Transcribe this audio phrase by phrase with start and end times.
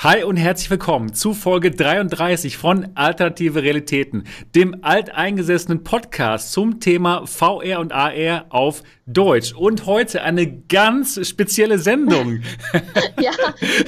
[0.00, 7.26] Hi und herzlich willkommen zu Folge 33 von Alternative Realitäten, dem alteingesessenen Podcast zum Thema
[7.26, 9.52] VR und AR auf Deutsch.
[9.54, 12.42] Und heute eine ganz spezielle Sendung.
[13.20, 13.32] ja,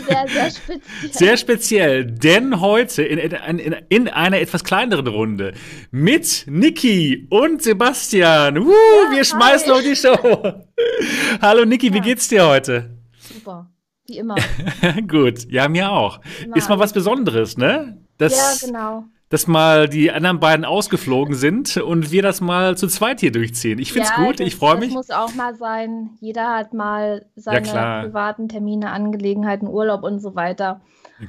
[0.04, 1.12] sehr, sehr speziell.
[1.12, 5.54] Sehr speziell, denn heute in, in, in einer etwas kleineren Runde
[5.92, 8.58] mit Niki und Sebastian.
[8.58, 10.18] Uh, ja, wir schmeißen auf die Show.
[11.40, 11.94] Hallo Niki, ja.
[11.94, 12.98] wie geht's dir heute?
[13.16, 13.70] Super.
[14.10, 14.34] Wie immer.
[15.08, 16.20] Gut, ja, mir auch.
[16.44, 16.56] Immer.
[16.56, 17.96] Ist mal was Besonderes, ne?
[18.18, 19.04] Das, ja, genau.
[19.28, 23.78] Dass mal die anderen beiden ausgeflogen sind und wir das mal zu zweit hier durchziehen.
[23.78, 24.88] Ich find's ja, gut, das, ich freue mich.
[24.88, 26.10] Das muss auch mal sein.
[26.20, 30.80] Jeder hat mal seine ja, privaten Termine, Angelegenheiten, Urlaub und so weiter.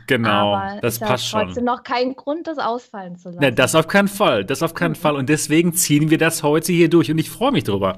[0.08, 1.42] Genau, Aber das passt schon.
[1.42, 3.42] trotzdem noch kein Grund, das ausfallen zu lassen.
[3.42, 4.96] Ne, das auf keinen Fall, das auf keinen mhm.
[4.96, 5.16] Fall.
[5.16, 7.98] Und deswegen ziehen wir das heute hier durch und ich freue mich drüber.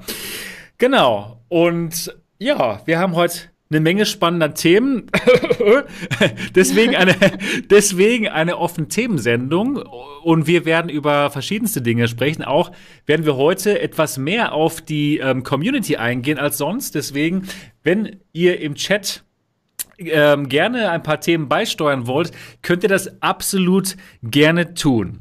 [0.76, 1.40] Genau.
[1.48, 5.10] Und ja, wir haben heute eine Menge spannender Themen.
[6.54, 7.14] deswegen, eine,
[7.70, 9.76] deswegen eine offene Themensendung.
[9.76, 12.42] Und wir werden über verschiedenste Dinge sprechen.
[12.42, 12.72] Auch
[13.06, 16.94] werden wir heute etwas mehr auf die ähm, Community eingehen als sonst.
[16.94, 17.48] Deswegen,
[17.82, 19.24] wenn ihr im Chat
[19.98, 25.20] ähm, gerne ein paar Themen beisteuern wollt, könnt ihr das absolut gerne tun.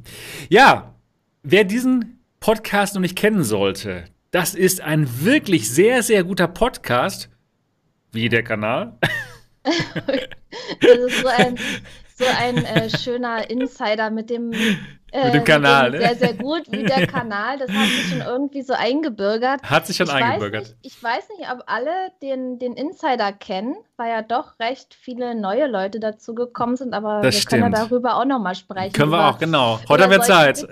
[0.50, 0.95] Ja,
[1.44, 7.30] wer diesen Podcast noch nicht kennen sollte, das ist ein wirklich sehr, sehr guter Podcast
[8.14, 8.97] wie der Kanal?
[9.64, 11.58] das ist so ein,
[12.16, 14.52] so ein äh, schöner Insider mit dem
[15.14, 16.16] äh, mit dem Kanal, mit dem ne?
[16.16, 17.59] Sehr, sehr gut, wie der Kanal.
[17.59, 19.61] Das hat sich schon irgendwie so eingebürgert.
[19.64, 20.64] Hat sich schon ich eingebürgert.
[20.64, 21.91] Weiß nicht, ich weiß nicht, ob alle
[22.22, 27.22] den, den Insider kennen, weil ja doch recht viele neue Leute dazu gekommen sind, aber
[27.22, 27.63] das wir stimmt.
[27.63, 28.94] können ja darüber auch nochmal sprechen.
[28.94, 29.80] Können wir auch, genau.
[29.89, 30.58] Heute haben wir Zeit.
[30.58, 30.69] Sachen,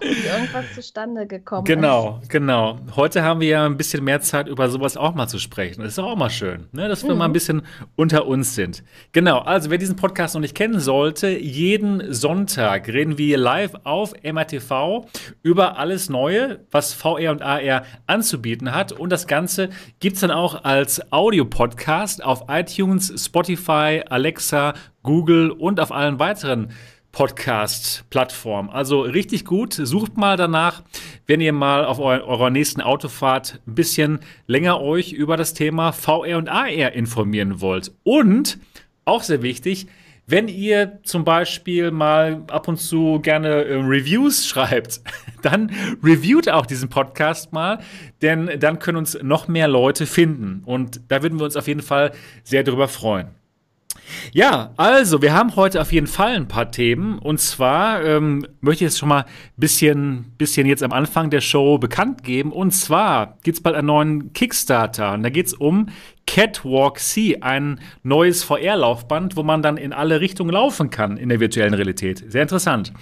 [0.00, 2.30] wie irgendwas zustande gekommen genau, ist.
[2.30, 2.96] Genau, genau.
[2.96, 5.82] Heute haben wir ja ein bisschen mehr Zeit, über sowas auch mal zu sprechen.
[5.82, 6.88] Das ist auch mal schön, ne?
[6.88, 7.18] dass wir mhm.
[7.18, 7.62] mal ein bisschen
[7.96, 8.82] unter uns sind.
[9.12, 13.80] Genau, also wer diesen Podcast noch nicht kennen sollte, jeden Sonntag reden wir live live
[13.84, 15.06] auf MRTV
[15.42, 18.92] über alles Neue, was VR und AR anzubieten hat.
[18.92, 19.70] Und das Ganze
[20.00, 26.72] gibt es dann auch als Audio-Podcast auf iTunes, Spotify, Alexa, Google und auf allen weiteren
[27.12, 28.70] Podcast-Plattformen.
[28.70, 29.72] Also richtig gut.
[29.72, 30.82] Sucht mal danach,
[31.26, 35.92] wenn ihr mal auf eu eurer nächsten Autofahrt ein bisschen länger euch über das Thema
[35.92, 37.92] VR und AR informieren wollt.
[38.04, 38.58] Und
[39.04, 39.86] auch sehr wichtig,
[40.30, 45.00] wenn ihr zum Beispiel mal ab und zu gerne äh, Reviews schreibt,
[45.42, 45.70] dann
[46.02, 47.80] reviewt auch diesen Podcast mal,
[48.22, 50.62] denn dann können uns noch mehr Leute finden.
[50.64, 52.12] Und da würden wir uns auf jeden Fall
[52.44, 53.28] sehr drüber freuen.
[54.32, 57.18] Ja, also wir haben heute auf jeden Fall ein paar Themen.
[57.18, 59.26] Und zwar ähm, möchte ich jetzt schon mal ein
[59.56, 62.52] bisschen, bisschen jetzt am Anfang der Show bekannt geben.
[62.52, 65.12] Und zwar gibt es bald einen neuen Kickstarter.
[65.12, 65.86] Und da geht es um
[66.26, 71.40] Catwalk C, ein neues VR-Laufband, wo man dann in alle Richtungen laufen kann in der
[71.40, 72.24] virtuellen Realität.
[72.28, 72.92] Sehr interessant.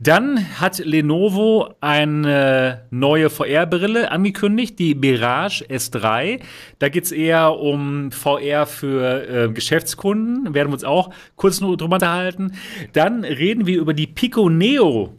[0.00, 6.40] Dann hat Lenovo eine neue VR-Brille angekündigt, die Mirage S3.
[6.78, 10.54] Da geht es eher um VR für äh, Geschäftskunden.
[10.54, 12.52] Werden wir uns auch kurz nur drüber unterhalten.
[12.92, 15.17] Dann reden wir über die Pico Neo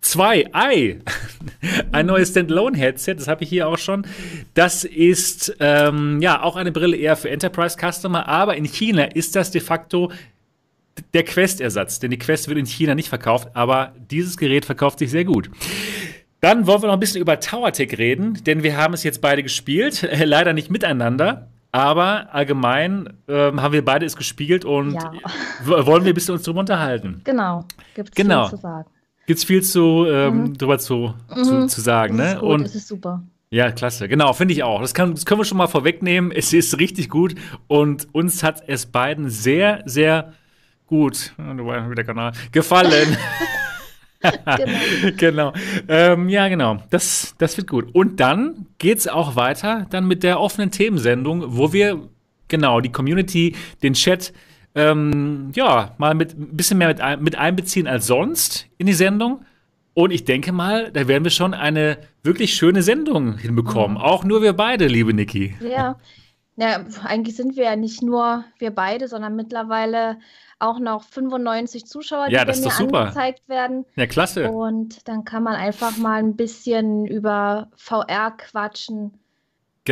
[0.00, 0.98] 2 Ei.
[1.92, 4.06] Ein neues Standalone-Headset, das habe ich hier auch schon.
[4.54, 9.50] Das ist ähm, ja auch eine Brille eher für Enterprise-Customer, aber in China ist das
[9.50, 10.10] de facto
[11.14, 15.10] der Quest-Ersatz, denn die Quest wird in China nicht verkauft, aber dieses Gerät verkauft sich
[15.10, 15.50] sehr gut.
[16.40, 19.42] Dann wollen wir noch ein bisschen über TowerTech reden, denn wir haben es jetzt beide
[19.42, 21.48] gespielt, äh, leider nicht miteinander.
[21.72, 25.12] Aber allgemein ähm, haben wir beide es gespielt und ja.
[25.64, 27.20] wollen wir ein bisschen uns drüber unterhalten.
[27.22, 28.48] Genau, gibt es genau.
[28.48, 28.90] zu sagen
[29.30, 30.58] gibt es viel zu, ähm, mhm.
[30.58, 31.44] drüber zu, mhm.
[31.44, 32.16] zu, zu, sagen.
[32.16, 32.32] Das ne?
[32.32, 33.22] ist gut, und, das ist super.
[33.50, 34.08] Ja, klasse.
[34.08, 34.80] Genau, finde ich auch.
[34.80, 36.32] Das, kann, das können wir schon mal vorwegnehmen.
[36.32, 37.36] Es ist richtig gut
[37.68, 40.32] und uns hat es beiden sehr, sehr
[40.86, 43.16] gut, wieder Kanal, gefallen.
[44.20, 45.12] genau.
[45.16, 45.52] genau.
[45.86, 46.82] Ähm, ja, genau.
[46.90, 47.94] Das, das wird gut.
[47.94, 52.08] Und dann geht es auch weiter dann mit der offenen Themensendung, wo wir
[52.48, 53.54] genau die Community,
[53.84, 54.32] den Chat
[54.74, 58.92] ähm, ja, mal mit ein bisschen mehr mit, ein, mit einbeziehen als sonst in die
[58.92, 59.44] Sendung.
[59.94, 63.98] Und ich denke mal, da werden wir schon eine wirklich schöne Sendung hinbekommen.
[63.98, 64.02] Mhm.
[64.02, 65.56] Auch nur wir beide, liebe Niki.
[65.60, 65.98] Ja.
[66.56, 70.18] ja, eigentlich sind wir ja nicht nur wir beide, sondern mittlerweile
[70.60, 73.86] auch noch 95 Zuschauer, die ja, das mir angezeigt werden.
[73.96, 74.50] Ja, klasse.
[74.50, 79.18] Und dann kann man einfach mal ein bisschen über VR quatschen.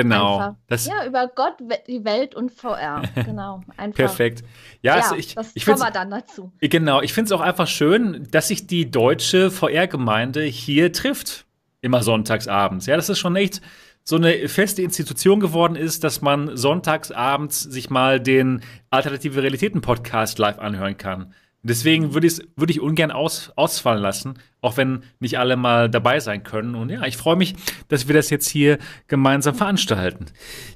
[0.02, 0.56] Genau.
[0.68, 1.54] Ja, über Gott,
[1.86, 3.02] die Welt und VR.
[3.14, 3.62] Genau.
[3.76, 3.96] Einfach.
[3.96, 4.42] Perfekt.
[4.80, 6.52] Ja, ja also ich, das ich kommen wir dann dazu.
[6.60, 7.02] Genau.
[7.02, 11.46] Ich finde es auch einfach schön, dass sich die deutsche VR-Gemeinde hier trifft.
[11.80, 12.86] Immer sonntags abends.
[12.86, 13.60] Ja, das ist schon echt
[14.02, 19.82] so eine feste Institution geworden ist, dass man sonntags abends sich mal den Alternative Realitäten
[19.82, 21.34] Podcast live anhören kann.
[21.68, 26.42] Deswegen würde würd ich ungern aus, ausfallen lassen, auch wenn nicht alle mal dabei sein
[26.42, 26.74] können.
[26.74, 27.54] Und ja, ich freue mich,
[27.88, 30.26] dass wir das jetzt hier gemeinsam veranstalten.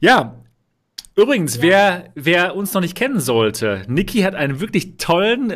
[0.00, 0.42] Ja,
[1.16, 1.62] übrigens, ja.
[1.62, 5.52] wer, wer uns noch nicht kennen sollte, Niki hat einen wirklich tollen,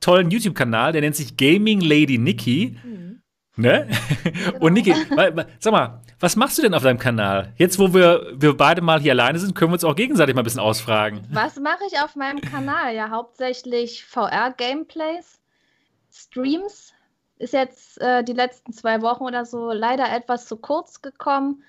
[0.00, 2.76] tollen YouTube-Kanal, der nennt sich Gaming Lady Niki.
[2.82, 3.15] Mhm.
[3.56, 3.88] Ne?
[4.22, 4.66] Genau.
[4.66, 4.94] Und Niki,
[5.60, 7.52] sag mal, was machst du denn auf deinem Kanal?
[7.56, 10.42] Jetzt, wo wir, wir beide mal hier alleine sind, können wir uns auch gegenseitig mal
[10.42, 11.26] ein bisschen ausfragen.
[11.30, 12.94] Was mache ich auf meinem Kanal?
[12.94, 15.40] Ja, hauptsächlich VR-Gameplays,
[16.12, 16.92] Streams.
[17.38, 21.62] Ist jetzt äh, die letzten zwei Wochen oder so leider etwas zu kurz gekommen.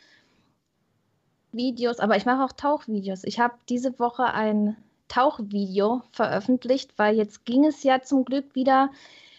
[1.51, 3.23] Videos, aber ich mache auch Tauchvideos.
[3.23, 8.91] Ich habe diese Woche ein Tauchvideo veröffentlicht, weil jetzt ging es ja zum Glück wieder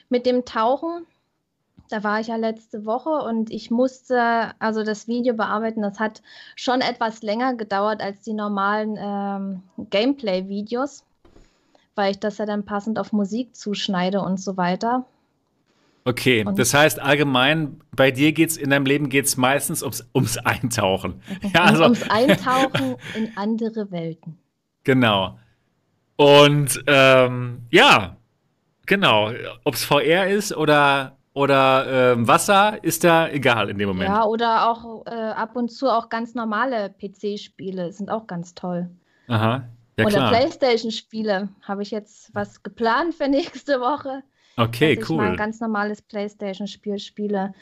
[0.09, 1.07] mit dem Tauchen
[1.89, 5.83] da war ich ja letzte Woche und ich musste also das Video bearbeiten.
[5.83, 6.23] Das hat
[6.55, 11.05] schon etwas länger gedauert als die normalen ähm, Gameplay-Videos,
[11.95, 15.07] weil ich das ja dann passend auf Musik zuschneide und so weiter.
[16.05, 20.09] Okay, und das heißt allgemein, bei dir geht es in deinem Leben geht's meistens ums,
[20.15, 21.21] ums Eintauchen.
[21.55, 21.83] Ja, also.
[21.85, 24.39] Ums Eintauchen in andere Welten.
[24.85, 25.39] Genau.
[26.17, 28.17] Und ähm, ja,
[28.87, 29.33] genau.
[29.65, 34.11] Ob es VR ist oder oder äh, Wasser ist da egal in dem Moment.
[34.11, 38.91] Ja, oder auch äh, ab und zu auch ganz normale PC-Spiele sind auch ganz toll.
[39.29, 39.69] Aha.
[39.97, 41.49] Ja, oder Playstation-Spiele.
[41.63, 44.23] Habe ich jetzt was geplant für nächste Woche.
[44.57, 45.17] Okay, dass cool.
[45.17, 47.53] Ich mal ein ganz normales Playstation-Spiel spiele.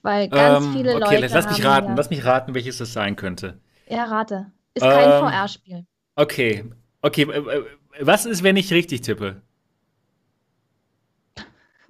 [0.00, 1.16] Weil ganz ähm, viele okay, Leute.
[1.16, 1.88] Okay, lass mich raten.
[1.88, 3.60] Ja, lass mich raten, welches das sein könnte.
[3.88, 4.46] Ja, rate.
[4.72, 5.86] Ist kein ähm, VR-Spiel.
[6.16, 6.64] Okay.
[7.02, 7.26] Okay,
[8.00, 9.42] was ist, wenn ich richtig tippe?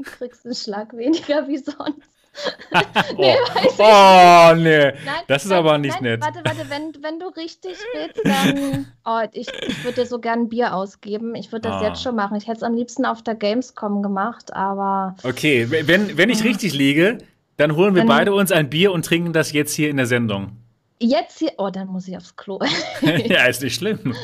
[0.02, 2.08] Du kriegst einen Schlag weniger wie sonst.
[3.18, 3.34] nee,
[3.78, 6.22] oh, oh nee, nein, das ist nein, aber nicht nein, nett.
[6.22, 8.86] Warte, warte, wenn, wenn du richtig willst, dann.
[9.04, 11.34] Oh, ich, ich würde dir so gern ein Bier ausgeben.
[11.34, 11.88] Ich würde das ah.
[11.88, 12.36] jetzt schon machen.
[12.36, 15.16] Ich hätte es am liebsten auf der Gamescom gemacht, aber.
[15.24, 17.18] Okay, wenn, wenn ich richtig liege,
[17.56, 20.06] dann holen wir dann, beide uns ein Bier und trinken das jetzt hier in der
[20.06, 20.61] Sendung.
[21.02, 22.60] Jetzt hier, oh, dann muss ich aufs Klo.
[23.02, 24.14] ja, ist nicht schlimm.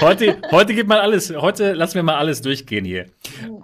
[0.00, 3.06] Heute, heute gibt mal alles, heute lassen wir mal alles durchgehen hier.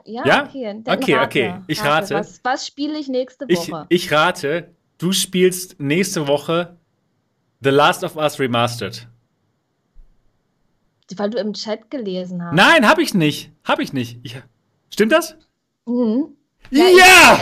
[0.05, 0.44] Ja, ja?
[0.44, 0.82] okay.
[0.84, 1.26] Okay, rate.
[1.26, 1.55] okay.
[1.69, 2.14] Ich rate.
[2.14, 3.87] Was, was spiele ich nächste Woche?
[3.90, 6.76] Ich, ich rate, du spielst nächste Woche
[7.61, 9.06] The Last of Us Remastered.
[11.17, 12.55] Weil du im Chat gelesen hast.
[12.55, 13.52] Nein, hab ich nicht.
[13.62, 14.19] Hab ich nicht.
[14.25, 14.37] Ich,
[14.93, 15.37] stimmt das?
[15.84, 16.37] Mhm.
[16.70, 16.87] Ja!
[16.88, 17.38] ja!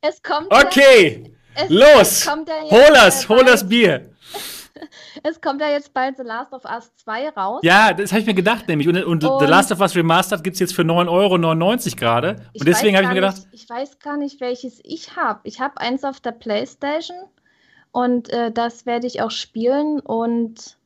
[0.00, 0.48] Es, es kommt.
[0.50, 1.22] Okay!
[1.22, 2.24] Ja, es, Los!
[2.24, 2.36] Ja
[2.70, 4.14] hol das, hol das Bier!
[5.22, 7.60] es kommt ja jetzt bald The Last of Us 2 raus.
[7.62, 8.88] Ja, das habe ich mir gedacht, nämlich.
[8.88, 12.36] Und, und, und, The Last of Us Remastered gibt es jetzt für 9,99 Euro gerade.
[12.58, 13.36] Und deswegen habe ich mir gedacht.
[13.50, 15.40] Nicht, ich weiß gar nicht, welches ich habe.
[15.44, 17.16] Ich habe eins auf der Playstation
[17.92, 20.00] und äh, das werde ich auch spielen.
[20.00, 20.76] Und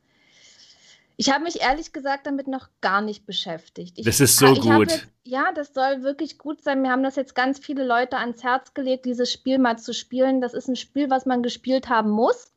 [1.19, 3.99] ich habe mich ehrlich gesagt damit noch gar nicht beschäftigt.
[3.99, 4.89] Ich, das ist so gut.
[4.89, 6.81] Jetzt, ja, das soll wirklich gut sein.
[6.81, 10.39] Mir haben das jetzt ganz viele Leute ans Herz gelegt, dieses Spiel mal zu spielen.
[10.39, 12.53] Das ist ein Spiel, was man gespielt haben muss.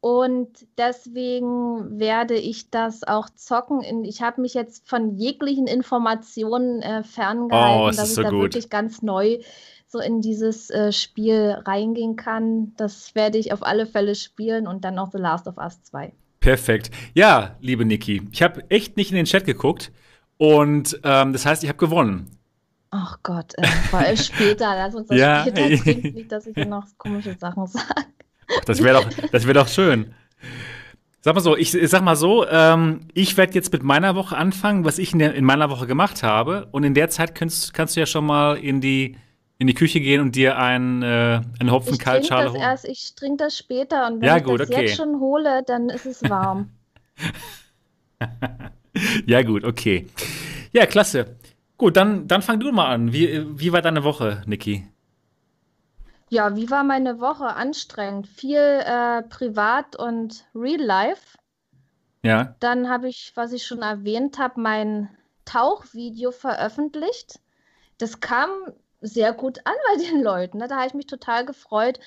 [0.00, 4.04] Und deswegen werde ich das auch zocken.
[4.04, 8.42] Ich habe mich jetzt von jeglichen Informationen äh, ferngehalten, oh, dass ich so da gut.
[8.42, 9.38] wirklich ganz neu
[9.86, 12.74] so in dieses äh, Spiel reingehen kann.
[12.76, 16.12] Das werde ich auf alle Fälle spielen und dann noch The Last of Us 2.
[16.40, 16.90] Perfekt.
[17.14, 19.92] Ja, liebe Niki, ich habe echt nicht in den Chat geguckt
[20.38, 22.30] und ähm, das heißt, ich habe gewonnen.
[22.90, 25.42] Ach Gott, äh, vor allem später, lass uns das ja.
[25.42, 27.86] später trinken, nicht, dass ich hier noch komische Sachen sage.
[28.66, 30.14] Das wäre doch, das wär doch schön.
[31.20, 34.36] Sag mal so, ich, ich sag mal so, ähm, ich werde jetzt mit meiner Woche
[34.36, 36.68] anfangen, was ich in, der, in, meiner Woche gemacht habe.
[36.72, 39.18] Und in der Zeit kannst, kannst du ja schon mal in die,
[39.60, 42.62] in die Küche gehen und dir einen, äh, einen Hopfen Kaltschale holen.
[42.62, 44.86] Erst, ich trinke das später und wenn ja, ich gut, das okay.
[44.86, 46.70] jetzt schon hole, dann ist es warm.
[49.26, 50.06] ja, gut, okay.
[50.72, 51.36] Ja, klasse.
[51.76, 53.12] Gut, dann, dann fang du mal an.
[53.12, 54.88] Wie, wie war deine Woche, Niki?
[56.30, 57.48] Ja, wie war meine Woche?
[57.48, 58.28] Anstrengend.
[58.28, 61.36] Viel äh, Privat und Real Life.
[62.22, 62.54] Ja.
[62.60, 65.10] Dann habe ich, was ich schon erwähnt habe, mein
[65.44, 67.40] Tauchvideo veröffentlicht.
[67.98, 68.48] Das kam
[69.00, 70.58] sehr gut an bei den Leuten.
[70.58, 70.68] Ne?
[70.68, 71.98] Da habe ich mich total gefreut.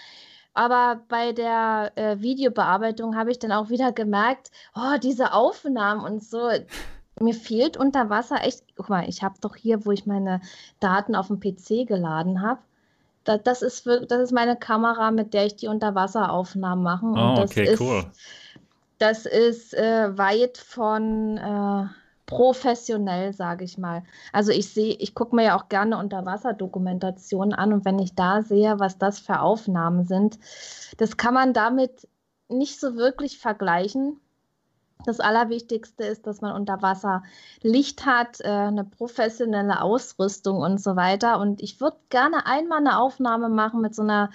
[0.54, 6.24] Aber bei der äh, Videobearbeitung habe ich dann auch wieder gemerkt, oh, diese Aufnahmen und
[6.24, 6.50] so.
[7.20, 8.64] Mir fehlt unter Wasser echt.
[8.76, 10.42] Guck mal, ich habe doch hier, wo ich meine
[10.80, 12.62] Daten auf dem PC geladen habe,
[13.24, 17.06] da, das, ist, das ist meine Kamera, mit der ich die Unterwasseraufnahmen mache.
[17.06, 18.06] Oh, das okay, ist, cool.
[19.00, 21.86] Das ist äh, weit von äh,
[22.36, 24.04] professionell, sage ich mal.
[24.32, 28.42] Also ich sehe, ich gucke mir ja auch gerne Unterwasserdokumentationen an und wenn ich da
[28.42, 30.40] sehe, was das für Aufnahmen sind,
[30.98, 32.08] das kann man damit
[32.50, 34.20] nicht so wirklich vergleichen.
[35.06, 37.24] Das Allerwichtigste ist, dass man unter Wasser
[37.62, 41.40] Licht hat, äh, eine professionelle Ausrüstung und so weiter.
[41.40, 44.30] Und ich würde gerne einmal eine Aufnahme machen mit so einer,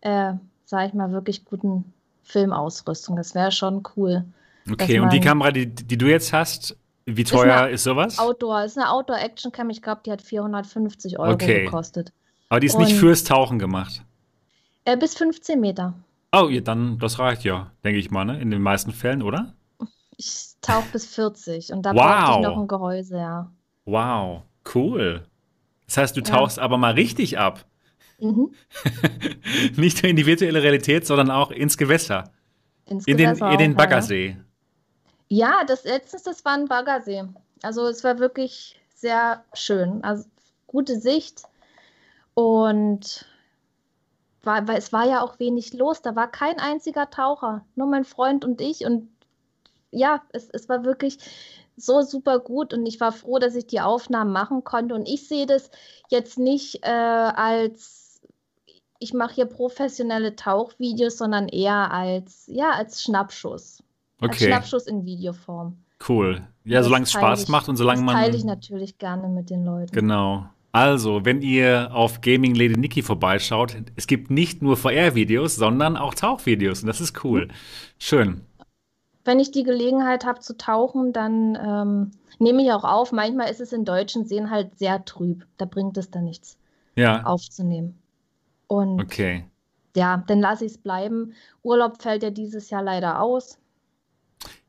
[0.00, 0.32] äh,
[0.64, 3.16] sage ich mal, wirklich guten Filmausrüstung.
[3.16, 4.24] Das wäre schon cool.
[4.70, 6.76] Okay, und die Kamera, die, die du jetzt hast,
[7.06, 8.18] wie teuer ist, ist sowas?
[8.18, 9.70] Outdoor, ist eine Outdoor-Action-Cam.
[9.70, 11.64] Ich glaube, die hat 450 Euro okay.
[11.64, 12.12] gekostet.
[12.48, 14.02] Aber die ist und, nicht fürs Tauchen gemacht?
[14.84, 15.94] Äh, bis 15 Meter.
[16.32, 18.40] Oh, ja, dann, das reicht ja, denke ich mal, ne?
[18.40, 19.54] In den meisten Fällen, oder?
[20.16, 22.00] Ich tauche bis 40 und da wow.
[22.00, 23.52] brauche ich noch ein Gehäuse, ja.
[23.84, 24.42] Wow,
[24.74, 25.26] cool.
[25.86, 26.62] Das heißt, du tauchst ja.
[26.62, 27.64] aber mal richtig ab.
[28.18, 28.50] Mhm.
[29.76, 32.32] Nicht nur in die virtuelle Realität, sondern auch ins Gewässer.
[32.86, 34.28] Ins in Gewässer den, in den Baggersee.
[34.28, 34.36] Ja,
[35.66, 37.24] das letztes, das war ein Baggersee.
[37.62, 40.02] Also es war wirklich sehr schön.
[40.04, 40.24] Also
[40.66, 41.42] gute Sicht
[42.34, 43.26] und
[44.42, 46.02] war, weil es war ja auch wenig los.
[46.02, 48.86] Da war kein einziger Taucher, nur mein Freund und ich.
[48.86, 49.08] Und
[49.90, 51.18] ja, es, es war wirklich
[51.76, 54.94] so super gut und ich war froh, dass ich die Aufnahmen machen konnte.
[54.94, 55.70] Und ich sehe das
[56.08, 58.20] jetzt nicht äh, als,
[58.98, 63.82] ich mache hier professionelle Tauchvideos, sondern eher als, ja, als Schnappschuss.
[64.20, 64.28] Okay.
[64.28, 65.76] Als Schnappschuss in Videoform.
[66.06, 66.46] Cool.
[66.64, 68.14] Ja, solange es Spaß ich, macht und solange man.
[68.14, 69.92] Das teile ich natürlich gerne mit den Leuten.
[69.92, 70.46] Genau.
[70.72, 76.12] Also, wenn ihr auf Gaming Lady Nikki vorbeischaut, es gibt nicht nur VR-Videos, sondern auch
[76.14, 77.48] Tauchvideos und das ist cool.
[77.98, 78.42] Schön.
[79.24, 83.10] Wenn ich die Gelegenheit habe zu tauchen, dann ähm, nehme ich auch auf.
[83.10, 85.46] Manchmal ist es in deutschen Seen halt sehr trüb.
[85.56, 86.58] Da bringt es dann nichts
[86.94, 87.24] ja.
[87.24, 87.98] aufzunehmen.
[88.66, 89.44] Und okay.
[89.96, 91.32] ja, dann lasse ich es bleiben.
[91.62, 93.58] Urlaub fällt ja dieses Jahr leider aus.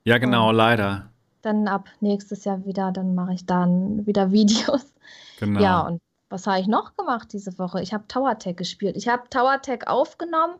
[0.07, 1.09] Ja, genau, und leider.
[1.41, 4.93] Dann ab nächstes Jahr wieder, dann mache ich dann wieder Videos.
[5.37, 5.59] Genau.
[5.59, 7.81] Ja, und was habe ich noch gemacht diese Woche?
[7.81, 8.95] Ich habe Tower Tech gespielt.
[8.95, 10.53] Ich habe Tower Tech aufgenommen,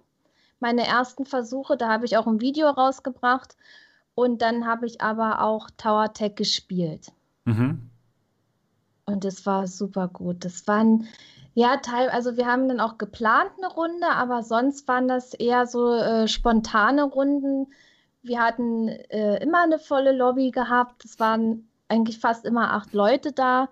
[0.59, 1.77] meine ersten Versuche.
[1.77, 3.55] Da habe ich auch ein Video rausgebracht.
[4.15, 7.13] Und dann habe ich aber auch Tower Tech gespielt.
[7.45, 7.89] Mhm.
[9.05, 10.43] Und es war super gut.
[10.43, 11.07] Das waren,
[11.53, 15.67] ja, Teil, also wir haben dann auch geplant eine Runde, aber sonst waren das eher
[15.67, 17.67] so äh, spontane Runden
[18.27, 21.05] wir hatten äh, immer eine volle Lobby gehabt.
[21.05, 23.69] Es waren eigentlich fast immer acht Leute da.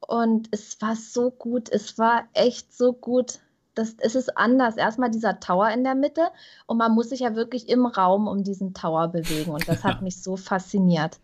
[0.00, 1.68] Und es war so gut.
[1.70, 3.38] Es war echt so gut.
[3.74, 4.76] Das, es ist anders.
[4.76, 6.28] Erstmal dieser Tower in der Mitte
[6.66, 9.50] und man muss sich ja wirklich im Raum um diesen Tower bewegen.
[9.50, 11.18] Und das hat mich so fasziniert.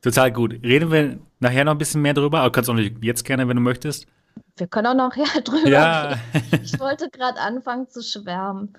[0.00, 0.52] Total gut.
[0.64, 3.62] Reden wir nachher noch ein bisschen mehr drüber, aber kannst auch jetzt gerne, wenn du
[3.62, 4.06] möchtest.
[4.56, 6.08] Wir können auch noch ja, drüber ja.
[6.08, 6.62] reden.
[6.62, 8.74] Ich wollte gerade anfangen zu schwärmen.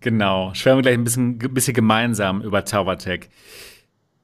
[0.00, 3.28] Genau, schwärmen wir gleich ein bisschen, bisschen gemeinsam über Tower Tech.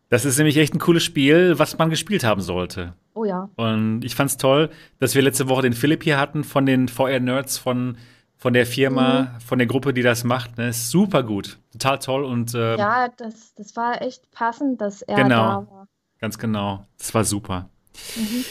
[0.08, 2.94] Das ist nämlich echt ein cooles Spiel, was man gespielt haben sollte.
[3.14, 3.48] Oh ja.
[3.56, 6.88] Und ich fand es toll, dass wir letzte Woche den Philipp hier hatten von den
[6.88, 7.96] VR-Nerds von,
[8.36, 9.40] von der Firma, mhm.
[9.40, 10.58] von der Gruppe, die das macht.
[10.58, 10.68] Ne?
[10.68, 11.58] Ist super gut.
[11.72, 12.24] Total toll.
[12.24, 15.88] Und, äh, ja, das, das war echt passend, dass er genau, da war.
[16.20, 16.86] Ganz genau.
[16.98, 17.70] Das war super.
[18.16, 18.44] Mhm.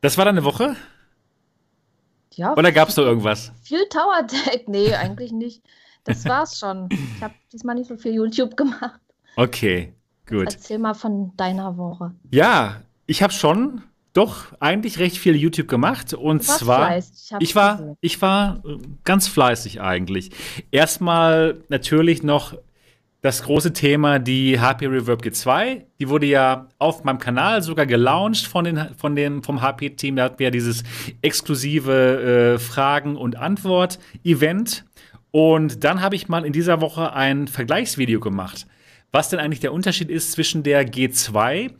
[0.00, 0.76] Das war dann eine Woche.
[2.36, 2.54] Ja.
[2.56, 3.52] Oder gab es noch irgendwas?
[3.62, 4.64] Viel Tower Deck?
[4.68, 5.62] Nee, eigentlich nicht.
[6.04, 6.88] Das war's schon.
[6.90, 9.00] Ich habe diesmal nicht so viel YouTube gemacht.
[9.36, 9.94] Okay,
[10.26, 10.52] gut.
[10.52, 12.12] Erzähl mal von deiner Woche.
[12.30, 17.56] Ja, ich habe schon doch eigentlich recht viel YouTube gemacht und zwar fleißig, ich, ich
[17.56, 18.62] war ich war
[19.02, 20.30] ganz fleißig eigentlich.
[20.70, 22.56] Erstmal natürlich noch
[23.24, 25.84] das große Thema, die HP Reverb G2.
[25.98, 30.16] Die wurde ja auf meinem Kanal sogar gelauncht von den, von den, vom HP-Team.
[30.16, 30.82] Da hatten wir ja dieses
[31.22, 34.84] exklusive äh, Fragen- und Antwort-Event.
[35.30, 38.66] Und dann habe ich mal in dieser Woche ein Vergleichsvideo gemacht,
[39.10, 41.70] was denn eigentlich der Unterschied ist zwischen der G2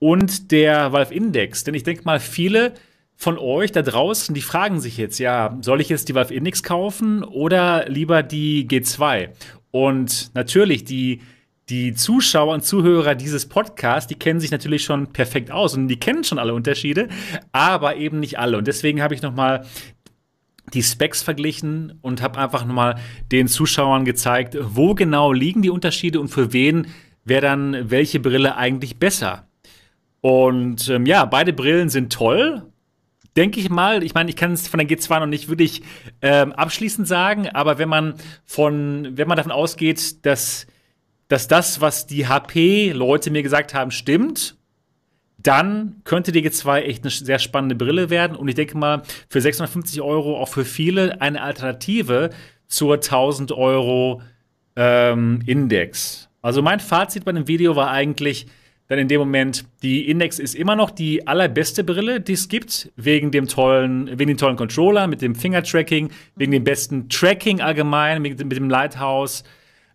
[0.00, 1.62] und der Valve Index.
[1.62, 2.74] Denn ich denke mal, viele
[3.14, 6.64] von euch da draußen, die fragen sich jetzt, ja, soll ich jetzt die Valve Index
[6.64, 9.30] kaufen oder lieber die G2?
[9.70, 11.20] Und natürlich, die,
[11.68, 16.00] die Zuschauer und Zuhörer dieses Podcasts, die kennen sich natürlich schon perfekt aus und die
[16.00, 17.08] kennen schon alle Unterschiede,
[17.52, 18.56] aber eben nicht alle.
[18.56, 19.66] Und deswegen habe ich noch mal
[20.74, 22.96] die Specs verglichen und habe einfach noch mal
[23.32, 26.88] den Zuschauern gezeigt, wo genau liegen die Unterschiede und für wen
[27.24, 29.48] wäre dann welche Brille eigentlich besser.
[30.20, 32.62] Und ähm, ja, beide Brillen sind toll
[33.38, 35.82] denke ich mal, ich meine, ich kann es von der G2 noch nicht wirklich
[36.22, 38.14] ähm, abschließend sagen, aber wenn man
[38.44, 40.66] von, wenn man davon ausgeht, dass,
[41.28, 44.56] dass das, was die HP-Leute mir gesagt haben, stimmt,
[45.38, 48.36] dann könnte die G2 echt eine sehr spannende Brille werden.
[48.36, 52.30] Und ich denke mal, für 650 Euro auch für viele eine Alternative
[52.66, 54.20] zur 1000 Euro
[54.74, 56.28] ähm, Index.
[56.42, 58.46] Also mein Fazit bei dem Video war eigentlich,
[58.88, 62.90] dann in dem Moment, die Index ist immer noch die allerbeste Brille, die es gibt,
[62.96, 68.22] wegen dem tollen, wegen dem tollen Controller, mit dem Finger-Tracking, wegen dem besten Tracking allgemein,
[68.22, 69.44] mit, mit dem Lighthouse.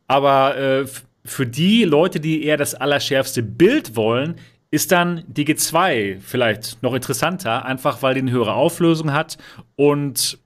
[0.08, 0.86] Aber äh,
[1.26, 4.36] für die Leute, die eher das allerschärfste Bild wollen,
[4.70, 9.38] ist dann die G2 vielleicht noch interessanter, einfach weil die eine höhere Auflösung hat
[9.76, 10.40] und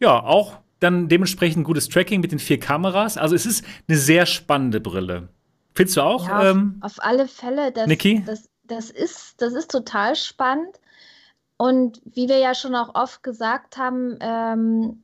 [0.00, 3.16] ja, auch dann dementsprechend gutes Tracking mit den vier Kameras.
[3.16, 5.28] Also es ist eine sehr spannende Brille.
[5.74, 6.28] Findest du auch?
[6.28, 7.72] Ja, auf, ähm, auf alle Fälle.
[7.72, 8.22] Das, Niki?
[8.26, 10.80] Das, das, ist, das ist total spannend.
[11.56, 15.02] Und wie wir ja schon auch oft gesagt haben, ähm,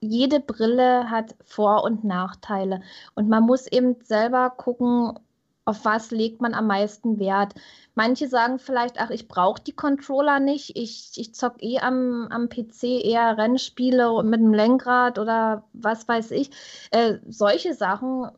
[0.00, 2.82] jede Brille hat Vor- und Nachteile.
[3.14, 5.18] Und man muss eben selber gucken,
[5.64, 7.54] auf was legt man am meisten Wert.
[7.94, 12.48] Manche sagen vielleicht, ach, ich brauche die Controller nicht, ich, ich zock eh am, am
[12.48, 16.50] PC eher Rennspiele mit dem Lenkrad oder was weiß ich.
[16.90, 18.30] Äh, solche Sachen,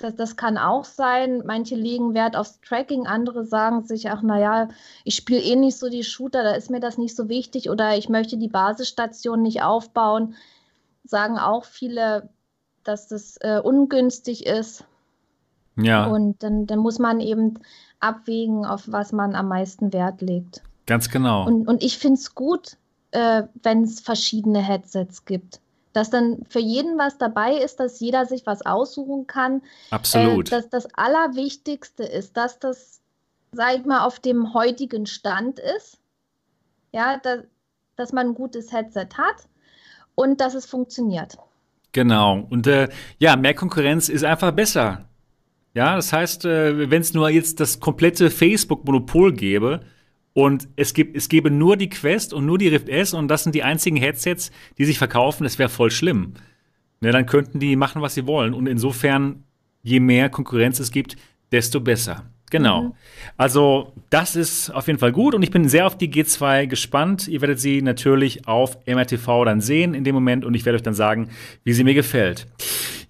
[0.00, 1.42] das, das kann auch sein.
[1.46, 4.68] Manche legen Wert aufs Tracking, andere sagen sich, ach naja,
[5.04, 7.96] ich spiele eh nicht so die Shooter, da ist mir das nicht so wichtig oder
[7.96, 10.34] ich möchte die Basisstation nicht aufbauen.
[11.04, 12.30] Sagen auch viele,
[12.82, 14.84] dass das äh, ungünstig ist.
[15.76, 16.06] Ja.
[16.06, 17.58] Und dann, dann muss man eben
[18.00, 20.62] abwägen, auf was man am meisten Wert legt.
[20.86, 21.46] Ganz genau.
[21.46, 22.76] Und, und ich finde es gut,
[23.10, 25.60] äh, wenn es verschiedene Headsets gibt.
[25.92, 29.62] Dass dann für jeden was dabei ist, dass jeder sich was aussuchen kann.
[29.90, 30.48] Absolut.
[30.48, 33.00] Äh, dass das Allerwichtigste ist, dass das,
[33.52, 35.98] sag ich mal, auf dem heutigen Stand ist.
[36.92, 37.40] Ja, dass,
[37.96, 39.48] dass man ein gutes Headset hat
[40.14, 41.38] und dass es funktioniert.
[41.92, 42.46] Genau.
[42.50, 45.06] Und äh, ja, mehr Konkurrenz ist einfach besser.
[45.74, 49.80] Ja, das heißt, äh, wenn es nur jetzt das komplette Facebook-Monopol gäbe
[50.40, 53.42] und es, gibt, es gäbe nur die Quest und nur die Rift S und das
[53.42, 56.34] sind die einzigen Headsets, die sich verkaufen, das wäre voll schlimm.
[57.00, 58.54] Ne, dann könnten die machen, was sie wollen.
[58.54, 59.44] Und insofern,
[59.82, 61.16] je mehr Konkurrenz es gibt,
[61.52, 62.30] desto besser.
[62.50, 62.82] Genau.
[62.82, 62.92] Mhm.
[63.36, 67.28] Also, das ist auf jeden Fall gut und ich bin sehr auf die G2 gespannt.
[67.28, 70.82] Ihr werdet sie natürlich auf MRTV dann sehen in dem Moment und ich werde euch
[70.82, 71.28] dann sagen,
[71.64, 72.46] wie sie mir gefällt.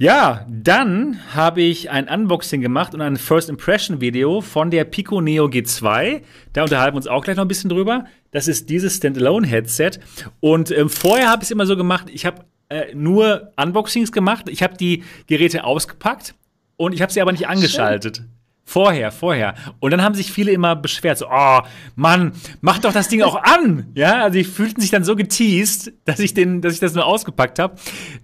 [0.01, 5.21] Ja, dann habe ich ein Unboxing gemacht und ein First Impression Video von der Pico
[5.21, 6.23] Neo G2.
[6.55, 8.07] Da unterhalten wir uns auch gleich noch ein bisschen drüber.
[8.31, 10.01] Das ist dieses Standalone Headset
[10.41, 14.49] und ähm, vorher habe ich es immer so gemacht, ich habe äh, nur Unboxings gemacht.
[14.49, 16.35] Ich habe die Geräte ausgepackt
[16.79, 18.17] und ich habe sie aber nicht angeschaltet.
[18.17, 18.40] Schön.
[18.71, 19.57] Vorher, vorher.
[19.81, 21.59] Und dann haben sich viele immer beschwert, so, oh,
[21.97, 23.91] Mann, mach doch das Ding auch an.
[23.97, 27.05] Ja, also die fühlten sich dann so geteased, dass ich den, dass ich das nur
[27.05, 27.75] ausgepackt habe,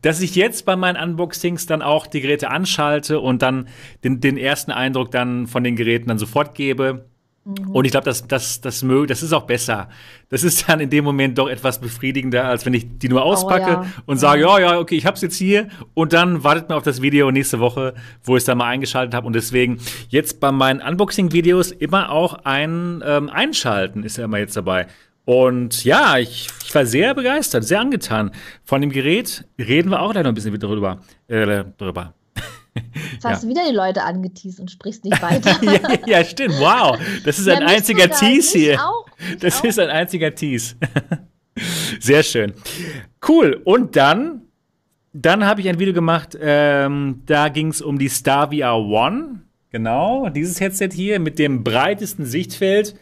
[0.02, 3.66] dass ich jetzt bei meinen Unboxings dann auch die Geräte anschalte und dann
[4.04, 7.06] den, den ersten Eindruck dann von den Geräten dann sofort gebe.
[7.46, 7.70] Mhm.
[7.70, 9.88] Und ich glaube, das, das, das, das ist auch besser.
[10.30, 13.78] Das ist dann in dem Moment doch etwas befriedigender, als wenn ich die nur auspacke
[13.78, 13.86] oh, ja.
[14.04, 17.02] und sage, ja, ja, okay, ich hab's jetzt hier und dann wartet man auf das
[17.02, 19.26] Video nächste Woche, wo ich es dann mal eingeschaltet habe.
[19.26, 19.78] Und deswegen
[20.08, 24.88] jetzt bei meinen Unboxing-Videos immer auch ein ähm, Einschalten ist ja immer jetzt dabei.
[25.24, 28.30] Und ja, ich, ich, war sehr begeistert, sehr angetan
[28.64, 29.44] von dem Gerät.
[29.58, 31.00] Reden wir auch gleich noch ein bisschen drüber.
[31.26, 32.14] Äh, drüber.
[33.12, 35.58] Jetzt hast du wieder die Leute angeteased und sprichst nicht weiter.
[35.62, 36.58] ja, ja, stimmt.
[36.58, 36.98] Wow.
[37.24, 38.80] Das ist ja, ein einziger Tease hier.
[38.80, 39.06] Auch,
[39.40, 39.64] das auch.
[39.64, 40.76] ist ein einziger Tease.
[42.00, 42.52] Sehr schön.
[43.26, 43.60] Cool.
[43.64, 44.42] Und dann,
[45.12, 49.40] dann habe ich ein Video gemacht, ähm, da ging es um die Star VR One.
[49.70, 52.94] Genau, dieses Headset hier mit dem breitesten Sichtfeld,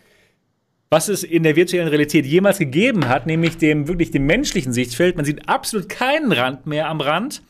[0.90, 5.16] was es in der virtuellen Realität jemals gegeben hat, nämlich dem wirklich dem menschlichen Sichtfeld.
[5.16, 7.42] Man sieht absolut keinen Rand mehr am Rand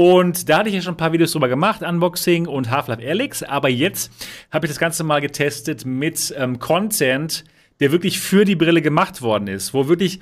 [0.00, 3.42] und da hatte ich ja schon ein paar Videos drüber gemacht, Unboxing und Half-Life Alyx.
[3.42, 4.10] Aber jetzt
[4.50, 7.44] habe ich das Ganze mal getestet mit ähm, Content,
[7.80, 9.74] der wirklich für die Brille gemacht worden ist.
[9.74, 10.20] Wo wirklich,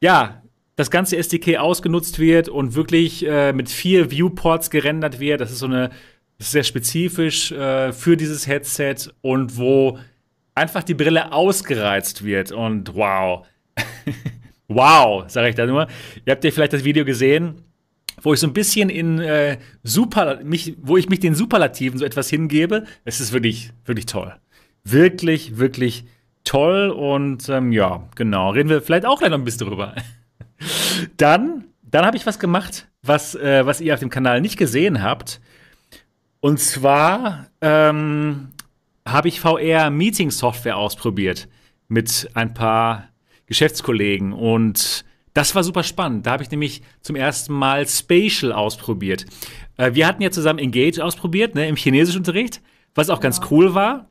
[0.00, 0.42] ja,
[0.74, 5.40] das ganze SDK ausgenutzt wird und wirklich äh, mit vier Viewports gerendert wird.
[5.40, 5.90] Das ist so eine,
[6.38, 10.00] das ist sehr spezifisch äh, für dieses Headset und wo
[10.56, 12.50] einfach die Brille ausgereizt wird.
[12.50, 13.46] Und wow.
[14.66, 15.86] wow, sage ich da nur.
[16.24, 17.62] Ihr habt ja vielleicht das Video gesehen
[18.22, 22.04] wo ich so ein bisschen in äh, Super, mich, wo ich mich den Superlativen so
[22.04, 22.84] etwas hingebe.
[23.04, 24.34] Es ist wirklich, wirklich toll.
[24.84, 26.04] Wirklich, wirklich
[26.44, 26.90] toll.
[26.90, 29.94] Und ähm, ja, genau, reden wir vielleicht auch gleich noch ein bisschen drüber.
[31.16, 35.02] dann, dann habe ich was gemacht, was, äh, was ihr auf dem Kanal nicht gesehen
[35.02, 35.40] habt.
[36.40, 38.48] Und zwar ähm,
[39.06, 41.48] habe ich VR-Meeting-Software ausprobiert
[41.88, 43.08] mit ein paar
[43.46, 45.04] Geschäftskollegen und
[45.36, 46.24] das war super spannend.
[46.24, 49.26] Da habe ich nämlich zum ersten Mal Spatial ausprobiert.
[49.76, 52.62] Äh, wir hatten ja zusammen Engage ausprobiert, ne, im Chinesischunterricht,
[52.94, 53.22] was auch ja.
[53.22, 54.08] ganz cool war.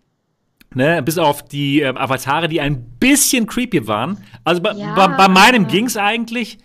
[0.76, 4.24] Ne, bis auf die äh, Avatare, die ein bisschen creepy waren.
[4.44, 4.94] Also bei, ja.
[4.94, 6.60] bei, bei meinem ging es eigentlich,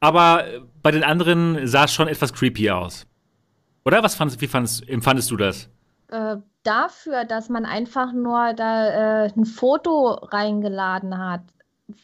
[0.00, 0.44] aber
[0.82, 3.06] bei den anderen sah es schon etwas creepy aus.
[3.84, 4.02] Oder?
[4.02, 5.68] Was fandest, wie fandest, empfandest du das?
[6.08, 11.42] Äh, dafür, dass man einfach nur da äh, ein Foto reingeladen hat,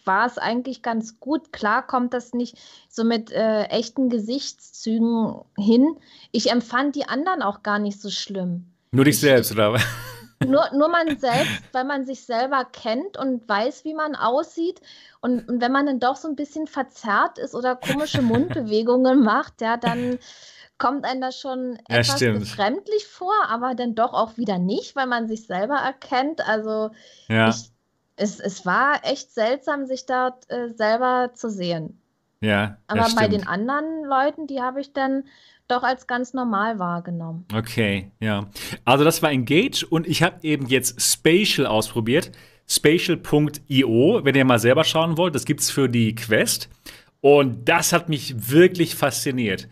[0.05, 1.53] war es eigentlich ganz gut.
[1.53, 2.57] Klar kommt das nicht
[2.89, 5.97] so mit äh, echten Gesichtszügen hin.
[6.33, 8.67] Ich empfand die anderen auch gar nicht so schlimm.
[8.93, 9.79] Nur dich selbst, oder?
[10.43, 14.81] Nur, nur man selbst, weil man sich selber kennt und weiß, wie man aussieht.
[15.21, 19.61] Und, und wenn man dann doch so ein bisschen verzerrt ist oder komische Mundbewegungen macht,
[19.63, 20.19] ja, dann
[20.79, 22.41] kommt einem das schon Ja, etwas stimmt.
[22.41, 26.47] befremdlich vor, aber dann doch auch wieder nicht, weil man sich selber erkennt.
[26.47, 26.91] Also
[27.29, 27.73] Ja, ich,
[28.17, 32.01] es, es war echt seltsam, sich dort äh, selber zu sehen.
[32.41, 33.33] ja, Aber bei stimmt.
[33.33, 35.25] den anderen Leuten, die habe ich dann
[35.69, 37.45] doch als ganz normal wahrgenommen.
[37.55, 38.47] Okay, ja.
[38.85, 42.31] Also das war Engage und ich habe eben jetzt Spatial ausprobiert.
[42.69, 46.69] Spatial.io, wenn ihr mal selber schauen wollt, das gibt's für die Quest.
[47.21, 49.69] Und das hat mich wirklich fasziniert.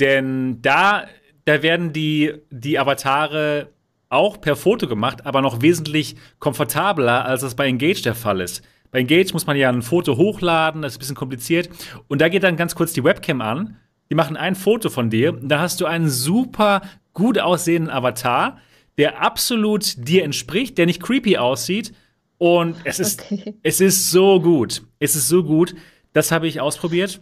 [0.00, 1.06] Denn da,
[1.44, 3.68] da werden die, die Avatare
[4.12, 8.62] auch per Foto gemacht, aber noch wesentlich komfortabler, als das bei Engage der Fall ist.
[8.90, 11.70] Bei Engage muss man ja ein Foto hochladen, das ist ein bisschen kompliziert.
[12.08, 13.76] Und da geht dann ganz kurz die Webcam an.
[14.10, 15.32] Die machen ein Foto von dir.
[15.42, 16.82] Da hast du einen super
[17.14, 18.58] gut aussehenden Avatar,
[18.98, 21.94] der absolut dir entspricht, der nicht creepy aussieht.
[22.36, 23.54] Und es ist, Okay.
[23.62, 24.82] es ist so gut.
[24.98, 25.74] Es ist so gut.
[26.12, 27.20] Das habe ich ausprobiert.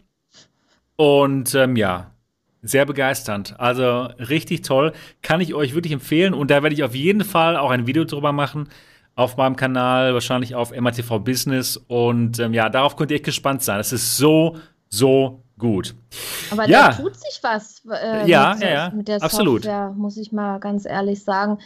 [0.97, 2.11] Und ähm, ja,
[2.63, 3.59] sehr begeisternd.
[3.59, 4.93] Also richtig toll.
[5.23, 6.35] Kann ich euch wirklich empfehlen.
[6.35, 8.69] Und da werde ich auf jeden Fall auch ein Video drüber machen.
[9.17, 11.77] Auf meinem Kanal, wahrscheinlich auf MATV Business.
[11.77, 13.81] Und ähm, ja, darauf könnt ihr echt gespannt sein.
[13.81, 14.57] Es ist so,
[14.89, 15.95] so gut.
[16.51, 16.89] Aber Ja.
[16.91, 19.63] da tut sich was äh, Ja, mit, ja, ja, mit der absolut.
[19.65, 21.59] Software, muss ich mal ganz ehrlich sagen.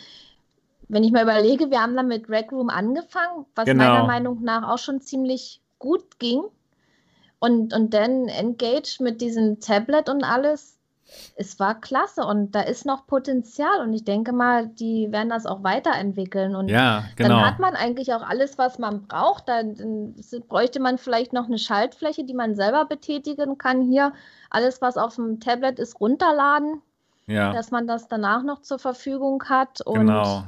[0.88, 3.84] Wenn ich mal überlege, wir haben dann mit Rec Room angefangen, was Genau.
[3.84, 6.42] meiner Meinung nach auch schon ziemlich gut ging.
[7.38, 10.78] Und, und dann Engage mit diesem Tablet und alles.
[11.36, 15.46] Es war klasse und da ist noch Potenzial und ich denke mal, die werden das
[15.46, 16.54] auch weiterentwickeln.
[16.54, 17.30] Und Ja, genau.
[17.36, 19.48] dann hat man eigentlich auch alles, was man braucht.
[19.48, 20.14] Dann, dann
[20.48, 23.82] bräuchte man vielleicht noch eine Schaltfläche, die man selber betätigen kann.
[23.82, 24.12] Hier
[24.50, 26.80] alles, was auf dem Tablet ist, runterladen,
[27.26, 29.80] ja, dass man das danach noch zur Verfügung hat.
[29.86, 30.44] Genau.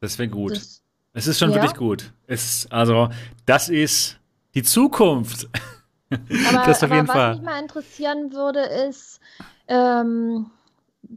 [0.00, 0.52] Das wäre gut.
[0.52, 0.82] das,
[1.12, 1.56] Es ist schon Ja.
[1.56, 2.12] wirklich gut.
[2.26, 3.08] Es, also,
[3.46, 4.18] das ist
[4.54, 5.48] die Zukunft.
[6.10, 7.34] aber, das auf aber jeden was Fall.
[7.34, 9.20] mich mal interessieren würde, ist,
[9.68, 10.46] ähm,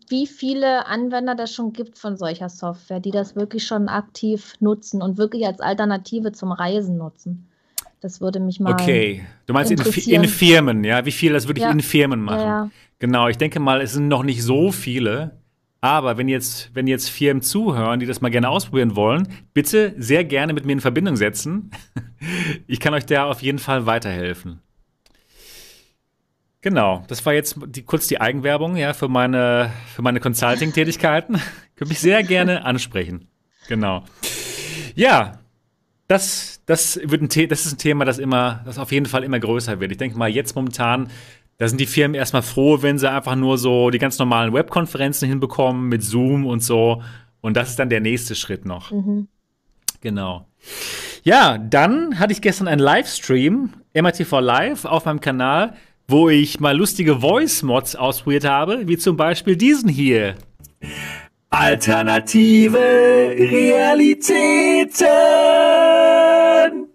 [0.07, 5.01] wie viele Anwender das schon gibt von solcher Software, die das wirklich schon aktiv nutzen
[5.01, 7.47] und wirklich als Alternative zum Reisen nutzen.
[8.01, 8.73] Das würde mich mal.
[8.73, 11.05] Okay, du meinst in, in Firmen, ja?
[11.05, 11.71] Wie viel das wirklich Ja.
[11.71, 12.39] in Firmen machen?
[12.39, 12.69] Ja.
[12.99, 15.37] Genau, ich denke mal, es sind noch nicht so viele.
[15.81, 20.25] Aber wenn jetzt, wenn jetzt Firmen zuhören, die das mal gerne ausprobieren wollen, bitte sehr
[20.25, 21.71] gerne mit mir in Verbindung setzen.
[22.67, 24.59] Ich kann euch da auf jeden Fall weiterhelfen.
[26.61, 31.39] Genau, das war jetzt die, kurz die Eigenwerbung ja, für meine, für meine Consulting-Tätigkeiten.
[31.75, 33.29] Könnt mich sehr gerne ansprechen.
[33.69, 34.03] Genau.
[34.95, 35.39] Ja,
[36.07, 39.23] das, das, wird ein The das ist ein Thema, das, immer, das auf jeden Fall
[39.23, 39.91] immer größer wird.
[39.91, 41.09] Ich denke mal, jetzt momentan,
[41.57, 45.29] da sind die Firmen erstmal froh, wenn sie einfach nur so die ganz normalen Webkonferenzen
[45.29, 47.03] hinbekommen mit Zoom und so.
[47.39, 48.91] Und das ist dann der nächste Schritt noch.
[48.91, 49.29] Mhm.
[50.01, 50.47] Genau.
[51.23, 55.75] Ja, dann hatte ich gestern einen Livestream, MRTV Live, auf meinem Kanal,
[56.09, 60.35] wo ich mal lustige Voice-Mods ausprobiert habe, wie zum Beispiel diesen hier.
[61.51, 62.77] Alternative
[65.99, 66.87] Realitäten.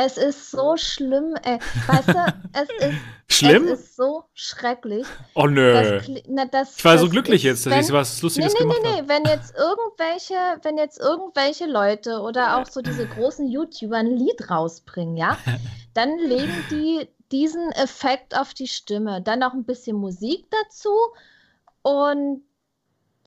[0.00, 1.58] Es ist so schlimm, ey.
[1.88, 2.94] Weißt du, es ist,
[3.28, 3.64] Schlimm?
[3.66, 5.04] es ist so schrecklich.
[5.34, 5.72] Oh nö.
[5.72, 8.52] Das, na, das, Ich war so glücklich ist, jetzt, dass ich wenn- was Nee, Lustiges
[8.54, 9.02] nee, gemacht nee, habe.
[9.02, 14.16] nee, wenn jetzt irgendwelche, wenn jetzt irgendwelche Leute oder auch so diese großen YouTuber ein
[14.16, 15.36] Lied rausbringen, ja,
[15.94, 20.90] dann legen die diesen Effekt auf die Stimme, dann noch ein bisschen Musik dazu
[21.82, 22.42] und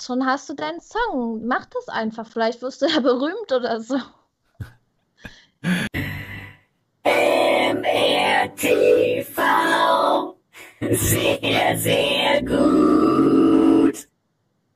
[0.02, 1.46] schon hast du deinen Song.
[1.46, 3.98] Mach das einfach, vielleicht wirst du ja berühmt oder so.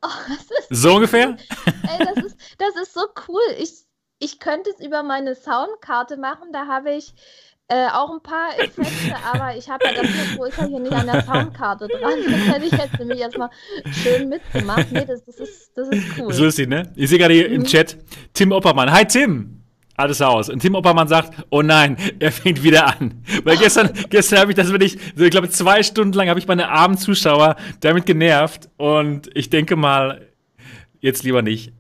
[0.01, 1.37] Oh, das ist So ungefähr?
[1.65, 3.41] Ey, das ist, das ist so cool.
[3.57, 3.85] Ich,
[4.19, 6.51] ich könnte es über meine Soundkarte machen.
[6.53, 7.13] Da habe ich
[7.67, 10.93] äh, auch ein paar Effekte, aber ich habe ja das Mikro ist ja hier nicht
[10.93, 12.13] an der Soundkarte dran.
[12.25, 13.49] Das hätte ich jetzt nämlich erstmal
[13.91, 14.91] schön mitgemacht.
[14.91, 16.29] Nee, das, das, ist, das ist cool.
[16.31, 16.91] Ist lustig, ne?
[16.95, 17.65] Ich sehe gerade hier im Mhm.
[17.65, 17.97] Chat
[18.33, 18.91] Tim Oppermann.
[18.91, 19.61] Hi Tim!
[19.97, 20.49] Alles aus.
[20.49, 23.23] Und Tim Oppermann sagt, oh nein, er fängt wieder an.
[23.45, 26.47] Weil gestern, gestern habe ich das wirklich, so, ich glaube, zwei Stunden lang habe ich
[26.47, 28.69] meine armen Zuschauer damit genervt.
[28.75, 30.27] Und ich denke mal,
[30.99, 31.71] jetzt lieber nicht.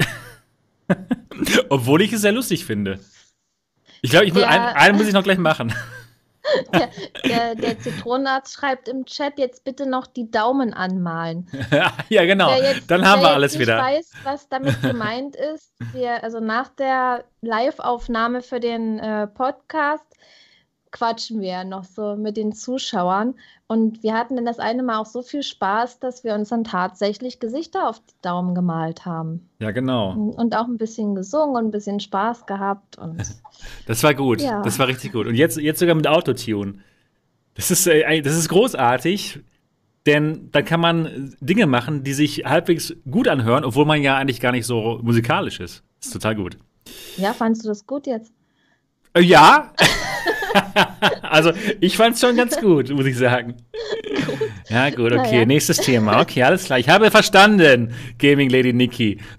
[1.69, 2.99] Obwohl ich es sehr lustig finde.
[4.05, 5.73] Ich glaube, ich muss, einen, einen muss ich noch gleich machen.
[6.73, 6.89] Der,
[7.27, 11.47] der, der Zitronenarzt schreibt im Chat jetzt bitte noch die Daumen anmalen.
[12.09, 12.53] ja, genau.
[12.55, 13.79] Jetzt, Dann haben wir alles wieder.
[13.79, 20.05] weiß, was damit gemeint ist, wir, also nach der Live-Aufnahme für den äh, Podcast
[20.95, 23.35] quatschen wir noch so mit den Zuschauern.
[23.67, 26.63] Und wir hatten dann das eine Mal auch so viel Spaß, dass wir uns dann
[26.63, 29.49] tatsächlich Gesichter auf die Daumen gemalt haben.
[29.59, 30.13] Ja, genau.
[30.13, 32.97] Und auch ein bisschen gesungen und ein bisschen Spaß gehabt.
[32.97, 33.21] Und
[33.87, 34.41] das war gut.
[34.41, 34.61] Ja.
[34.61, 35.27] Das war richtig gut.
[35.27, 36.75] Und jetzt, jetzt sogar mit Autotune.
[37.55, 39.41] Das ist, äh, das ist großartig,
[40.05, 44.39] denn dann kann man Dinge machen, die sich halbwegs gut anhören, obwohl man ja eigentlich
[44.39, 45.83] gar nicht so musikalisch ist.
[45.99, 46.57] Das ist total gut.
[47.17, 48.31] Ja, fandest du das gut jetzt?
[49.13, 49.73] Äh, ja.
[51.21, 53.55] also, ich fand es schon ganz gut, muss ich sagen.
[54.25, 54.51] Gut.
[54.69, 55.39] Ja, gut, okay.
[55.39, 55.45] Ja.
[55.45, 56.21] Nächstes Thema.
[56.21, 56.79] Okay, alles klar.
[56.79, 59.19] Ich habe verstanden, Gaming Lady Nikki.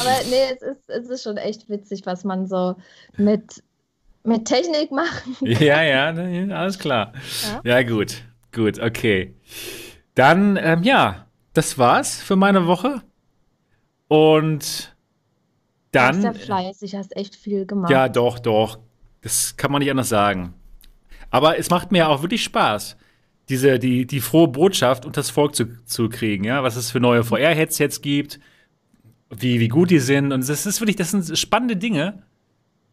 [0.00, 2.76] Aber nee, es ist, es ist schon echt witzig, was man so
[3.16, 3.62] mit,
[4.22, 5.24] mit Technik macht.
[5.40, 6.08] Ja, ja,
[6.54, 7.12] alles klar.
[7.64, 8.22] Ja, ja gut.
[8.52, 9.34] Gut, okay.
[10.14, 13.02] Dann, ähm, ja, das war's für meine Woche.
[14.06, 14.94] Und
[15.90, 16.22] dann.
[16.22, 17.90] Du bist ja fleißig, hast echt viel gemacht.
[17.90, 18.78] Ja, doch, doch.
[19.24, 20.54] Das kann man nicht anders sagen.
[21.30, 22.96] Aber es macht mir auch wirklich Spaß,
[23.48, 27.00] diese, die, die frohe Botschaft und das Volk zu, zu kriegen, ja, was es für
[27.00, 28.38] neue VR-Headsets gibt,
[29.30, 30.32] wie, wie gut die sind.
[30.32, 32.22] Und das ist wirklich, das sind spannende Dinge,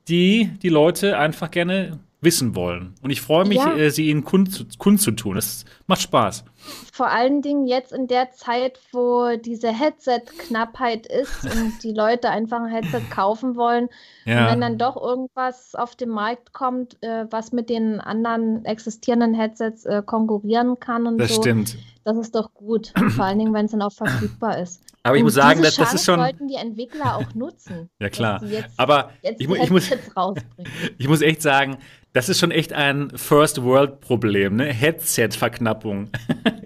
[0.08, 2.94] die die Leute einfach gerne wissen wollen.
[3.02, 3.76] Und ich freue mich, ja.
[3.76, 5.38] äh, sie ihnen kund, kundzutun.
[5.38, 6.46] Es macht Spaß.
[6.94, 12.62] Vor allen Dingen jetzt in der Zeit, wo diese Headset-Knappheit ist und die Leute einfach
[12.62, 13.90] ein Headset kaufen wollen.
[14.26, 14.46] Ja.
[14.46, 19.34] Und wenn dann doch irgendwas auf den Markt kommt, äh, was mit den anderen existierenden
[19.34, 21.36] Headsets äh, konkurrieren kann und das so.
[21.38, 21.78] Das stimmt.
[22.04, 22.94] Das ist doch gut.
[23.16, 24.84] Vor allen Dingen, wenn es dann auch verfügbar ist.
[25.04, 26.20] Aber ich muss sagen, das, das ist schon.
[26.20, 27.90] sollten die Entwickler auch nutzen.
[28.00, 28.44] ja, klar.
[28.44, 29.90] Jetzt, Aber jetzt ich, ich, muss,
[30.98, 31.78] ich muss echt sagen,
[32.14, 34.66] das ist schon echt ein First-World-Problem, ne?
[34.66, 36.10] Headset-Verknappung.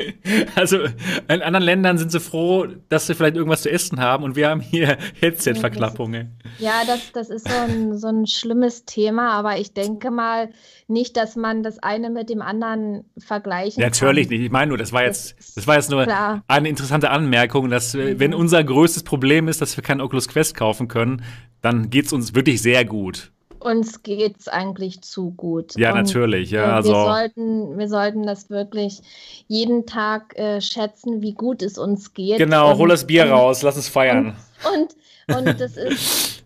[0.56, 0.80] also
[1.28, 4.50] in anderen Ländern sind sie froh, dass sie vielleicht irgendwas zu essen haben und wir
[4.50, 6.40] haben hier Headset-Verknappungen.
[6.58, 10.50] Ja, das, das ist so ein, so ein schlimmes Thema, aber ich denke mal
[10.88, 14.38] nicht, dass man das eine mit dem anderen vergleichen ja, Natürlich kann.
[14.38, 14.46] nicht.
[14.46, 16.44] Ich meine nur, das war jetzt, das war jetzt nur klar.
[16.48, 18.20] eine interessante Anmerkung, dass mhm.
[18.20, 21.24] wenn unser größtes Problem ist, dass wir keinen Oculus Quest kaufen können,
[21.62, 23.32] dann geht es uns wirklich sehr gut
[23.66, 25.76] uns geht es eigentlich zu gut.
[25.76, 26.52] Ja, und, natürlich.
[26.52, 26.94] Ja, äh, also.
[26.94, 29.02] wir, sollten, wir sollten das wirklich
[29.48, 32.38] jeden Tag äh, schätzen, wie gut es uns geht.
[32.38, 34.36] Genau, und, hol das Bier und, raus, lass es feiern.
[34.74, 36.46] Und, und, das ist,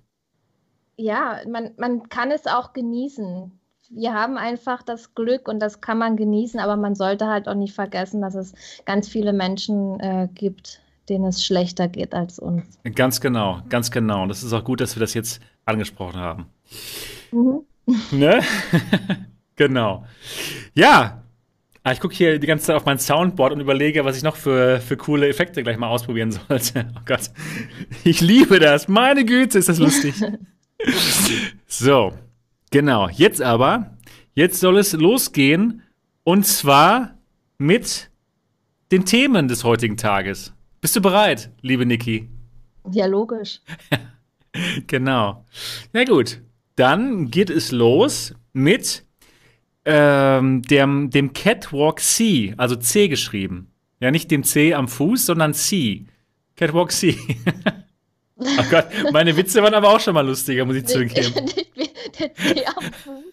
[0.95, 3.51] ja, man, man kann es auch genießen.
[3.91, 7.55] Wir haben einfach das Glück und das kann man genießen, aber man sollte halt auch
[7.55, 8.53] nicht vergessen, dass es
[8.85, 10.79] ganz viele Menschen äh, gibt,
[11.09, 12.79] denen es schlechter geht als uns.
[12.95, 14.21] Ganz genau, ganz genau.
[14.23, 16.45] Und das ist auch gut, dass wir das jetzt angesprochen haben.
[17.31, 17.65] Mhm.
[18.11, 18.41] Ne?
[19.55, 20.05] genau.
[20.73, 21.23] Ja.
[21.83, 24.35] Ah, ich gucke hier die ganze Zeit auf mein Soundboard und überlege, was ich noch
[24.35, 26.87] für, für coole Effekte gleich mal ausprobieren sollte.
[26.95, 27.31] Oh Gott.
[28.03, 28.87] Ich liebe das.
[28.87, 30.13] Meine Güte, ist das lustig.
[31.67, 32.13] so.
[32.71, 33.09] Genau.
[33.09, 33.97] Jetzt aber,
[34.33, 35.81] jetzt soll es losgehen.
[36.23, 37.17] Und zwar
[37.57, 38.11] mit
[38.91, 40.53] den Themen des heutigen Tages.
[40.81, 42.29] Bist du bereit, liebe Niki?
[42.91, 43.61] Ja, logisch.
[44.87, 45.45] genau.
[45.93, 46.41] Na gut,
[46.79, 49.05] dann geht es los mit
[49.85, 53.71] ähm, dem, dem Catwalk C, also C geschrieben.
[53.99, 56.05] Ja, nicht dem C am Fuß, sondern C.
[56.55, 57.17] Catwalk C.
[58.35, 61.33] oh Gott, meine Witze waren aber auch schon mal lustiger, muss ich zugeben.
[62.19, 63.23] Der C am Fuß.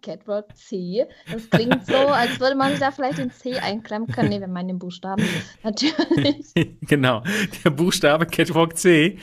[0.00, 1.04] Catwalk C.
[1.30, 4.30] Das klingt so, als würde man sich da vielleicht den C einklemmen können.
[4.30, 5.22] Nee, wenn man den Buchstaben.
[5.62, 6.54] Natürlich.
[6.80, 7.22] genau,
[7.62, 9.18] der Buchstabe Catwalk C.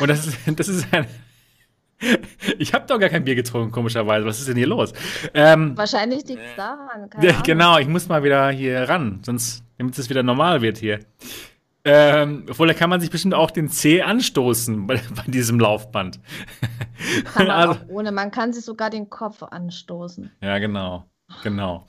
[0.00, 1.06] Und das das ist ein.
[2.58, 4.26] Ich habe doch gar kein Bier getrunken, komischerweise.
[4.26, 4.92] Was ist denn hier los?
[5.34, 7.08] Ähm, Wahrscheinlich liegt es daran.
[7.44, 11.00] Genau, ich muss mal wieder hier ran, sonst, damit es wieder normal wird hier.
[11.82, 16.20] Ähm, obwohl, da kann man sich bestimmt auch den C anstoßen bei, bei diesem Laufband.
[17.32, 20.30] Kann man also, auch ohne, man kann sich sogar den Kopf anstoßen.
[20.42, 21.06] Ja, genau,
[21.42, 21.88] genau.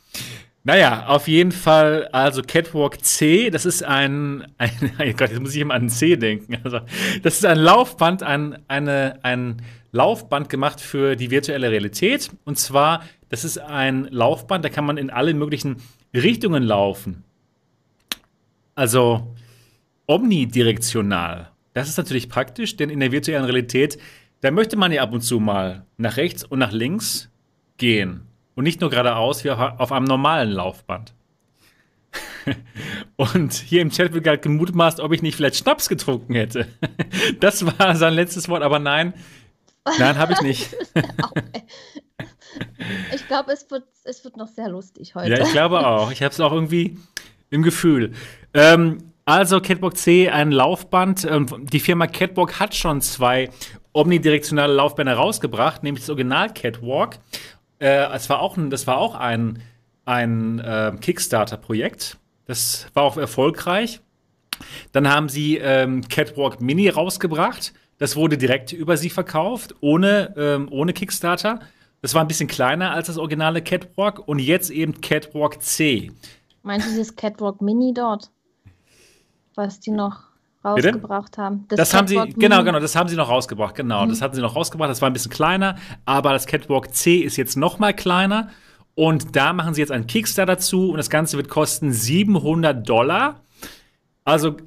[0.63, 5.53] Naja, auf jeden Fall, also Catwalk C, das ist ein, ein oh Gott, jetzt muss
[5.53, 6.57] ich immer an C denken.
[6.63, 6.79] Also,
[7.23, 9.61] das ist ein Laufband, ein, eine, ein
[9.91, 12.31] Laufband gemacht für die virtuelle Realität.
[12.45, 15.77] Und zwar, das ist ein Laufband, da kann man in alle möglichen
[16.13, 17.23] Richtungen laufen.
[18.75, 19.35] Also,
[20.07, 21.51] omnidirektional.
[21.73, 23.97] Das ist natürlich praktisch, denn in der virtuellen Realität,
[24.41, 27.29] da möchte man ja ab und zu mal nach rechts und nach links
[27.77, 28.27] gehen.
[28.55, 31.13] Und nicht nur geradeaus wie auf einem normalen Laufband.
[33.15, 36.67] Und hier im Chat wird gerade gemutmaßt, ob ich nicht vielleicht Schnaps getrunken hätte.
[37.39, 39.13] Das war sein letztes Wort, aber nein.
[39.97, 40.75] Nein, habe ich nicht.
[43.15, 45.31] ich glaube, es wird, es wird noch sehr lustig heute.
[45.31, 46.11] Ja, ich glaube auch.
[46.11, 46.97] Ich habe es auch irgendwie
[47.49, 48.13] im Gefühl.
[48.53, 51.25] Ähm, also Catwalk C, ein Laufband.
[51.25, 53.49] Ähm, die Firma Catwalk hat schon zwei
[53.93, 57.17] omnidirektionale Laufbänder rausgebracht, nämlich das Original Catwalk.
[57.79, 59.61] Äh, es war auch ein, das war auch ein,
[60.05, 62.17] ein äh, Kickstarter-Projekt.
[62.45, 64.01] Das war auch erfolgreich.
[64.91, 67.73] Dann haben sie ähm, Catwalk Mini rausgebracht.
[68.01, 71.59] Das wurde direkt über sie verkauft, ohne, ähm, ohne Kickstarter.
[72.01, 76.11] Das war ein bisschen kleiner als das originale Catwalk und jetzt eben Catwalk C.
[76.63, 78.31] Meinst du dieses Catwalk Mini dort?
[79.53, 80.23] Was die noch
[80.65, 81.41] rausgebracht Bitte?
[81.43, 81.65] haben.
[81.67, 82.33] Das, das haben sie, Mini.
[82.33, 84.03] genau, genau, das haben sie noch rausgebracht, genau.
[84.03, 84.09] Mhm.
[84.09, 87.37] Das hatten sie noch rausgebracht, das war ein bisschen kleiner, aber das Catwalk C ist
[87.37, 88.49] jetzt noch mal kleiner.
[88.95, 93.41] Und da machen sie jetzt einen Kickstarter dazu und das Ganze wird kosten 700 Dollar.
[94.23, 94.57] Also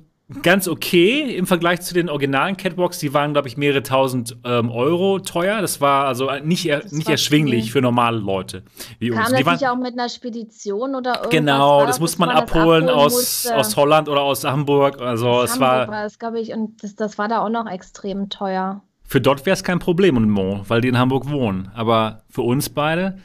[0.43, 2.99] ganz okay im Vergleich zu den originalen Catwalks.
[2.99, 5.61] Die waren, glaube ich, mehrere tausend ähm, Euro teuer.
[5.61, 7.73] Das war also nicht, er, nicht erschwinglich viel.
[7.73, 8.63] für normale Leute
[8.99, 9.33] wie Kam uns.
[9.33, 11.31] Kam das nicht auch mit einer Spedition oder irgendwas?
[11.31, 15.01] Genau, das muss man abholen, abholen aus, aus Holland oder aus Hamburg.
[15.01, 17.51] Also aus es Hamburg war, war das, glaube ich, und das, das war da auch
[17.51, 18.83] noch extrem teuer.
[19.07, 21.71] Für dort wäre es kein Problem und Mo, weil die in Hamburg wohnen.
[21.75, 23.19] Aber für uns beide,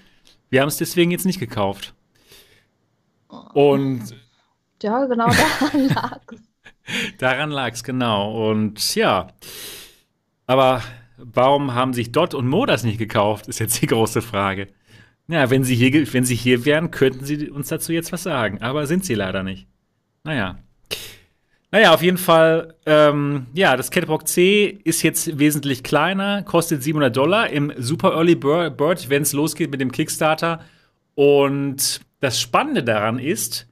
[0.50, 1.94] wir haben es deswegen jetzt nicht gekauft.
[3.54, 4.02] Und
[4.82, 5.28] ja, genau
[5.62, 6.49] daran lag es.
[7.18, 8.50] Daran lag es, genau.
[8.50, 9.28] Und ja,
[10.48, 10.82] aber
[11.18, 14.68] warum haben sich Dot und Mo das nicht gekauft, ist jetzt die große Frage.
[15.28, 18.62] Ja, wenn sie hier, wenn sie hier wären, könnten sie uns dazu jetzt was sagen.
[18.62, 19.68] Aber sind sie leider nicht.
[20.24, 20.58] Naja.
[21.72, 27.16] Naja, auf jeden Fall, ähm, ja, das Catwalk C ist jetzt wesentlich kleiner, kostet 700
[27.16, 30.62] Dollar im Super Early Bird, wenn es losgeht mit dem Kickstarter.
[31.14, 33.68] Und das Spannende daran ist,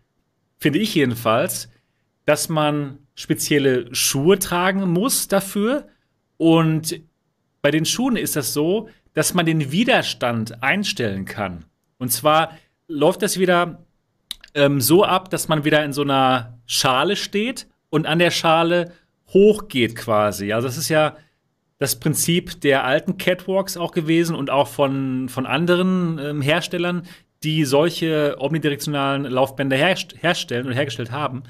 [0.60, 1.70] finde ich jedenfalls,
[2.26, 5.88] dass man spezielle Schuhe tragen muss dafür.
[6.38, 7.02] Und
[7.62, 11.66] bei den Schuhen ist das so, dass man den Widerstand einstellen kann.
[11.98, 12.52] Und zwar
[12.88, 13.84] läuft das wieder
[14.54, 18.94] ähm, so ab, dass man wieder in so einer Schale steht und an der Schale
[19.34, 20.54] hochgeht quasi.
[20.54, 21.18] Also das ist ja
[21.80, 27.04] das Prinzip der alten Catwalks auch gewesen und auch von, von anderen ähm, Herstellern,
[27.44, 31.44] die solche omnidirektionalen Laufbänder herst herstellen und hergestellt haben.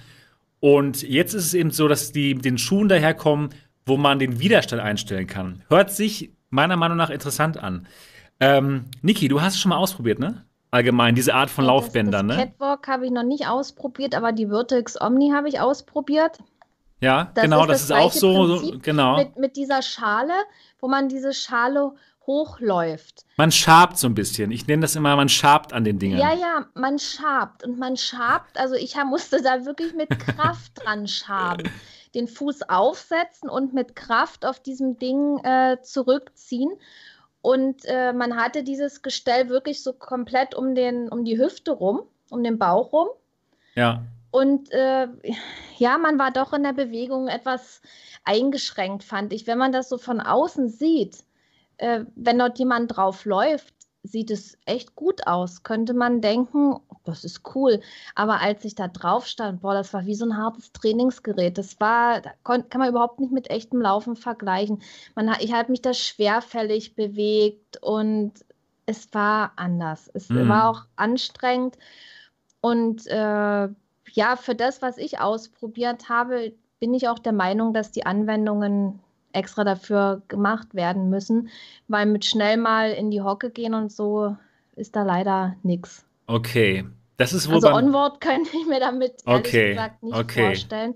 [0.59, 3.49] Und jetzt ist es eben so, dass die mit den Schuhen daherkommen,
[3.85, 5.63] wo man den Widerstand einstellen kann.
[5.69, 7.87] Hört sich meiner Meinung nach interessant an.
[8.39, 10.45] Ähm, Niki, du hast es schon mal ausprobiert, ne?
[10.69, 12.51] Allgemein, diese Art von ja, Laufbändern, das, das ne?
[12.51, 16.39] Catwalk habe ich noch nicht ausprobiert, aber die Vertex Omni habe ich ausprobiert.
[16.99, 19.17] Ja, das genau, ist das, das ist auch so, so, genau.
[19.17, 20.33] Mit, mit dieser Schale,
[20.79, 21.93] wo man diese Schale
[22.27, 23.25] hochläuft.
[23.37, 24.51] Man schabt so ein bisschen.
[24.51, 26.19] Ich nenne das immer, man schabt an den Dingen.
[26.19, 27.63] Ja, ja, man schabt.
[27.63, 31.71] Und man schabt, also ich musste da wirklich mit Kraft dran schaben.
[32.13, 36.71] Den Fuß aufsetzen und mit Kraft auf diesem Ding äh, zurückziehen.
[37.41, 42.01] Und äh, man hatte dieses Gestell wirklich so komplett um, den, um die Hüfte rum,
[42.29, 43.07] um den Bauch rum.
[43.75, 44.03] Ja.
[44.31, 45.07] Und äh,
[45.77, 47.81] ja, man war doch in der Bewegung etwas
[48.25, 49.47] eingeschränkt, fand ich.
[49.47, 51.23] Wenn man das so von außen sieht,
[51.77, 55.63] äh, wenn dort jemand drauf läuft, sieht es echt gut aus.
[55.63, 57.81] Könnte man denken, das ist cool.
[58.15, 61.57] Aber als ich da drauf stand, boah, das war wie so ein hartes Trainingsgerät.
[61.57, 64.81] Das war, da kann man überhaupt nicht mit echtem Laufen vergleichen.
[65.15, 68.33] Man, ich habe mich da schwerfällig bewegt und
[68.85, 70.09] es war anders.
[70.13, 70.47] Es mhm.
[70.47, 71.77] war auch anstrengend.
[72.61, 73.69] Und äh,
[74.13, 78.99] ja, für das, was ich ausprobiert habe, bin ich auch der Meinung, dass die Anwendungen
[79.37, 81.49] extra dafür gemacht werden müssen,
[81.87, 84.35] weil mit schnell mal in die Hocke gehen und so
[84.75, 86.05] ist da leider nichts.
[86.27, 86.85] Okay.
[87.17, 89.69] Das ist wohl also Onward könnte ich mir damit okay.
[89.69, 90.47] gesagt nicht okay.
[90.47, 90.95] vorstellen.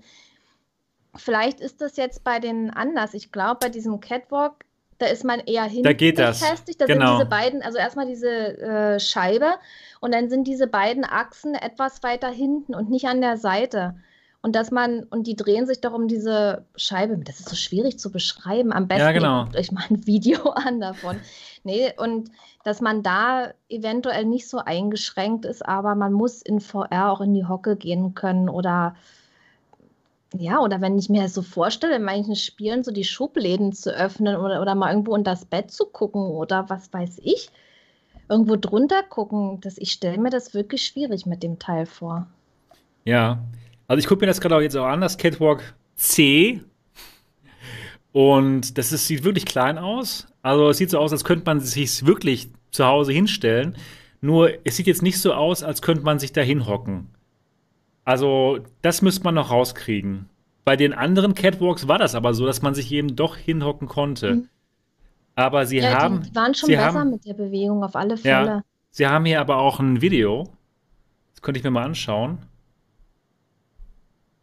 [1.14, 3.12] Vielleicht ist das jetzt bei den anders.
[3.12, 4.64] Ich glaube, bei diesem Catwalk,
[4.98, 6.40] da ist man eher hinten da geht das.
[6.40, 6.80] befestigt.
[6.80, 7.06] Da genau.
[7.06, 9.54] sind diese beiden, also erstmal diese äh, Scheibe
[10.00, 13.96] und dann sind diese beiden Achsen etwas weiter hinten und nicht an der Seite.
[14.42, 18.00] Und dass man, und die drehen sich doch um diese Scheibe, das ist so schwierig
[18.00, 18.72] zu beschreiben.
[18.72, 19.44] Am besten ja, genau.
[19.44, 21.16] guckt euch mal ein Video an davon.
[21.62, 22.28] Nee, und
[22.64, 27.34] dass man da eventuell nicht so eingeschränkt ist, aber man muss in VR auch in
[27.34, 28.96] die Hocke gehen können oder
[30.34, 33.94] ja, oder wenn ich mir das so vorstelle, in manchen Spielen so die Schubläden zu
[33.94, 37.50] öffnen oder, oder mal irgendwo unter das Bett zu gucken oder was weiß ich,
[38.28, 42.26] irgendwo drunter gucken, das, ich stelle mir das wirklich schwierig mit dem Teil vor.
[43.04, 43.38] Ja,
[43.92, 46.62] also ich gucke mir das gerade auch jetzt auch an, das Catwalk C.
[48.10, 50.28] Und das ist, sieht wirklich klein aus.
[50.40, 53.76] Also es sieht so aus, als könnte man sich wirklich zu Hause hinstellen.
[54.22, 57.08] Nur es sieht jetzt nicht so aus, als könnte man sich da hinhocken.
[58.06, 60.24] Also das müsste man noch rauskriegen.
[60.64, 64.36] Bei den anderen Catwalks war das aber so, dass man sich eben doch hinhocken konnte.
[64.36, 64.48] Mhm.
[65.34, 66.22] Aber sie ja, haben.
[66.22, 68.46] Die, waren schon besser haben, mit der Bewegung, auf alle Fälle.
[68.46, 70.48] Ja, sie haben hier aber auch ein Video.
[71.34, 72.38] Das könnte ich mir mal anschauen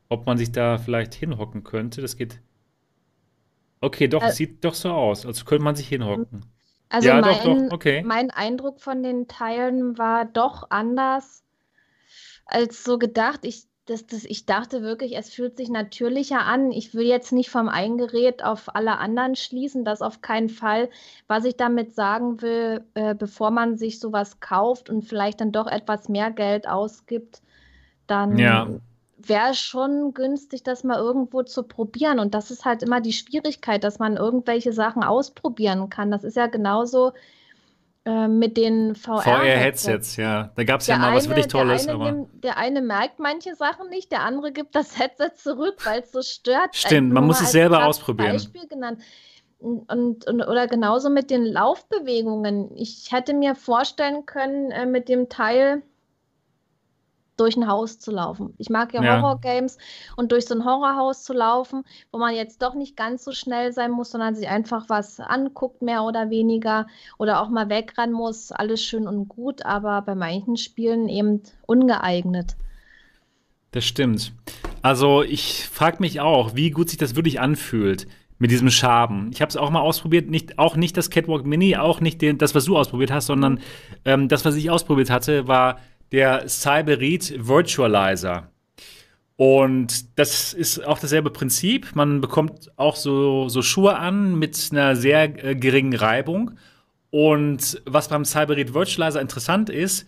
[0.10, 2.02] ob man sich da vielleicht hinhocken könnte.
[2.02, 2.42] Das geht.
[3.82, 6.46] Okay, doch, es sieht doch so aus, als könnte man sich hinhocken.
[6.90, 8.04] Also Ja, doch, doch, mein, okay.
[8.04, 11.44] mein Eindruck von den Teilen war doch anders
[12.46, 13.42] als so gedacht.
[13.46, 16.72] Ich, das, das, ich dachte wirklich, es fühlt sich natürlicher an.
[16.72, 20.90] Ich will jetzt nicht vom einen Gerät auf alle anderen schließen, das auf keinen Fall.
[21.28, 25.68] Was ich damit sagen will, äh, bevor man sich sowas kauft und vielleicht dann doch
[25.68, 27.42] etwas mehr Geld ausgibt,
[28.30, 28.82] Ja, dann
[29.22, 32.20] wäre schon günstig, das mal irgendwo zu probieren.
[32.20, 36.12] Und das ist halt immer die Schwierigkeit, dass man irgendwelche Sachen ausprobieren kann.
[36.12, 37.14] Das ist ja genauso
[38.06, 40.16] äh, mit den VR-Headsets.
[40.16, 40.52] Ja.
[40.56, 42.82] Da gab es ja mal was wirklich eine, der Tolles, eine aber nimmt, der eine
[42.82, 46.76] merkt manche Sachen nicht, der andere gibt das Headset zurück, weil es so stört.
[46.76, 48.34] Stimmt, man muss es als selber ausprobieren.
[48.34, 49.02] Beispiel genannt.
[49.60, 52.76] Und, und, oder genauso mit den Laufbewegungen.
[52.78, 55.84] Ich hätte mir vorstellen können, äh, mit dem Teil
[57.40, 58.54] durch ein Haus zu laufen.
[58.58, 59.78] Ich mag ja Ja, Horror-Games
[60.16, 63.72] und durch so ein Horrorhaus zu laufen, wo man jetzt doch nicht ganz so schnell
[63.72, 66.88] sein muss, sondern sich einfach was anguckt, mehr oder weniger,
[67.18, 72.56] oder auch mal wegrennen muss, alles schön und gut, aber bei manchen Spielen eben ungeeignet.
[73.72, 74.34] das stimmt.
[74.82, 78.08] Also ich frage mich auch, wie gut sich das wirklich anfühlt
[78.40, 79.30] mit diesem Schaben.
[79.34, 82.38] Ich habe es auch mal ausprobiert, nicht, auch nicht das Catwalk Mini, auch nicht den,
[82.38, 83.60] das, was du ausprobiert hast, sondern
[84.06, 85.80] ähm, das, was ich ausprobiert hatte, war
[86.12, 88.50] der Cyberead Virtualizer.
[89.36, 91.96] Und das ist auch dasselbe Prinzip.
[91.96, 96.52] Man bekommt auch so, so Schuhe an mit einer sehr äh, geringen Reibung.
[97.10, 100.06] Und was beim Cyberead Virtualizer interessant ist,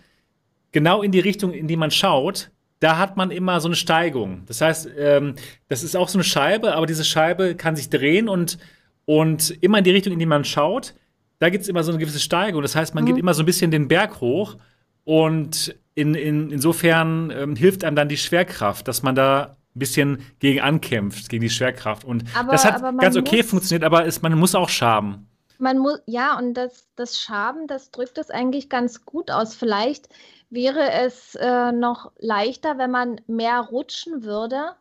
[0.71, 4.43] genau in die Richtung, in die man schaut, da hat man immer so eine Steigung.
[4.47, 5.35] Das heißt, ähm,
[5.69, 8.57] das ist auch so eine Scheibe, aber diese Scheibe kann sich drehen und,
[9.05, 10.93] und immer in die Richtung, in die man schaut,
[11.39, 12.61] da gibt es immer so eine gewisse Steigung.
[12.61, 13.19] Das heißt, man geht Mhm.
[13.21, 14.57] immer so ein bisschen den Berg hoch
[15.03, 20.25] und in, in, insofern ähm, hilft einem dann die Schwerkraft, dass man da ein bisschen
[20.39, 22.03] gegen ankämpft, gegen die Schwerkraft.
[22.03, 25.27] Und das Aber, hat aber ganz okay funktioniert, aber es, man muss auch schaben.
[25.59, 29.55] man muss, ja, und das, das Schaben, das drückt es eigentlich ganz gut aus.
[29.55, 30.09] Vielleicht
[30.49, 34.75] wäre es äh, noch leichter, wenn man mehr rutschen würde.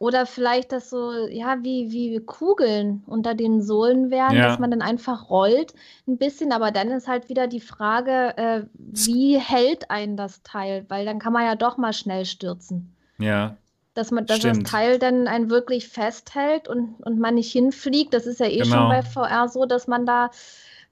[0.00, 4.72] Oder vielleicht das so, ja, wie, wie Kugeln unter den Sohlen wären, dass Ja, man
[4.72, 5.74] dann einfach rollt
[6.08, 6.52] ein bisschen.
[6.52, 10.86] Aber dann ist halt wieder die Frage, äh, wie hält einen das Teil?
[10.88, 12.96] Weil dann kann man ja doch mal schnell stürzen.
[13.18, 13.58] ja,
[13.94, 14.58] Dass man, dass das.
[14.64, 18.14] Teil dann einen wirklich festhält und, und man nicht hinfliegt.
[18.14, 19.02] Das ist ja eh schon bei Genau.
[19.02, 20.30] VR so, dass man da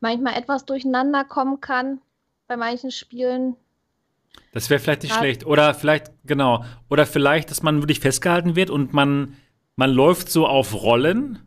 [0.00, 2.00] manchmal etwas durcheinander kommen kann
[2.48, 3.56] bei manchen Spielen.
[4.52, 5.46] Das wäre vielleicht nicht Grad, schlecht.
[5.46, 6.64] Oder vielleicht, genau.
[6.88, 9.36] Oder vielleicht, dass man wirklich festgehalten wird und man,
[9.76, 11.38] man läuft so auf Rollen.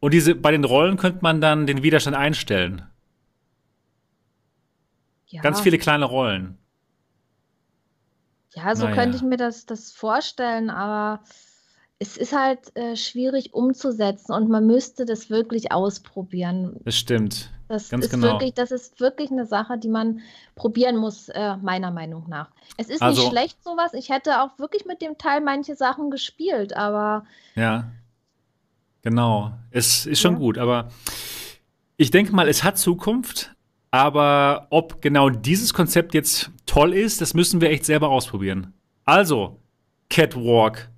[0.00, 2.82] Und diese, bei den Rollen könnte man dann den Widerstand einstellen.
[5.42, 5.64] Ganz ja.
[5.64, 6.58] viele kleine Rollen.
[8.54, 11.22] Ja, so könnte ich Naja, mir das, das vorstellen, aber
[11.98, 16.76] es ist halt äh, schwierig umzusetzen und man müsste das wirklich ausprobieren.
[16.84, 17.50] das stimmt.
[17.68, 18.62] Das Ganz ist wirklich, genau.
[18.62, 20.20] das ist wirklich eine Sache, die man
[20.54, 22.50] probieren muss, äh, meiner Meinung nach.
[22.76, 23.92] Es ist nicht Also, schlecht, sowas.
[23.94, 27.24] Ich hätte auch wirklich mit dem Teil manche Sachen gespielt, aber
[27.56, 27.90] ja,
[29.02, 29.52] genau.
[29.70, 30.38] Es ist schon ja.
[30.38, 30.90] gut, aber
[31.96, 33.52] ich denke mal, es hat Zukunft.
[33.92, 38.74] Aber ob genau dieses Konzept jetzt toll ist, das müssen wir echt selber ausprobieren.
[39.06, 39.58] Also,
[40.10, 40.90] Catwalk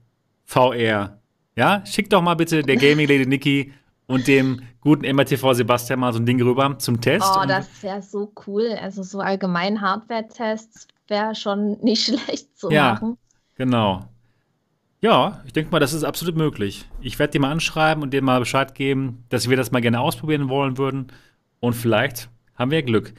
[0.45, 1.19] VR.
[1.55, 3.73] Ja, schick doch mal bitte der Gaming Lady Nikki
[4.09, 7.27] und dem guten MRTV Sebastian mal so ein Ding rüber zum Test.
[7.37, 8.77] Oh, das wäre so cool.
[8.81, 13.19] Also so allgemein Hardware-Tests wäre schon nicht schlecht zu ja, machen.
[13.55, 14.09] genau.
[15.01, 16.87] Ja, ich denke mal, das ist absolut möglich.
[17.01, 20.01] Ich werde dir mal anschreiben und dir mal Bescheid geben, dass wir das mal gerne
[20.01, 21.13] ausprobieren wollen würden.
[21.61, 23.13] Und vielleicht haben wir Glück.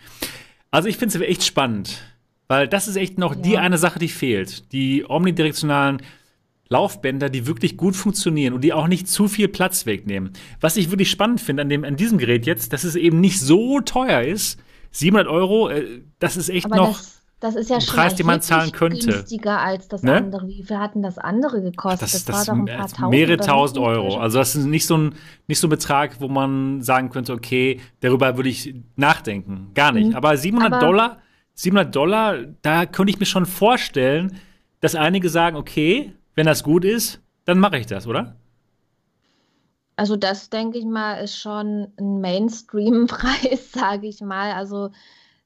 [0.71, 2.01] Also ich finde es echt spannend,
[2.49, 3.61] weil das ist echt noch die Ja.
[3.61, 4.71] eine Sache, die fehlt.
[4.73, 6.01] Die omnidirektionalen
[6.69, 10.31] Laufbänder, die wirklich gut funktionieren und die auch nicht zu viel Platz wegnehmen.
[10.61, 13.39] Was ich wirklich spannend finde an, dem, an diesem Gerät jetzt, dass es eben nicht
[13.39, 14.59] so teuer ist.
[14.91, 16.99] 700 Euro, äh, das ist echt Aber noch
[17.39, 19.05] das, ist ja ein schon Preis, den man zahlen könnte.
[19.07, 20.15] günstiger als das Ne?
[20.15, 20.47] andere.
[20.47, 22.01] Wie viel hat denn das andere gekostet?
[22.03, 24.17] das, Das das war doch ein paar äh, tausend, mehrere tausend Euro.
[24.17, 25.15] Also das ist nicht so ein,
[25.47, 29.71] nicht so ein Betrag, wo man sagen könnte, okay, darüber würde ich nachdenken.
[29.73, 30.09] Gar nicht.
[30.09, 30.15] Mhm.
[30.15, 31.17] Aber 700 Aber Dollar,
[31.55, 34.35] 700 Dollar, da könnte ich mir schon vorstellen,
[34.81, 38.37] dass einige sagen, okay, wenn das gut ist, dann mache ich das, oder?
[39.97, 44.53] also das, denke ich mal, ist schon ein Mainstream-Preis, sage ich mal.
[44.53, 44.91] Also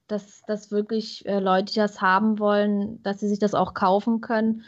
[0.08, 4.64] dass, dass wirklich äh, Leute, das haben wollen, dass sie sich das auch kaufen können.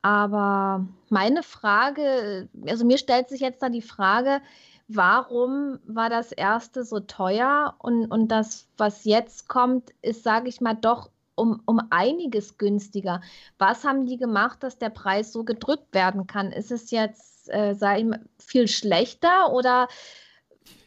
[0.00, 4.40] Aber meine Frage, also mir stellt sich jetzt da die Frage,
[4.88, 10.62] warum war das erste so teuer und, und das, was jetzt kommt, ist, sage ich
[10.62, 13.20] mal, doch um, um einiges günstiger.
[13.58, 16.50] Was haben die gemacht, dass der Preis so gedrückt werden kann?
[16.50, 17.74] Ist es jetzt, äh,
[18.04, 19.88] mal, viel schlechter oder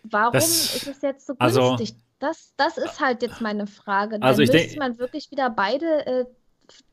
[0.03, 1.91] warum das, ist es jetzt so also günstig?
[1.91, 4.19] Also, das, das ist halt jetzt meine Frage.
[4.19, 6.25] Da also müsste man wirklich wieder beide äh,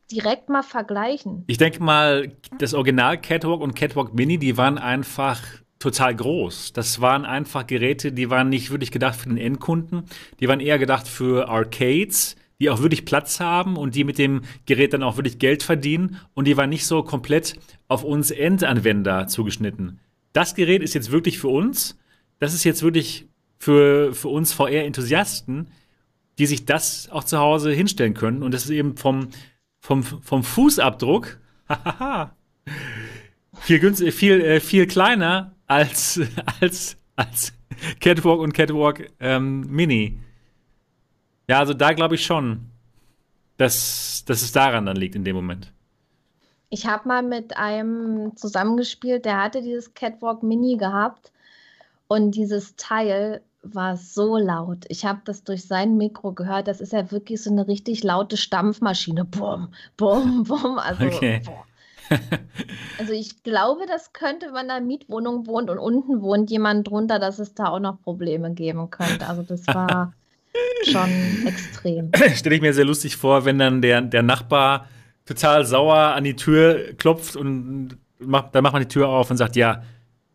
[0.09, 1.43] direkt mal vergleichen.
[1.47, 5.41] Ich denke mal, das Original Catwalk und Catwalk Mini, die waren einfach
[5.79, 6.73] total groß.
[6.73, 10.03] Das waren einfach Geräte, die waren nicht wirklich gedacht für den Endkunden.
[10.39, 14.41] Die waren eher gedacht für Arcades, die auch wirklich Platz haben und die mit dem
[14.65, 16.17] Gerät dann auch wirklich Geld verdienen.
[16.33, 19.99] Und die waren nicht so komplett auf uns Endanwender zugeschnitten.
[20.33, 21.99] Das Gerät ist jetzt wirklich für uns.
[22.39, 23.27] Das ist jetzt wirklich
[23.59, 25.67] für, für uns VR-Enthusiasten,
[26.37, 28.43] die sich das auch zu Hause hinstellen können.
[28.43, 29.29] Und das ist eben vom,
[29.79, 31.39] vom, vom Fußabdruck
[33.61, 36.19] viel, günstig, viel, äh, viel kleiner als,
[36.59, 37.53] als, als
[37.99, 40.17] Catwalk und Catwalk ähm, Mini.
[41.47, 42.69] Ja, also da glaube ich schon,
[43.57, 45.71] dass, dass es daran dann liegt in dem Moment.
[46.69, 51.31] Ich habe mal mit einem zusammengespielt, der hatte dieses Catwalk Mini gehabt
[52.09, 54.85] und dieses Teil war so laut.
[54.89, 56.67] Ich habe das durch sein Mikro gehört.
[56.67, 59.25] Das ist ja wirklich so eine richtig laute Stampfmaschine.
[59.25, 60.77] Bum, bum, bum.
[60.77, 61.41] Also, okay.
[62.99, 67.39] also ich glaube, das könnte, wenn da Mietwohnung wohnt und unten wohnt jemand drunter, dass
[67.39, 69.27] es da auch noch Probleme geben könnte.
[69.27, 70.13] Also das war
[70.83, 72.11] schon extrem.
[72.35, 74.87] Stelle ich mir sehr lustig vor, wenn dann der, der Nachbar
[75.25, 79.37] total sauer an die Tür klopft und macht, dann macht man die Tür auf und
[79.37, 79.83] sagt, ja,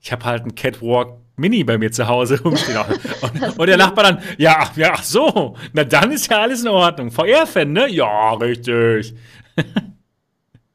[0.01, 2.79] ich habe halt einen Catwalk Mini bei mir zu Hause rumstehen.
[3.23, 6.69] Und, und, der Nachbar dann, ja, ja, ach so, na dann ist ja alles in
[6.69, 7.11] Ordnung.
[7.11, 7.89] VR-Fan, ne?
[7.89, 9.15] Ja, richtig.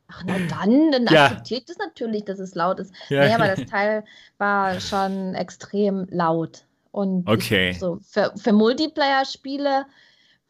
[0.10, 1.26] Ach, na dann, dann ja.
[1.26, 2.92] akzeptiert es natürlich, dass es laut ist.
[3.10, 3.26] Ja.
[3.26, 4.04] Nee, aber das Teil
[4.40, 6.66] war schon extrem laut.
[6.98, 7.74] Und okay.
[7.74, 9.86] So für, für Multiplayer-Spiele,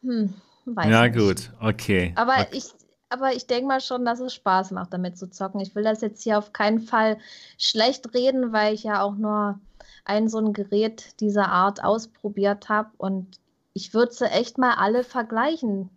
[0.00, 0.32] hm,
[0.64, 1.18] weiß Ja, nicht.
[1.18, 2.14] gut, okay.
[2.16, 2.48] Aber okay.
[2.52, 2.64] ich,
[3.10, 5.60] aber ich denke mal schon, dass es Spaß macht, damit zu zocken.
[5.60, 7.18] Ich will das jetzt hier auf keinen Fall
[7.58, 9.60] schlecht reden, weil ich ja auch nur
[10.06, 13.38] ein so ein Gerät dieser Art ausprobiert habe und
[13.74, 15.90] ich würde sie echt mal alle vergleichen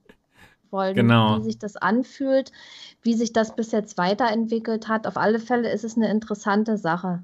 [0.69, 1.37] wollen, genau.
[1.37, 2.51] wie sich das anfühlt,
[3.03, 5.07] wie sich das bis jetzt weiterentwickelt hat.
[5.07, 7.23] Auf alle Fälle ist es eine interessante Sache.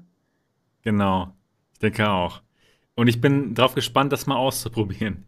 [0.80, 1.28] Genau,
[1.74, 2.40] ich denke auch.
[2.98, 5.24] Und ich bin drauf gespannt, das mal auszuprobieren.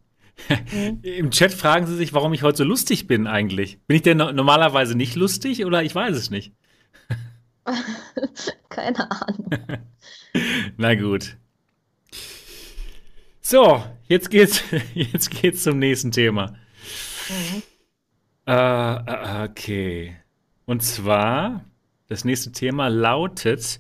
[0.72, 0.98] Mhm.
[1.02, 3.78] Im Chat fragen sie sich, warum ich heute so lustig bin eigentlich.
[3.86, 6.52] Bin ich denn normalerweise nicht lustig oder ich weiß es nicht?
[8.70, 9.50] Keine Ahnung.
[10.78, 11.36] Na gut.
[13.40, 14.64] So, jetzt geht's,
[14.94, 16.56] jetzt geht's zum nächsten Thema.
[17.28, 17.62] Mhm.
[18.46, 20.16] Äh, okay.
[20.66, 21.64] Und zwar,
[22.08, 23.78] das nächste Thema lautet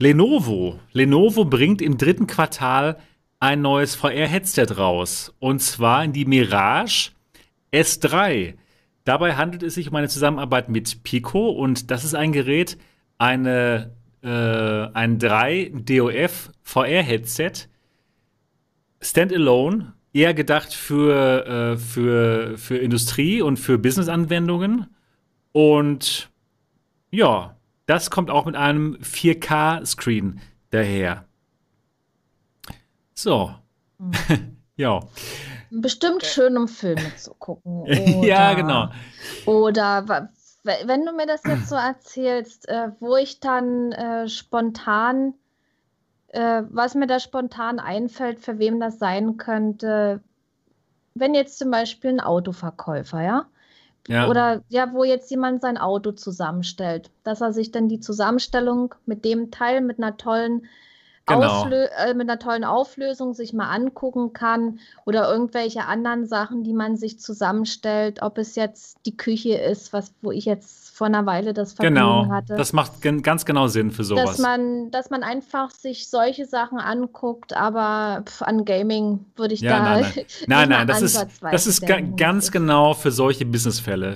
[0.00, 0.80] Lenovo.
[0.90, 2.98] Lenovo bringt im dritten Quartal
[3.42, 5.34] ein neues VR-Headset raus.
[5.40, 7.10] Und zwar in die Mirage
[7.72, 8.54] S3.
[9.02, 12.78] Dabei handelt es sich um eine Zusammenarbeit mit Pico und das ist ein Gerät,
[13.18, 13.90] eine,
[14.22, 17.68] äh, ein 3 DOF VR-Headset,
[19.00, 24.86] Standalone, eher gedacht für, äh, für, für Industrie und für Business-Anwendungen.
[25.50, 26.30] Und
[27.10, 30.40] ja, das kommt auch mit einem 4K-Screen
[30.70, 31.26] daher.
[33.22, 33.54] So.
[33.98, 34.56] Mhm.
[34.76, 35.00] ja.
[35.70, 37.86] Bestimmt schön, um Filme zu gucken.
[38.22, 38.88] ja, genau.
[39.46, 40.28] Oder
[40.64, 45.34] wenn du mir das jetzt so erzählst, äh, wo ich dann äh, spontan
[46.32, 50.20] äh, was mir da spontan einfällt, für wem das sein könnte,
[51.14, 53.46] wenn jetzt zum Beispiel ein Autoverkäufer, ja?
[54.08, 54.28] ja?
[54.28, 59.24] Oder ja, wo jetzt jemand sein Auto zusammenstellt, dass er sich dann die Zusammenstellung mit
[59.24, 60.66] dem Teil mit einer tollen
[61.26, 61.68] genau.
[61.68, 66.96] äh, mit einer tollen Auflösung sich mal angucken kann oder irgendwelche anderen Sachen, die man
[66.96, 71.54] sich zusammenstellt, ob es jetzt die Küche ist, was wo ich jetzt vor einer Weile
[71.54, 72.54] das Vergnügen genau, hatte.
[72.54, 74.24] Das macht gen ganz genau Sinn für sowas.
[74.24, 79.60] Dass man, dass man einfach sich solche Sachen anguckt, aber pf, an Gaming würde ich
[79.62, 80.00] ja, da.
[80.00, 84.14] Nein, nein, nein, nein das ist, das ist ga ganz genau für solche Businessfälle.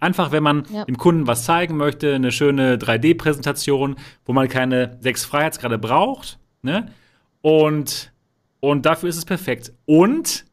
[0.00, 0.84] Einfach, wenn man ja.
[0.84, 6.92] dem Kunden was zeigen möchte, eine schöne 3D-Präsentation, wo man keine sechs Freiheitsgrade braucht, ne?
[7.40, 8.12] Und,
[8.60, 9.72] und dafür ist es perfekt.
[9.86, 10.44] Und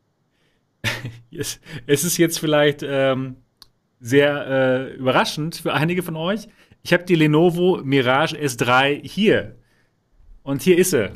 [1.31, 3.37] es ist jetzt vielleicht ähm,
[3.99, 6.47] sehr äh, überraschend für einige von euch.
[6.83, 9.55] Ich habe die Lenovo Mirage S3 hier.
[10.43, 11.11] Und hier ist sie.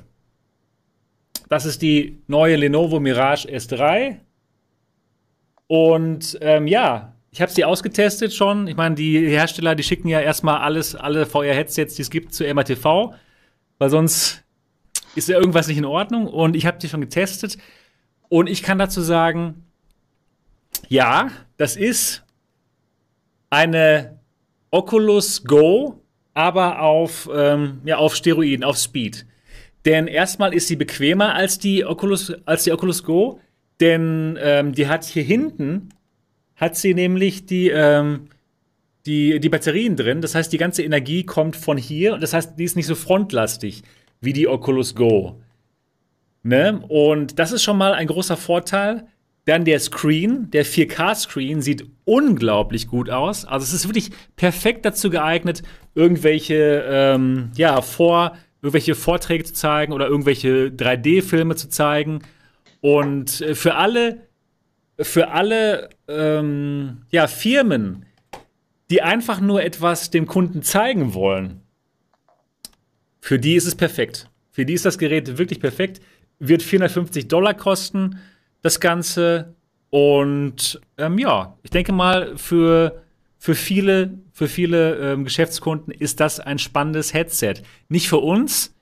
[1.50, 4.18] Das ist die neue Lenovo Mirage S3.
[5.68, 8.68] Und ähm, ja, ich habe sie ausgetestet schon.
[8.68, 12.52] Ich meine, die Hersteller, die schicken ja erstmal alles, alle VR-Headsets, die es gibt, zu
[12.52, 13.14] MATV,
[13.78, 14.44] weil sonst
[15.16, 16.28] ist ja irgendwas nicht in Ordnung.
[16.28, 17.58] Und ich habe die schon getestet.
[18.30, 19.66] Und ich kann dazu sagen,
[20.90, 22.24] ja, das ist
[23.50, 24.20] eine
[24.72, 26.02] Oculus Go,
[26.34, 29.26] aber auf, ähm, ja, auf Steroiden, auf Speed.
[29.86, 33.40] Denn erstmal ist sie bequemer als die Oculus, als die Oculus Go,
[33.80, 35.90] denn ähm, die hat hier hinten,
[36.56, 38.28] hat sie nämlich die, ähm,
[39.06, 40.22] die, die Batterien drin.
[40.22, 42.18] Das heißt, die ganze Energie kommt von hier.
[42.18, 43.84] Das heißt, die ist nicht so frontlastig
[44.22, 45.42] wie die Oculus Go.
[46.44, 46.82] Ne?
[46.88, 49.08] Und das ist schon mal ein großer Vorteil.
[49.46, 53.46] Dann der Screen, der 4K-Screen sieht unglaublich gut aus.
[53.46, 55.64] Also es ist wirklich perfekt dazu geeignet,
[55.96, 62.20] irgendwelche, ähm, ja, vor, irgendwelche Vorträge zu zeigen oder irgendwelche 3D-Filme zu zeigen.
[62.82, 64.28] Und äh, für alle,
[65.00, 68.06] für alle ähm, ja, Firmen,
[68.90, 71.62] die einfach nur etwas dem Kunden zeigen wollen,
[73.28, 74.30] für die ist es perfekt.
[74.52, 76.00] Für die ist das Gerät wirklich perfekt.
[76.40, 78.20] Wird 450 Dollar kosten,
[78.62, 79.54] das Ganze.
[79.90, 83.04] Und ähm, ja, ich denke mal, für,
[83.38, 87.56] für viele, für viele ähm, Geschäftskunden ist das ein spannendes Headset.
[87.90, 88.74] Nicht für uns,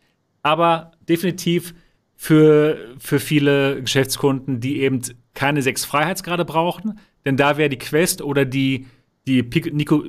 [0.44, 1.74] aber definitiv
[2.16, 5.02] für, für viele Geschäftskunden, die eben
[5.34, 7.00] keine sechs Freiheitsgrade brauchen.
[7.26, 8.86] Denn da wäre die Quest oder die,
[9.26, 10.04] die Pico, Nico,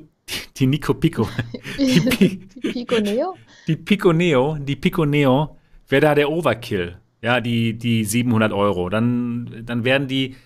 [0.56, 1.28] die Nico Pico.
[1.78, 3.34] Die, Pi die Pico Neo?
[3.66, 5.56] Die Pico Neo, die Pico Neo
[5.88, 6.96] wäre da der Overkill.
[7.22, 8.88] Ja, die, die 700 Euro.
[8.88, 10.36] Dann, dann werden die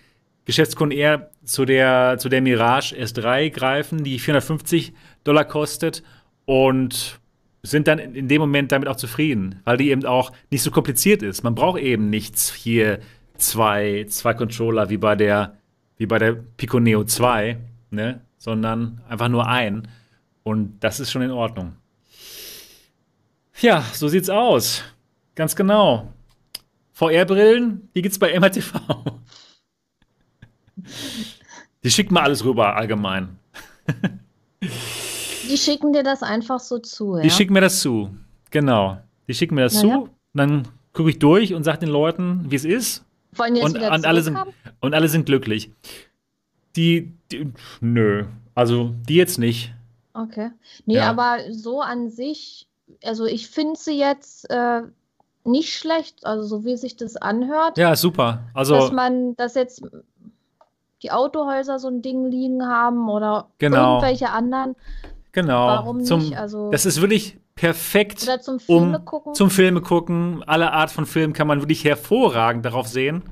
[0.45, 4.93] Geschäftskunden eher zu der, zu der Mirage S3 greifen, die 450
[5.25, 6.03] Dollar kostet
[6.45, 7.21] und
[7.63, 11.23] sind dann in dem Moment damit auch zufrieden, weil die eben auch nicht so kompliziert
[11.23, 11.43] ist.
[11.43, 13.01] Man braucht eben nichts hier
[13.37, 15.59] zwei, zwei Controller wie bei der,
[15.99, 17.59] wie bei der Pico Neo 2,
[17.91, 18.23] ne?
[18.41, 19.87] Sondern einfach nur ein.
[20.43, 21.77] Und das ist schon in Ordnung.
[23.61, 24.83] Ja, so sieht's aus.
[25.35, 26.13] Ganz genau.
[26.93, 28.75] VR-Brillen, die gibt's bei MRTV.
[31.83, 33.39] Die schicken mal alles rüber, allgemein.
[34.63, 37.23] Die schicken dir das einfach so zu, ja?
[37.23, 38.15] Die schicken mir das zu,
[38.51, 38.99] genau.
[39.27, 40.05] Die schicken mir das naja.
[40.05, 43.05] zu, dann gucke ich durch und sage den Leuten, wie es ist.
[43.33, 44.39] Wollen die und, wieder und, alle sind,
[44.81, 45.71] und alle sind glücklich.
[46.77, 49.75] Die, die, nö, also die jetzt nicht.
[50.15, 50.51] Okay.
[50.87, 51.11] Nee, ja.
[51.11, 52.67] aber so an sich,
[53.05, 54.83] also ich finde sie jetzt äh,
[55.45, 57.79] nicht schlecht, also so wie sich das anhört.
[57.79, 58.45] Ja, super.
[58.55, 59.83] Also, dass man, dass jetzt
[61.03, 63.95] die Autohäuser so ein Ding liegen haben oder genau.
[63.95, 64.77] irgendwelche anderen.
[65.33, 65.67] Genau.
[65.67, 66.37] Warum zum, nicht?
[66.37, 68.25] Also, das ist wirklich perfekt.
[68.25, 69.35] Oder zum Filme um, gucken.
[69.35, 70.43] Zum Filme gucken.
[70.47, 73.23] Alle Art von Film kann man wirklich hervorragend darauf sehen.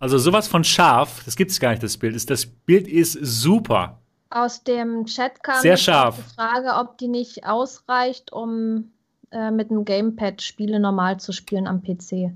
[0.00, 2.30] Also sowas von scharf, das gibt es gar nicht, das Bild.
[2.30, 4.00] Das Bild ist super.
[4.30, 6.16] Aus dem Chat kam Sehr scharf.
[6.16, 8.90] die Frage, ob die nicht ausreicht, um
[9.30, 12.32] äh, mit einem Gamepad Spiele normal zu spielen am PC.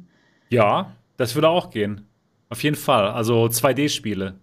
[0.50, 2.06] Ja, das würde auch gehen.
[2.50, 3.08] Auf jeden Fall.
[3.08, 4.34] Also 2D-Spiele.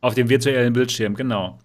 [0.00, 1.58] Auf dem virtuellen Bildschirm, genau.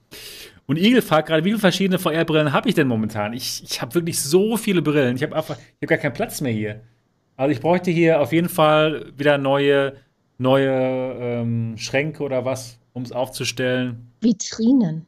[0.66, 3.34] Und Igel fragt gerade, wie viele verschiedene VR-Brillen habe ich denn momentan?
[3.34, 5.16] Ich, ich habe wirklich so viele Brillen.
[5.16, 6.82] Ich habe einfach, ich habe gar keinen Platz mehr hier.
[7.36, 9.96] Also ich bräuchte hier auf jeden Fall wieder neue,
[10.40, 10.72] neue
[11.20, 14.12] ähm, Schränke oder was, um es aufzustellen.
[14.22, 15.06] Vitrinen.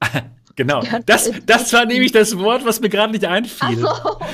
[0.56, 0.82] genau.
[1.06, 3.84] Das, das war nämlich das Wort, was mir gerade nicht einfiel.
[3.84, 4.20] Ach so.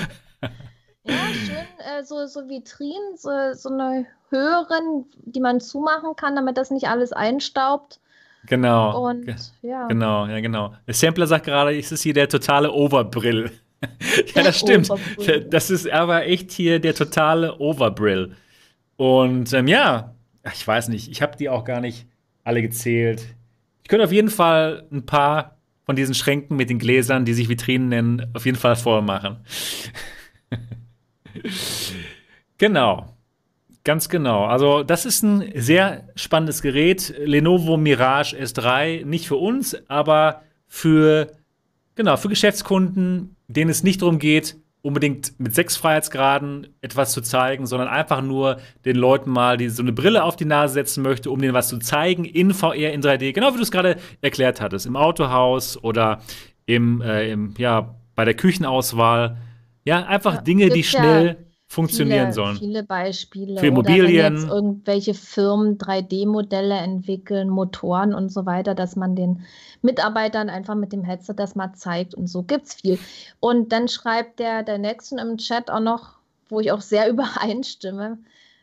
[1.09, 6.57] Ja, schön, äh, so, so Vitrinen, so, so eine höheren, die man zumachen kann, damit
[6.57, 8.01] das nicht alles einstaubt.
[8.47, 9.09] Genau.
[9.09, 9.87] Und ja.
[9.87, 10.75] Genau, ja, genau.
[10.87, 13.53] Der Sampler sagt gerade, es ist hier der totale Overbrill.
[14.35, 14.91] ja, das stimmt.
[14.91, 15.45] Overbrill.
[15.45, 18.35] Das ist aber echt hier der totale Overbrill.
[18.97, 20.16] Und ähm, ja,
[20.53, 22.07] ich weiß nicht, ich habe die auch gar nicht
[22.45, 23.27] alle gezählt.
[23.83, 27.49] Ich könnte auf jeden Fall ein paar von diesen Schränken mit den Gläsern, die sich
[27.49, 29.39] Vitrinen nennen, auf jeden Fall voll machen.
[32.59, 33.17] genau.
[33.85, 34.47] Ganz genau.
[34.47, 37.15] Also, das ist ein sehr spannendes Gerät.
[37.19, 41.31] Lenovo Mirage S3, nicht für uns, aber für,
[41.95, 44.57] genau, für Geschäftskunden, denen es nicht darum geht,
[44.87, 49.83] unbedingt mit sechs Freiheitsgraden etwas zu zeigen, sondern einfach nur den Leuten mal die, so
[49.83, 53.03] eine Brille auf die Nase setzen möchte, um denen was zu zeigen in VR, in
[53.03, 56.21] 3D, genau wie du es gerade erklärt hattest, im Autohaus oder
[56.67, 59.39] im, äh, im, ja, bei der Küchenauswahl.
[59.85, 62.57] Ja, einfach ja, Dinge, die schnell funktionieren viele, sollen.
[62.57, 63.59] Viele Beispiele.
[63.59, 64.37] Für Immobilien.
[64.37, 69.43] Jetzt irgendwelche Firmen 3D-Modelle entwickeln, Motoren und so weiter, dass man den
[69.83, 72.99] Mitarbeitern einfach mit dem Headset das mal zeigt und so gibt es viel.
[73.41, 78.19] Und dann schreibt der, der Nächsten im Chat auch noch, wo ich auch sehr übereinstimme,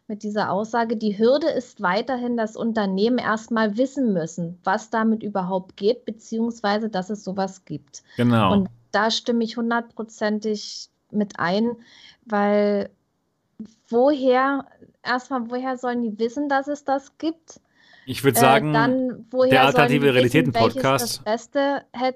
[0.07, 5.77] mit dieser Aussage, die Hürde ist weiterhin, dass Unternehmen erstmal wissen müssen, was damit überhaupt
[5.77, 8.03] geht, beziehungsweise dass es sowas gibt.
[8.17, 8.51] Genau.
[8.51, 11.71] Und da stimme ich hundertprozentig mit ein,
[12.25, 12.89] weil
[13.89, 14.65] woher,
[15.03, 17.59] erstmal, woher sollen die wissen, dass es das gibt?
[18.05, 21.23] Ich würde sagen, äh, dann, der Alternative Realitäten Podcast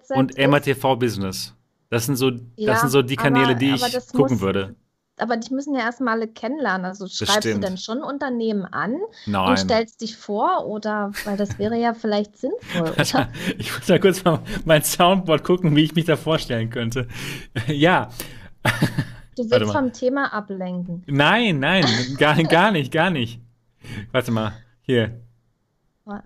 [0.10, 1.54] und MRTV Business.
[1.90, 4.76] Das sind so, ja, das sind so die Kanäle, aber, die ich gucken muss, würde.
[5.20, 6.86] Aber dich müssen ja erstmal alle kennenlernen.
[6.86, 9.50] Also schreibst du denn schon Unternehmen an Nein.
[9.50, 12.92] und stellst dich vor oder weil das wäre ja vielleicht sinnvoll.
[12.92, 13.30] Oder?
[13.58, 17.08] ich muss mal kurz mal mein Soundboard gucken, wie ich mich da vorstellen könnte.
[17.68, 18.10] ja.
[19.38, 21.04] Du willst vom Thema ablenken.
[21.06, 21.86] Nein, nein,
[22.18, 23.40] gar, gar nicht, gar nicht.
[24.12, 25.22] Warte mal, hier.
[26.08, 26.24] Ja,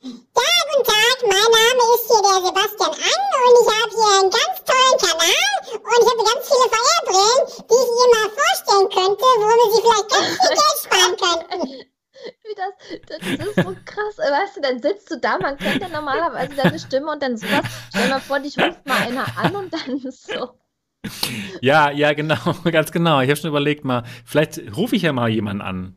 [0.00, 4.56] guten Tag, mein Name ist hier der Sebastian An und ich habe hier einen ganz
[4.64, 5.52] tollen Kanal
[5.84, 10.08] und ich habe ganz viele VR-Brillen, die ich Ihnen mal vorstellen könnte, womit Sie vielleicht
[10.08, 11.62] ganz viel Geld sparen könnten.
[12.42, 12.72] Wie das,
[13.06, 14.16] das ist so krass.
[14.16, 17.64] Weißt du, dann sitzt du da, man kennt ja normalerweise deine Stimme und dann sowas.
[17.90, 20.58] Stell dir mal vor, dich ruft mal einer an und dann so.
[21.60, 23.20] Ja, ja, genau, ganz genau.
[23.20, 25.96] Ich habe schon überlegt mal, vielleicht rufe ich ja mal jemanden an.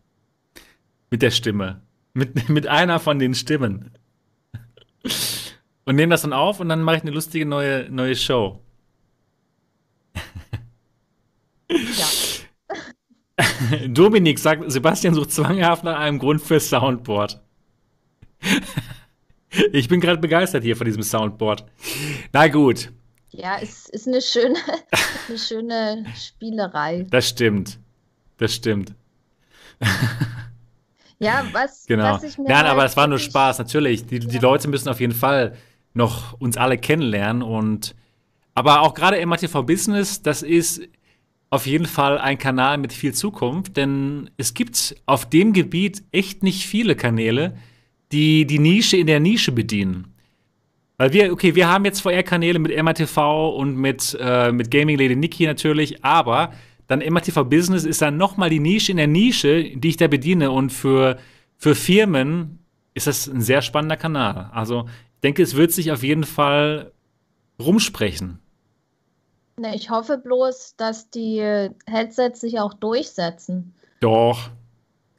[1.09, 1.81] Mit der Stimme.
[2.13, 3.91] Mit, mit einer von den Stimmen.
[5.85, 8.61] Und nehme das dann auf und dann mache ich eine lustige neue, neue Show.
[11.69, 12.05] Ja.
[13.87, 17.41] Dominik sagt, Sebastian sucht zwanghaft nach einem Grund für Soundboard.
[19.71, 21.65] ich bin gerade begeistert hier von diesem Soundboard.
[22.33, 22.91] Na gut.
[23.31, 24.57] Ja, es ist eine schöne,
[25.27, 27.05] eine schöne Spielerei.
[27.09, 27.79] Das stimmt.
[28.37, 28.93] Das stimmt.
[31.21, 32.13] Ja, was, genau.
[32.13, 32.45] was ich mir.
[32.45, 34.05] Nein, halt aber es war nur Spaß, natürlich.
[34.05, 35.53] Die, die Leute müssen auf jeden Fall
[35.93, 37.93] noch uns alle kennenlernen und
[38.55, 40.81] aber auch gerade MATV Business, das ist
[41.49, 46.43] auf jeden Fall ein Kanal mit viel Zukunft, denn es gibt auf dem Gebiet echt
[46.43, 47.57] nicht viele Kanäle,
[48.11, 50.13] die die Nische in der Nische bedienen.
[50.99, 55.15] Weil wir, okay, wir haben jetzt VR-Kanäle mit MATV und mit, äh, mit Gaming Lady
[55.15, 56.51] Nikki natürlich, aber
[56.87, 60.51] dann MATV Business ist dann nochmal die Nische in der Nische, die ich da bediene.
[60.51, 61.17] Und für,
[61.55, 62.59] für Firmen
[62.95, 64.49] ist das ein sehr spannender Kanal.
[64.51, 66.91] Also ich denke, es wird sich auf jeden Fall
[67.61, 68.39] rumsprechen.
[69.73, 71.39] Ich hoffe bloß, dass die
[71.87, 73.73] Headsets sich auch durchsetzen.
[74.01, 74.49] Doch,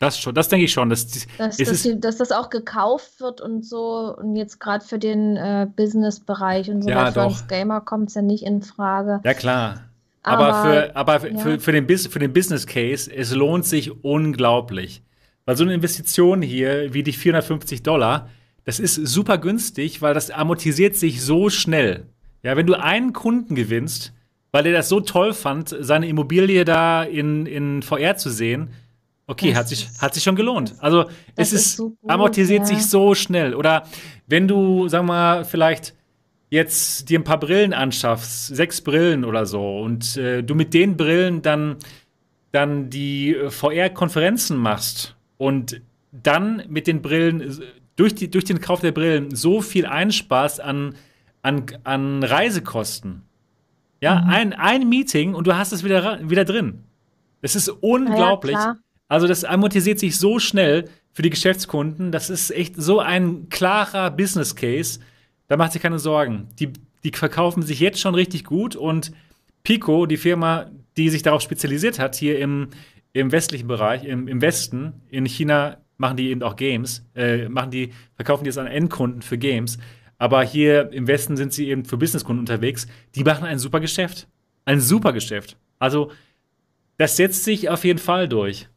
[0.01, 0.89] das schon, das denke ich schon.
[0.89, 4.17] Dass, dass, dass, die, dass, das auch gekauft wird und so.
[4.17, 8.15] Und jetzt gerade für den äh, Business-Bereich und so ja, für uns Gamer kommt es
[8.15, 9.21] ja nicht in Frage.
[9.25, 9.91] Ja, klar.
[10.23, 11.39] Aber, aber für, aber ja.
[11.39, 15.03] für, für, den, für den Business Case, es lohnt sich unglaublich.
[15.45, 18.31] Weil so eine Investition hier, wie die 450 Dollar,
[18.65, 22.07] das ist super günstig, weil das amortisiert sich so schnell.
[22.43, 24.15] Ja, wenn du einen Kunden gewinnst,
[24.51, 28.71] weil er das so toll fand, seine Immobilie da in, in VR zu sehen,
[29.31, 30.75] okay, hat sich, hat sich schon gelohnt.
[30.81, 32.67] Also es ist, ist so gut, amortisiert ja.
[32.67, 33.55] sich so schnell.
[33.55, 33.85] Oder
[34.27, 35.95] wenn du, sag mal, vielleicht
[36.51, 40.97] jetzt dir ein paar Brillen anschaffst, sechs Brillen oder so, und äh, du mit den
[40.97, 41.77] Brillen dann,
[42.51, 47.63] dann die äh, VR-Konferenzen machst und dann mit den Brillen,
[47.95, 50.97] durch, die, durch den Kauf der Brillen, so viel einsparst an,
[51.43, 53.23] an, an Reisekosten.
[54.01, 54.31] Ja, mhm.
[54.31, 56.83] ein, ein Meeting und du hast es wieder, wieder drin.
[57.43, 58.55] Es ist unglaublich.
[58.55, 58.77] Ja,
[59.11, 62.13] also, das amortisiert sich so schnell für die Geschäftskunden.
[62.13, 65.01] Das ist echt so ein klarer Business Case
[65.51, 66.47] da macht sich keine Sorgen.
[66.61, 69.11] Die, die verkaufen sich jetzt schon richtig gut und
[69.65, 72.69] Pico, die Firma, die sich darauf spezialisiert hat, hier im,
[73.13, 77.73] im westlichen Bereich, im, im Westen, in China machen die eben auch Games, äh, machen
[77.73, 79.77] die, verkaufen die jetzt an Endkunden für Games.
[80.19, 82.87] Aber hier im Westen sind sie eben für Businesskunden unterwegs.
[83.17, 84.29] Die machen ein super Geschäft.
[84.67, 85.57] Ein super Geschäft.
[85.81, 86.13] Also,
[86.97, 88.69] das setzt sich auf jeden Fall durch.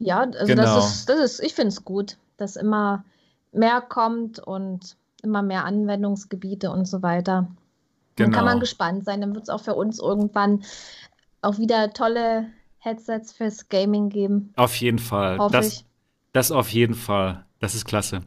[0.00, 0.62] Ja, also genau.
[0.62, 3.04] das ist, das ist, ich finde es gut, dass immer
[3.52, 7.48] mehr kommt und immer mehr Anwendungsgebiete und so weiter.
[8.16, 8.60] Dann kann man genau.
[8.60, 9.20] gespannt sein.
[9.20, 10.62] Dann wird es auch für uns irgendwann
[11.42, 12.46] auch wieder tolle
[12.78, 14.52] Headsets fürs Gaming geben.
[14.56, 15.38] Auf jeden Fall.
[15.38, 15.84] Hoffe das, ich.
[16.32, 17.44] das auf jeden Fall.
[17.58, 18.22] Das ist klasse.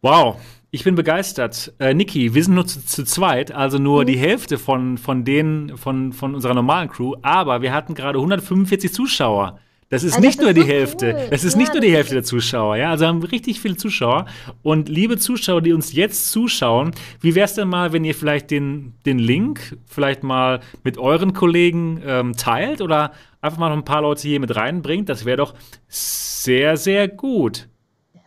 [0.00, 0.36] Wow,
[0.70, 1.72] ich bin begeistert.
[1.80, 4.06] Äh, Niki, wir sind nur zu, zu zweit, also nur mhm.
[4.06, 8.92] die Hälfte von, von denen, von, von unserer normalen Crew, aber wir hatten gerade 145
[8.92, 9.58] Zuschauer.
[9.90, 11.14] Das ist also nicht das nur ist die so Hälfte.
[11.14, 11.28] Cool.
[11.30, 12.90] Das ist ja, nicht nur die Hälfte der Zuschauer, ja.
[12.90, 14.26] Also haben richtig viele Zuschauer.
[14.62, 18.50] Und liebe Zuschauer, die uns jetzt zuschauen, wie wäre es denn mal, wenn ihr vielleicht
[18.50, 23.84] den, den Link vielleicht mal mit euren Kollegen ähm, teilt oder einfach mal noch ein
[23.84, 25.08] paar Leute hier mit reinbringt?
[25.08, 25.54] Das wäre doch
[25.88, 27.68] sehr, sehr gut.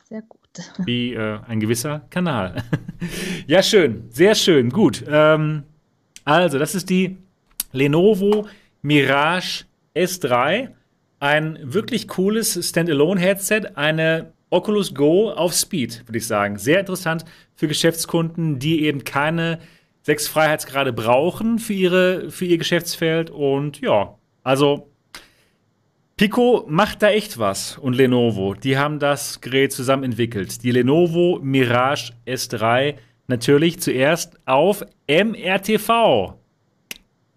[0.09, 0.39] Sehr gut.
[0.86, 2.64] Wie äh, ein gewisser Kanal.
[3.47, 4.05] ja, schön.
[4.09, 4.72] Sehr schön.
[4.72, 5.03] Gut.
[5.07, 5.64] Ähm,
[6.26, 7.18] also, das ist die
[7.72, 8.47] Lenovo
[8.82, 10.70] Mirage S3
[11.22, 16.57] ein wirklich cooles Standalone-Headset, eine Oculus Go auf Speed, würde ich sagen.
[16.57, 17.24] Sehr interessant
[17.55, 19.59] für Geschäftskunden, die eben keine
[20.01, 23.30] sechs Freiheitsgrade brauchen für, ihre, für ihr Geschäftsfeld.
[23.30, 24.89] Und ja, also
[26.17, 28.55] Pico macht da echt was und Lenovo.
[28.55, 30.63] Die haben das Gerät zusammen entwickelt.
[30.63, 32.95] Die Lenovo Mirage S3
[33.28, 36.34] natürlich zuerst auf MRTV.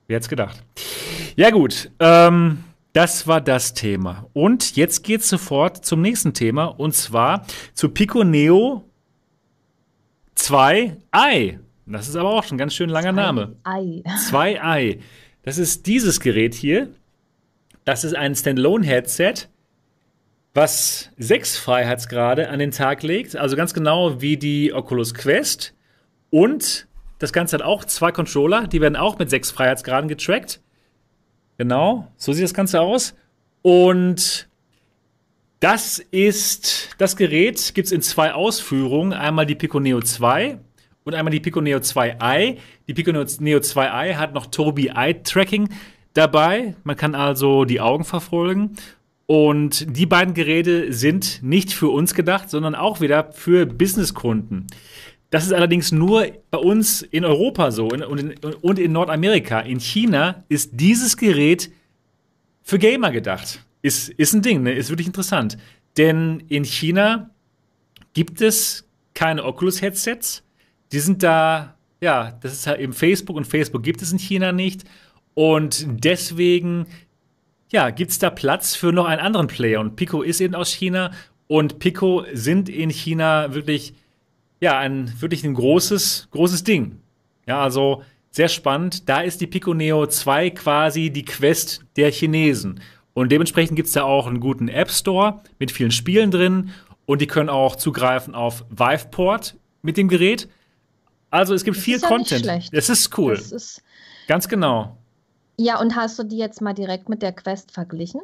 [0.06, 0.64] Wer hätte gedacht?
[1.36, 1.90] Ja, gut.
[2.00, 2.64] Ähm,
[2.94, 4.30] das war das Thema.
[4.32, 8.88] Und jetzt geht's sofort zum nächsten Thema und zwar zu Pico Neo
[10.38, 11.58] 2i.
[11.86, 13.56] Das ist aber auch schon ein ganz schön langer Name.
[13.64, 14.04] 2i.
[14.30, 15.00] 2i.
[15.42, 16.88] Das ist dieses Gerät hier.
[17.84, 19.48] Das ist ein Standalone-Headset,
[20.54, 23.36] was sechs Freiheitsgrade an den Tag legt.
[23.36, 25.74] Also ganz genau wie die Oculus Quest.
[26.30, 26.86] Und
[27.18, 28.68] das Ganze hat auch zwei Controller.
[28.68, 30.60] Die werden auch mit sechs Freiheitsgraden getrackt.
[31.58, 33.14] Genau, so sieht das Ganze aus.
[33.62, 34.48] Und
[35.60, 39.12] das ist das Gerät, gibt es in zwei Ausführungen.
[39.12, 40.58] Einmal die Pico Neo 2
[41.04, 42.58] und einmal die Pico Neo 2i.
[42.86, 45.68] Die Pico Neo 2i hat noch Tobii Eye Tracking
[46.12, 46.74] dabei.
[46.84, 48.76] Man kann also die Augen verfolgen.
[49.26, 54.66] Und die beiden Geräte sind nicht für uns gedacht, sondern auch wieder für Businesskunden.
[55.34, 59.58] Das ist allerdings nur bei uns in Europa so und in, und in Nordamerika.
[59.58, 61.72] In China ist dieses Gerät
[62.62, 63.66] für Gamer gedacht.
[63.82, 64.74] Ist, ist ein Ding, ne?
[64.74, 65.58] ist wirklich interessant.
[65.96, 67.30] Denn in China
[68.12, 70.44] gibt es keine Oculus-Headsets.
[70.92, 74.52] Die sind da, ja, das ist halt eben Facebook und Facebook gibt es in China
[74.52, 74.84] nicht.
[75.34, 76.86] Und deswegen,
[77.72, 79.80] ja, gibt es da Platz für noch einen anderen Player.
[79.80, 81.10] Und Pico ist eben aus China
[81.48, 83.94] und Pico sind in China wirklich
[84.64, 86.98] ja, ein wirklich ein großes, großes Ding.
[87.46, 89.08] Ja, also sehr spannend.
[89.08, 92.80] Da ist die Pico Neo 2 quasi die Quest der Chinesen.
[93.12, 96.70] Und dementsprechend gibt es da auch einen guten App Store mit vielen Spielen drin.
[97.06, 100.48] Und die können auch zugreifen auf Viveport mit dem Gerät.
[101.30, 102.40] Also es gibt Das viel ist ja nicht Content.
[102.44, 102.72] schlecht.
[102.72, 103.34] Es ist cool.
[103.36, 103.82] Das ist,
[104.26, 104.96] Ganz genau.
[105.58, 108.22] ja, und hast du die jetzt mal direkt mit der Quest verglichen?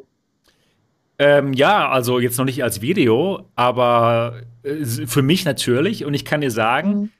[1.22, 6.04] Ähm, ja, also jetzt noch nicht als Video, aber äh, für mich natürlich.
[6.06, 7.10] Und ich kann dir sagen, Mhm.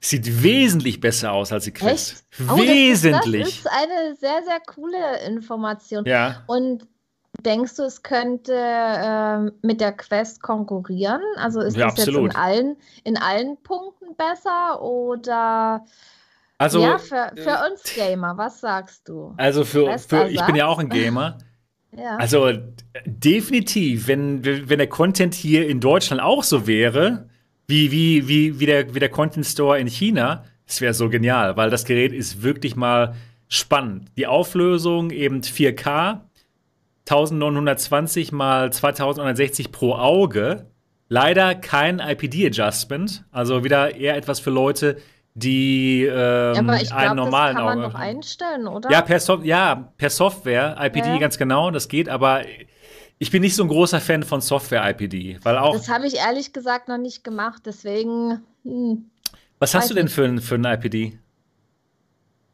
[0.00, 2.24] sieht wesentlich besser aus als die Quest.
[2.40, 3.42] Oh, das ist- Wesentlich.
[3.42, 6.04] Das ist eine sehr, sehr coole Information.
[6.06, 6.42] ja.
[6.46, 6.86] Und
[7.44, 11.20] denkst du, es könnte ähm, mit der Quest konkurrieren?
[11.36, 12.30] Also ist Ja, das jetzt absolut.
[12.32, 15.84] in allen, in allen Punkten besser oder
[16.56, 19.34] Also, ja, für, für uns Gamer, was sagst du?
[19.36, 21.36] also für, für ich bin ja auch ein Gamer.
[21.96, 22.16] Ja.
[22.16, 22.60] Also äh,
[23.04, 27.28] definitiv, wenn, wenn der Content hier in Deutschland auch so wäre,
[27.66, 31.56] wie, wie, wie, wie, der, wie der Content Store in China, das wäre so genial,
[31.56, 33.14] weil das Gerät ist wirklich mal
[33.48, 34.10] spannend.
[34.16, 36.20] Die Auflösung eben 4K,
[37.08, 40.66] 1920 mal 2160 pro Auge.
[41.08, 44.96] Leider kein IPD-Adjustment, also wieder eher etwas für Leute,
[45.38, 48.90] die ähm, Aber ich einen glaube, das normalen kann man Auge noch einstellen, oder?
[48.90, 51.18] ja, per, Sof ja, per Software, IPD Ja.
[51.18, 52.42] ganz genau, das geht, aber
[53.18, 56.54] ich bin nicht so ein großer Fan von Software-IPD, weil auch, Das habe ich ehrlich
[56.54, 58.42] gesagt noch nicht gemacht, deswegen.
[58.64, 59.10] Hm.
[59.58, 61.18] was hast du denn für, ein- für ein IPD?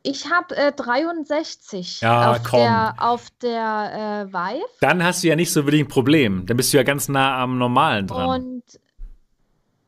[0.05, 2.59] Ich habe äh, 63 Ja, auf komm.
[2.61, 4.65] der, auf der äh, Vive.
[4.81, 7.41] Dann hast du ja nicht so wirklich ein Problem, dann bist du ja ganz nah
[7.41, 8.29] am Normalen dran.
[8.29, 8.63] Und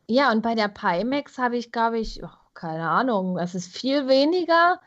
[0.09, 4.09] ja, und bei der Pimax habe ich, glaube ich, oh, keine Ahnung, es ist viel
[4.09, 4.81] weniger.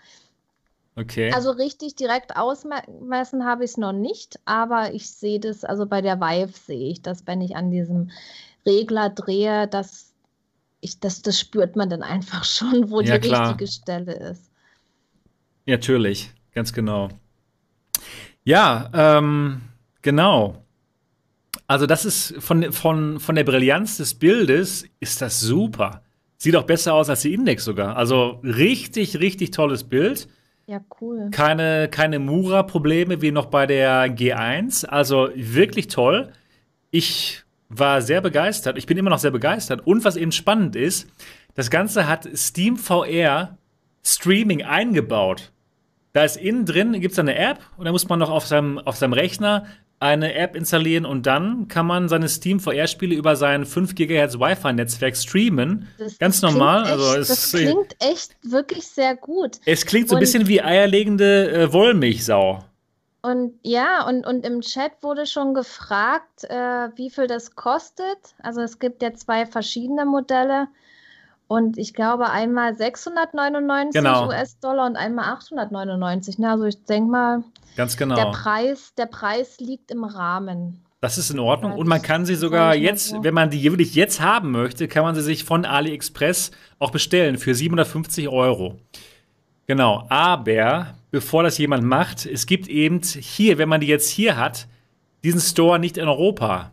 [0.98, 1.34] okay.
[1.34, 6.02] Also richtig direkt ausmessen habe ich es noch nicht, aber ich sehe das, also bei
[6.02, 8.12] der Vive sehe ich das, wenn ich an diesem
[8.66, 10.14] Regler drehe, dass
[10.82, 13.60] ich, das, das spürt man dann einfach schon, wo Ja, die klar.
[13.60, 14.52] richtige Stelle ist.
[15.68, 17.10] Natürlich, ganz genau.
[18.44, 19.62] Ja, ähm,
[20.02, 20.64] genau.
[21.68, 26.04] Also das ist von, von, von der Brillanz des Bildes ist das super.
[26.38, 27.98] Sieht auch besser aus als die Index sogar.
[27.98, 30.28] Also richtig, richtig tolles Bild.
[30.68, 31.30] Ja, cool.
[31.32, 34.86] Keine, keine Mura-Probleme wie noch bei der G1.
[34.86, 36.32] Also wirklich toll.
[36.92, 38.78] Ich war sehr begeistert.
[38.78, 39.86] Ich bin immer noch sehr begeistert.
[39.88, 41.08] Und was eben spannend ist,
[41.56, 43.58] das Ganze hat Steam VR
[44.04, 45.52] Streaming eingebaut.
[46.14, 48.78] Da ist innen drin, gibt es eine App und da muss man noch auf seinem,
[48.80, 49.66] auf seinem Rechner
[50.00, 55.18] eine App installieren und dann kann man seine Steam VR-Spiele über sein 5 GHz Wi-Fi-Netzwerk
[55.18, 55.88] streamen.
[55.98, 56.84] Das Ganz normal.
[56.84, 59.58] Echt, also es, das klingt echt wirklich sehr gut.
[59.66, 62.64] es klingt so ein bisschen wie eierlegende äh, Wollmilchsau.
[63.24, 68.36] Und ja, und, und im Chat wurde schon gefragt, äh, wie viel das kostet.
[68.42, 70.68] Also es gibt ja zwei verschiedene Modelle.
[71.48, 74.28] Und ich glaube einmal 699 Genau.
[74.28, 76.38] US-Dollar und einmal 899.
[76.38, 76.52] Ne?
[76.52, 77.44] Also ich denke mal,
[77.78, 78.16] Ganz genau.
[78.16, 80.84] der Preis, der Preis liegt im Rahmen.
[81.00, 81.74] Das ist in Ordnung.
[81.74, 85.14] Und man kann sie sogar jetzt, wenn man die wirklich jetzt haben möchte, kann man
[85.14, 86.50] sie sich von AliExpress
[86.80, 88.80] auch bestellen für 750 Euro.
[89.68, 90.08] Genau.
[90.10, 94.68] Aber bevor das jemand macht, es gibt eben hier, wenn man die jetzt hier hat,
[95.24, 96.72] diesen Store nicht in Europa.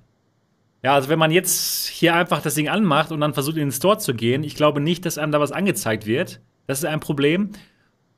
[0.83, 3.73] Ja, also wenn man jetzt hier einfach das Ding anmacht und dann versucht, in den
[3.73, 6.41] Store zu gehen, ich glaube nicht, dass einem da was angezeigt wird.
[6.67, 7.51] Das ist ein Problem.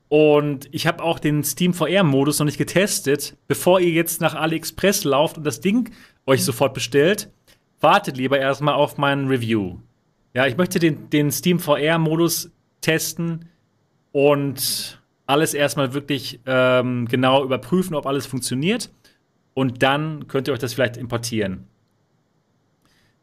[0.09, 3.35] Und ich habe auch den Steam VR-Modus noch nicht getestet.
[3.47, 5.91] Bevor ihr jetzt nach AliExpress lauft und das Ding
[6.25, 7.29] euch sofort bestellt,
[7.81, 9.77] wartet lieber erstmal auf mein Review.
[10.33, 12.51] Ja, ich möchte den, den Steam VR-Modus
[12.81, 13.49] testen
[14.11, 18.89] und alles erstmal wirklich ähm, genau überprüfen, ob alles funktioniert.
[19.53, 21.67] Und dann könnt ihr euch das vielleicht importieren.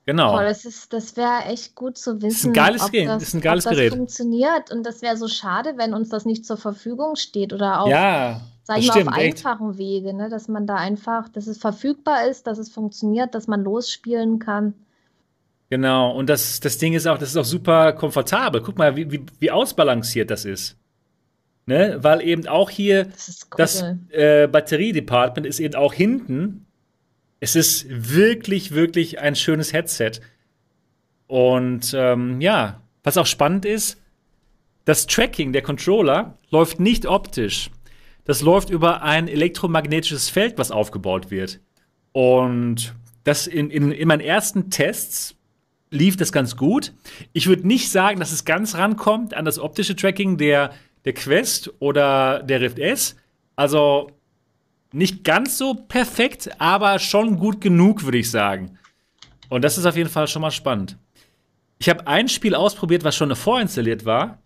[0.06, 0.32] Genau.
[0.32, 2.26] Boah, das ist, das wäre echt gut zu wissen.
[2.28, 3.94] Ist ein geiles, ob Ge- das, ist ein geiles ob das Gerät.
[3.94, 4.70] funktioniert.
[4.70, 8.42] Und das wäre so schade, wenn uns das nicht zur Verfügung steht oder auch, Ja,
[8.64, 9.38] sag das ich mal, stimmt, auf echt.
[9.46, 10.28] einfachen Wege, ne?
[10.28, 14.74] Dass man da einfach, dass es verfügbar ist, dass es funktioniert, dass man losspielen kann.
[15.70, 16.14] Genau.
[16.14, 18.60] Und das, das Ding ist auch, das ist auch super komfortabel.
[18.60, 20.76] Guck mal, wie, wie, wie ausbalanciert das ist.
[21.66, 21.96] Ne?
[22.02, 23.56] Weil eben auch hier Das ist cool.
[23.56, 26.63] das äh, Batteriedepartment ist eben auch hinten.
[27.44, 30.12] Es ist wirklich, wirklich ein schönes Headset.
[31.26, 34.00] Und ähm, ja, was auch spannend ist,
[34.86, 37.70] das Tracking der Controller läuft nicht optisch.
[38.24, 41.60] Das läuft über ein elektromagnetisches Feld, was aufgebaut wird.
[42.12, 45.36] Und das in, in, in meinen ersten Tests
[45.90, 46.94] lief das ganz gut.
[47.34, 50.70] Ich würde nicht sagen, dass es ganz rankommt an das optische Tracking der,
[51.04, 53.16] der Quest oder der Rift S.
[53.54, 54.12] Also
[54.94, 58.78] nicht ganz so perfekt, aber schon gut genug, würde ich sagen.
[59.48, 60.96] Und das ist auf jeden Fall schon mal spannend.
[61.78, 64.38] Ich habe ein Spiel ausprobiert, was schon vorinstalliert war.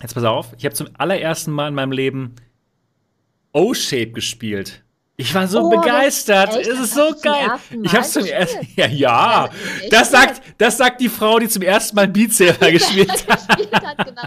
[0.00, 2.34] Jetzt pass auf, ich habe zum allerersten Mal in meinem Leben
[3.52, 4.82] O-Shape gespielt.
[5.16, 6.56] Ich war so Oh, das- begeistert.
[6.56, 6.66] echt?
[6.66, 7.50] es Das ist so geil.
[7.82, 8.76] Ich habe zum ersten gespielt?
[8.76, 9.48] Ja, ja.
[9.48, 13.46] das Das sagt, das sagt die Frau, die zum ersten Mal Beat Saber gespielt hat.
[13.58, 14.22] gespielt hat, genau.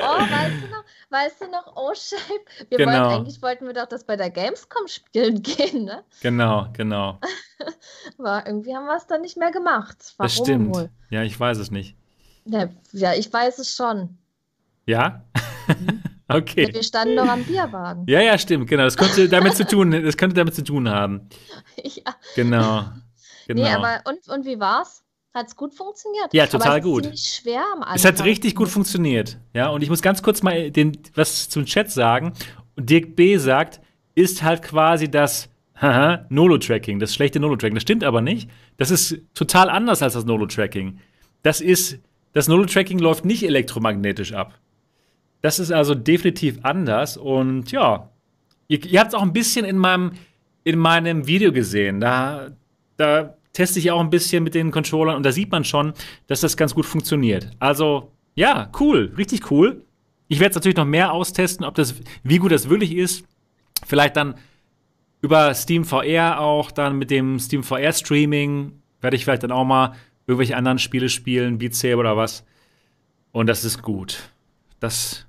[0.00, 2.44] Oh, weißt du noch, weißt du noch, O-Shape?
[2.68, 2.90] Wir Genau.
[2.92, 6.04] wollten, eigentlich wollten wir doch das bei der Gamescom spielen gehen, ne?
[6.22, 7.20] Genau, genau.
[8.18, 10.14] Aber irgendwie haben wir es dann nicht mehr gemacht.
[10.16, 10.74] Warum Das stimmt.
[10.74, 10.90] wohl?
[11.10, 11.96] Ja, ich weiß es nicht.
[12.46, 14.18] Ja, ja, ich weiß es schon.
[14.86, 15.24] Ja?
[15.68, 16.02] Mhm.
[16.28, 16.68] okay.
[16.72, 18.04] Wir standen doch am Bierwagen.
[18.08, 18.82] Ja, ja, stimmt, genau.
[18.84, 21.28] Das könnte damit zu tun, das könnte damit zu tun haben.
[21.82, 22.14] ja.
[22.34, 22.84] Genau.
[23.46, 23.62] Genau.
[23.62, 25.03] Nee, aber und, und wie war's?
[25.34, 26.32] Hat es gut funktioniert?
[26.32, 27.06] Ja, total es gut.
[27.06, 27.96] Ist schwer am Anfang.
[27.96, 29.36] es hat richtig gut funktioniert.
[29.52, 32.32] Ja, und ich muss ganz kurz mal den, was zum Chat sagen.
[32.76, 33.36] Und Dirk B.
[33.36, 33.80] sagt,
[34.14, 37.74] ist halt quasi das haha, Nolo-Tracking, das schlechte Nolo-Tracking.
[37.74, 38.48] Das stimmt aber nicht.
[38.76, 41.00] Das ist total anders als das Nolo-Tracking.
[41.42, 41.98] Das ist,
[42.32, 44.54] das Nolo-Tracking läuft nicht elektromagnetisch ab.
[45.40, 47.16] Das ist also definitiv anders.
[47.16, 48.08] Und ja,
[48.68, 50.12] ihr, ihr habt es auch ein bisschen in meinem,
[50.62, 52.00] in meinem Video gesehen.
[52.00, 52.52] Da,
[52.96, 55.94] da teste ich auch ein bisschen mit den Controllern und da sieht man schon,
[56.26, 57.50] dass das ganz gut funktioniert.
[57.58, 59.82] Also, ja, cool, richtig cool.
[60.28, 63.24] Ich werde es natürlich noch mehr austesten, ob das, wie gut das wirklich ist.
[63.86, 64.34] Vielleicht dann
[65.22, 69.64] über Steam VR auch, dann mit dem Steam VR Streaming werde ich vielleicht dann auch
[69.64, 69.94] mal
[70.26, 72.44] irgendwelche anderen Spiele spielen, Beat Saber oder was.
[73.32, 74.30] Und das ist gut.
[74.80, 75.26] Das,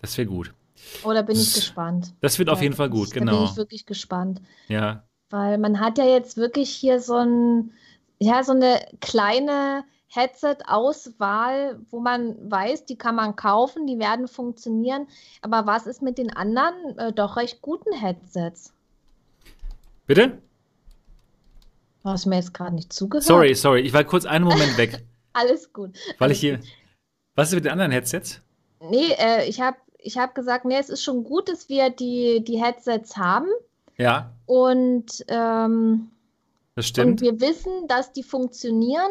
[0.00, 0.54] das wäre gut.
[1.02, 2.14] Oder bin ich gespannt?
[2.20, 3.44] Das wird auf Ja, jeden Fall gut, Da bin genau.
[3.44, 4.40] ich wirklich gespannt.
[4.68, 5.04] Ja.
[5.30, 7.72] Weil man hat ja jetzt wirklich hier so ein,
[8.18, 15.06] ja, so eine kleine Headset-Auswahl, wo man weiß, die kann man kaufen, die werden funktionieren.
[15.42, 18.72] Aber was ist mit den anderen äh, doch recht guten Headsets?
[20.06, 20.38] Bitte?
[22.02, 23.24] Du hast mir jetzt gerade nicht zugehört.
[23.24, 23.82] Sorry, sorry.
[23.82, 25.04] Ich war kurz einen Moment weg,
[25.34, 25.90] Alles gut.
[26.18, 26.60] weil ich hier.
[27.34, 28.40] Was ist mit den anderen Headsets?
[28.80, 32.42] Nee, äh, ich habe ich hab gesagt, nee, es ist schon gut, dass wir die,
[32.42, 33.48] die Headsets haben.
[33.98, 36.10] Ja, Und, ähm,
[36.74, 37.20] das und stimmt.
[37.20, 39.10] wir wissen, dass die funktionieren,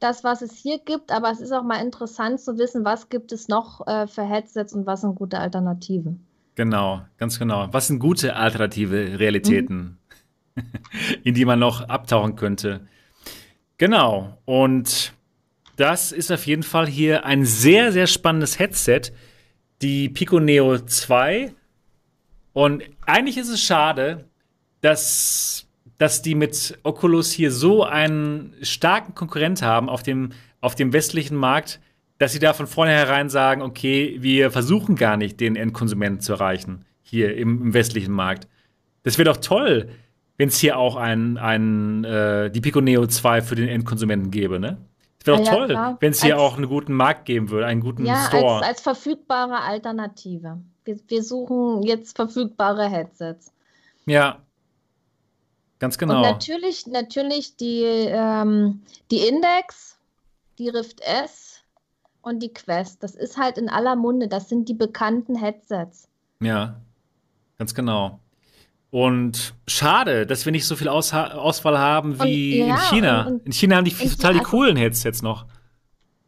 [0.00, 3.32] das, was es hier gibt, aber es ist auch mal interessant zu wissen, was gibt
[3.32, 6.24] es noch äh, für Headsets und was sind gute Alternativen.
[6.54, 7.68] Genau, ganz genau.
[7.72, 9.98] Was sind gute alternative Realitäten,
[11.24, 12.86] in die man noch abtauchen könnte?
[13.78, 14.36] Genau.
[14.44, 15.12] Und
[15.76, 19.02] das ist auf jeden Fall hier ein sehr, sehr spannendes Headset.
[19.82, 21.54] Die Pico Neo 2.
[22.58, 24.24] Und eigentlich ist es schade,
[24.80, 30.30] dass, dass die mit Oculus hier so einen starken Konkurrent haben auf dem,
[30.60, 31.78] auf dem westlichen Markt,
[32.18, 36.84] dass sie da von vornherein sagen, okay, wir versuchen gar nicht, den Endkonsumenten zu erreichen,
[37.00, 38.48] hier im, im westlichen Markt.
[39.04, 39.90] Das wäre doch toll,
[40.36, 44.58] wenn es hier auch ein, ein, äh, die Pico Neo 2 für den Endkonsumenten gäbe,
[44.58, 44.78] ne?
[45.20, 47.50] Es wäre doch Ah ja, toll, wenn es hier Als- auch einen guten Markt geben
[47.50, 48.56] würde, einen guten Ja, Store.
[48.58, 50.58] als, als verfügbare Alternative.
[50.84, 53.52] Wir, wir suchen jetzt verfügbare Headsets.
[54.06, 54.38] ja.
[55.80, 56.22] Ganz Und genau.
[56.22, 59.96] natürlich, natürlich die, ähm, die Index,
[60.58, 61.60] die Rift S
[62.20, 63.04] und die Quest.
[63.04, 64.26] Das ist halt in aller Munde.
[64.26, 66.08] Das sind die bekannten Headsets.
[66.40, 66.80] Ja,
[67.58, 68.18] ganz genau.
[68.90, 73.20] Und schade, dass wir nicht so viel Aus Auswahl haben wie Und, ja, in China.
[73.26, 75.46] und- und- in China haben die total die also- coolen Headsets noch.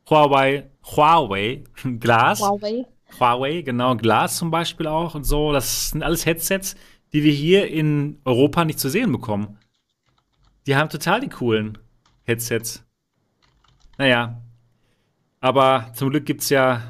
[0.08, 1.64] Huawei, Huawei,
[2.00, 2.40] Glas.
[2.40, 2.84] Huawei.
[3.18, 5.52] Huawei, genau, Glas zum Beispiel auch und so.
[5.52, 6.76] Das sind alles Headsets,
[7.12, 9.56] die wir hier in Europa nicht zu sehen bekommen.
[10.66, 11.78] Die haben total die coolen
[12.24, 12.84] Headsets.
[13.98, 14.40] Naja.
[15.40, 16.82] Aber zum Glück gibt es ja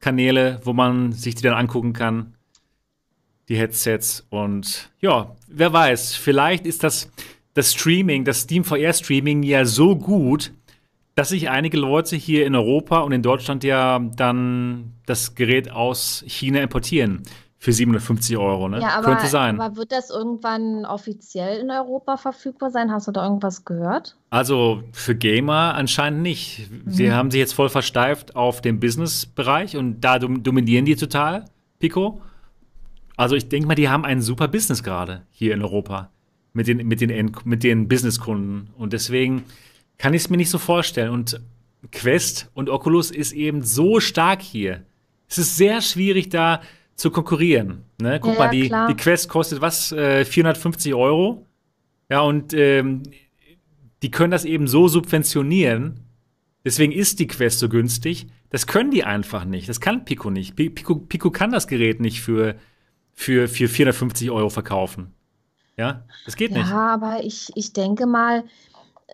[0.00, 2.34] Kanäle, wo man sich die dann angucken kann.
[3.48, 4.26] Die Headsets.
[4.30, 7.10] Und ja, wer weiß, vielleicht ist das,
[7.54, 10.52] das Streaming, das Steam VR Streaming ja so gut,
[11.14, 16.24] dass sich einige Leute hier in Europa und in Deutschland ja dann das Gerät aus
[16.26, 17.22] China importieren.
[17.58, 18.80] Für 750 Euro, ne?
[18.80, 19.60] Ja, aber, Könnte sein.
[19.60, 22.90] aber wird das irgendwann offiziell in Europa verfügbar sein?
[22.90, 24.16] Hast du da irgendwas gehört?
[24.30, 26.68] Also für Gamer anscheinend nicht.
[26.86, 27.12] Sie Mhm.
[27.12, 31.44] haben sich jetzt voll versteift auf den Business-Bereich und da dom dominieren die total,
[31.78, 32.20] Pico.
[33.16, 36.10] Also ich denke mal, die haben ein super Business gerade hier in Europa
[36.52, 38.70] mit den, mit den, mit den Businesskunden.
[38.76, 39.44] Und deswegen
[39.98, 41.10] kann ich es mir nicht so vorstellen.
[41.10, 41.40] Und
[41.90, 44.84] Quest und Oculus ist eben so stark hier.
[45.28, 46.60] Es ist sehr schwierig, da
[46.94, 47.84] zu konkurrieren.
[48.00, 48.20] Ne?
[48.20, 48.88] Guck Ja, mal, die, klar.
[48.88, 49.92] die Quest kostet was?
[49.92, 51.46] Äh, 450 Euro.
[52.10, 53.02] Ja, und ähm,
[54.02, 56.00] die können das eben so subventionieren.
[56.64, 58.26] Deswegen ist die Quest so günstig.
[58.50, 59.68] Das können die einfach nicht.
[59.68, 60.54] Das kann Pico nicht.
[60.54, 62.56] Pi- Pico, Pico kann das Gerät nicht für,
[63.14, 65.14] für, für 450 Euro verkaufen.
[65.76, 66.68] Ja, das geht nicht.
[66.68, 68.44] Ja, aber ich, ich denke mal,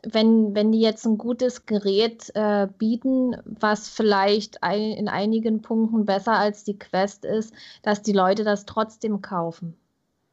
[0.03, 6.05] wenn, wenn die jetzt ein gutes Gerät äh, bieten, was vielleicht ein, in einigen Punkten
[6.05, 9.77] besser als die Quest ist, dass die Leute das trotzdem kaufen.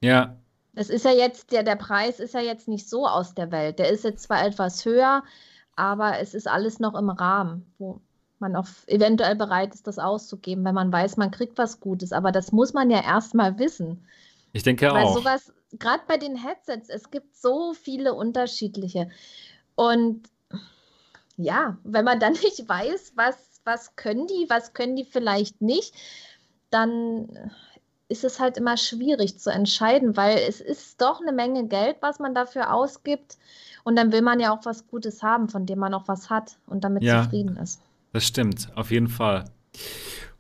[0.02, 0.36] Ja,
[0.76, 3.80] Es ist ja jetzt, der, der Preis ist ja jetzt nicht so aus der Welt.
[3.80, 5.24] Der ist jetzt zwar etwas höher,
[5.76, 8.02] aber es ist alles noch im Rahmen, wo
[8.40, 12.12] man auch eventuell bereit ist, das auszugeben, wenn man weiß, man kriegt was Gutes.
[12.14, 14.06] Aber das muss man ja erstmal wissen.
[14.54, 15.16] ich denke Weil auch.
[15.16, 19.10] sowas, gerade bei den Headsets, es gibt so viele unterschiedliche.
[19.76, 20.28] Und
[21.38, 25.94] ja, wenn man dann nicht weiß, was, was können die, was können die vielleicht nicht,
[26.70, 27.52] dann
[28.08, 32.20] ist es halt immer schwierig zu entscheiden, weil es ist doch eine Menge Geld, was
[32.20, 33.38] man dafür ausgibt.
[33.84, 36.58] Und dann will man ja auch was Gutes haben, von dem man auch was hat
[36.68, 37.22] und damit Ja.
[37.24, 37.85] zufrieden ist.
[38.16, 39.44] Das stimmt, auf jeden Fall.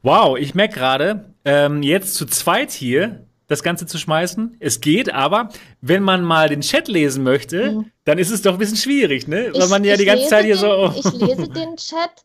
[0.02, 4.56] Wow, ich merke gerade, ähm, jetzt zu zweit hier das Ganze zu schmeißen.
[4.62, 5.50] Es geht, aber
[5.82, 7.92] wenn man mal den Chat lesen möchte, Mhm.
[8.06, 9.50] dann ist es doch ein bisschen schwierig, ne?
[9.54, 10.94] Weil Ich- man ja ich die ganze Zeit hier den, so.
[10.96, 12.24] Ich lese den Chat,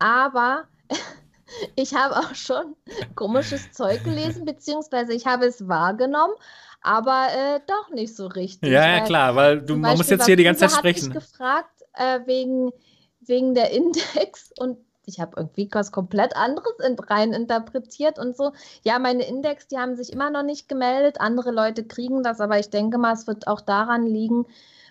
[0.00, 0.64] aber
[1.76, 2.74] ich habe auch schon
[3.14, 6.34] komisches Zeug gelesen, beziehungsweise ich habe es wahrgenommen,
[6.82, 8.68] aber äh, doch nicht so richtig.
[8.68, 11.12] ja, ja, weil klar, weil du man muss Beispiel jetzt hier die ganze Zeit sprechen.
[11.12, 12.72] gefragt äh, wegen,
[13.20, 14.78] wegen der Index und
[15.08, 18.52] ich habe irgendwie was komplett anderes in, rein interpretiert und so.
[18.82, 21.20] Ja, meine Index, die haben sich immer noch nicht gemeldet.
[21.20, 24.46] Andere Leute kriegen das, aber ich denke mal, es wird auch daran liegen,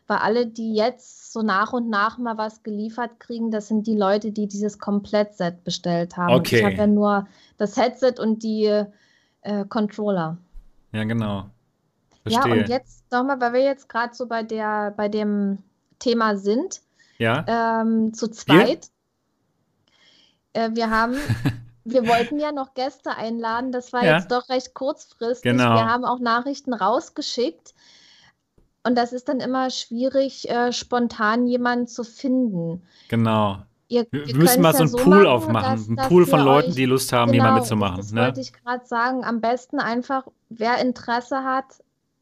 [0.07, 3.95] weil alle, die jetzt so nach und nach mal was geliefert kriegen, das sind die
[3.95, 6.33] Leute, die dieses Komplettset bestellt haben.
[6.33, 6.57] Okay.
[6.57, 8.65] Ich habe ja nur das Headset und die
[9.41, 10.37] äh, Controller.
[10.91, 11.49] Ja, genau.
[12.25, 12.63] Ja, Verstehe.
[12.63, 15.59] und jetzt nochmal, weil wir jetzt gerade so bei der, bei dem
[15.99, 16.81] Thema sind,
[17.17, 17.45] ja?
[17.47, 18.89] ähm, zu zweit.
[20.57, 21.13] Äh, wir haben,
[21.85, 24.15] wir wollten ja noch Gäste einladen, das war Ja.
[24.17, 25.51] jetzt doch recht kurzfristig.
[25.51, 25.75] Genau.
[25.75, 27.73] Wir haben auch Nachrichten rausgeschickt.
[28.83, 32.81] Und das ist dann immer schwierig, äh, spontan jemanden zu finden.
[33.09, 33.57] genau.
[33.89, 35.77] Ihr, Wir wir müssen mal so ja einen Pool machen, aufmachen.
[35.77, 37.95] dass- Ein dass Pool von Leuten, euch- die Lust haben, hier mal Genau, mitzumachen.
[37.97, 38.21] Das Ne?
[38.21, 39.23] wollte ich gerade sagen.
[39.23, 41.63] Am besten einfach, wer Interesse hat,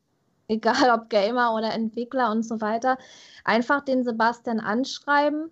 [0.47, 2.99] egal ob Gamer oder Entwickler und so weiter,
[3.43, 5.49] einfach den Sebastian anschreiben,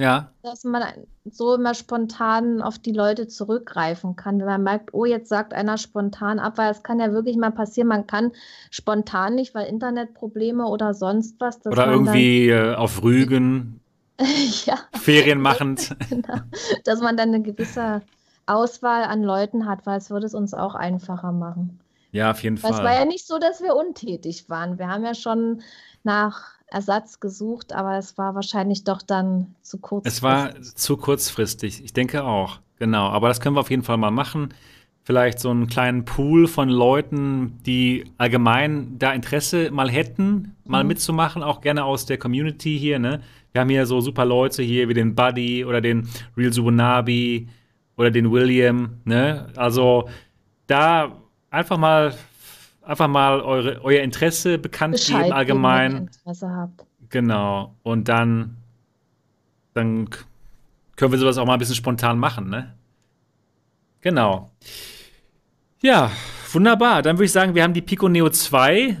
[0.00, 0.82] Ja, dass man
[1.26, 5.76] so immer spontan auf die Leute zurückgreifen kann, wenn man merkt, oh, jetzt sagt einer
[5.76, 8.32] spontan ab, weil es kann ja wirklich mal passieren, man kann
[8.70, 13.80] spontan nicht, weil Internetprobleme oder sonst was, oder irgendwie äh, auf Rügen,
[14.64, 15.94] ja, Ferien machend.
[16.08, 16.40] genau,
[16.84, 18.00] dass man dann eine gewisse
[18.46, 21.78] Auswahl an Leuten hat, weil es würde es uns auch einfacher machen.
[22.12, 22.94] Ja, auf jeden Weil Es war Fall.
[23.00, 24.78] ja nicht so, dass wir untätig waren.
[24.78, 25.62] Wir haben ja schon
[26.02, 30.06] nach Ersatz gesucht, aber es war wahrscheinlich doch dann zu kurz.
[30.06, 31.84] Es war zu kurzfristig.
[31.84, 32.60] Ich denke auch.
[32.78, 33.08] Genau.
[33.08, 34.54] Aber das können wir auf jeden Fall mal machen.
[35.02, 40.88] Vielleicht so einen kleinen Pool von Leuten, die allgemein da Interesse mal hätten, mal Mhm.
[40.88, 43.20] mitzumachen, auch gerne aus der Community hier, ne?
[43.52, 47.48] Wir haben hier so super Leute hier wie den Buddy oder den Real Subunabi
[47.96, 49.48] oder den William, ne?
[49.56, 50.08] Also
[50.68, 51.16] da
[51.50, 52.14] einfach mal
[52.82, 55.96] einfach mal eure, euer Interesse bekannt Bescheid geben geben, wenn ihr allgemein.
[55.96, 56.86] Interesse habt.
[57.08, 57.74] Genau.
[57.82, 58.56] Und dann,
[59.74, 60.08] dann
[60.96, 62.74] können wir sowas auch mal ein bisschen spontan machen, ne?
[64.00, 64.50] Genau.
[65.82, 66.10] Ja,
[66.52, 67.02] wunderbar.
[67.02, 68.96] Dann würde ich sagen, wir haben die Pico Neo 2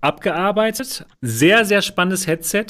[0.00, 1.06] abgearbeitet.
[1.20, 2.66] Sehr, sehr spannendes Headset.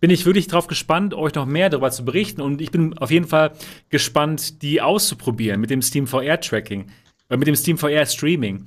[0.00, 2.40] Bin ich wirklich drauf gespannt, euch noch mehr darüber zu berichten.
[2.40, 3.52] Und ich bin auf jeden Fall
[3.88, 6.86] gespannt, die auszuprobieren mit dem Steam VR Tracking,
[7.30, 8.66] äh, mit dem Steam VR Streaming.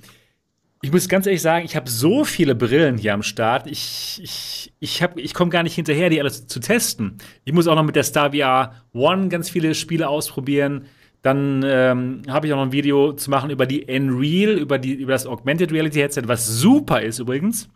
[0.81, 3.67] Ich muss ganz ehrlich sagen, ich habe so viele Brillen hier am Start.
[3.67, 7.17] Ich, ich, ich, ich komme gar nicht hinterher, die alles zu testen.
[7.43, 10.85] Ich muss auch noch mit der Star VR One ganz viele Spiele ausprobieren.
[11.21, 14.93] Dann ähm, habe ich auch noch ein Video zu machen über die Unreal, über, die,
[14.93, 17.67] über das Augmented Reality Headset, was super ist übrigens.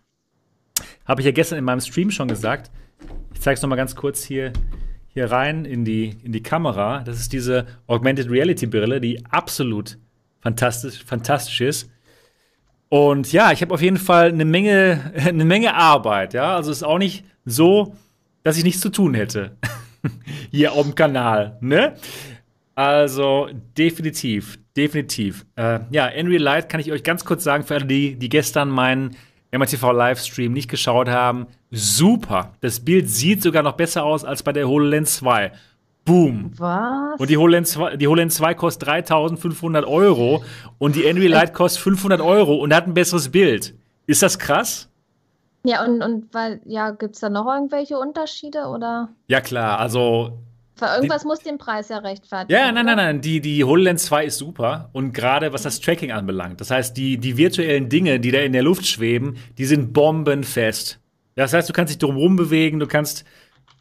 [1.06, 2.72] Habe ich ja gestern in meinem Stream schon gesagt.
[3.34, 4.54] Ich zeige es noch ganz kurz hier,
[5.10, 7.04] hier rein in die, in die Kamera.
[7.04, 9.98] Das ist diese Augmented Reality Brille, die absolut
[10.40, 11.93] fantastisch, fantastisch ist.
[12.94, 16.36] Und ja, ich habe auf jeden Fall eine Menge, eine Menge Arbeit.
[16.36, 17.96] Ja, also es ist auch nicht so,
[18.44, 19.58] dass ich nichts zu tun hätte.
[20.52, 21.58] hier auf dem Kanal.
[21.60, 21.96] Ne?
[22.76, 25.44] Also definitiv, definitiv.
[25.56, 28.70] Äh, ja, Unreal Light kann ich euch ganz kurz sagen, für alle, die, die gestern
[28.70, 29.18] meinen
[29.52, 32.54] MRTV Livestream nicht geschaut haben, super.
[32.62, 35.52] Das Bild sieht sogar noch besser aus als bei der HoloLens 2.
[36.06, 36.52] Boom.
[36.58, 37.20] Was?
[37.20, 40.44] Und die HoloLens 2, die HoloLens 2 kostet 3500 Euro
[40.78, 43.74] und die Unreal Light kostet 500 Euro und hat ein besseres Bild.
[44.06, 44.90] Ist das krass?
[45.66, 49.10] Ja, und, und weil, ja, gibt es da noch irgendwelche Unterschiede oder?
[49.28, 49.80] Ja, klar.
[49.80, 50.40] Also
[50.78, 52.60] weil irgendwas die, muss den Preis ja rechtfertigen.
[52.60, 53.22] Ja, nein, nein, nein.
[53.22, 54.90] Die, die HoloLens 2 ist super.
[54.92, 56.60] Und gerade was das Tracking anbelangt.
[56.60, 61.00] Das heißt, die, die virtuellen Dinge, die da in der Luft schweben, die sind bombenfest.
[61.36, 63.24] Das heißt, du kannst dich drumherum bewegen, du kannst,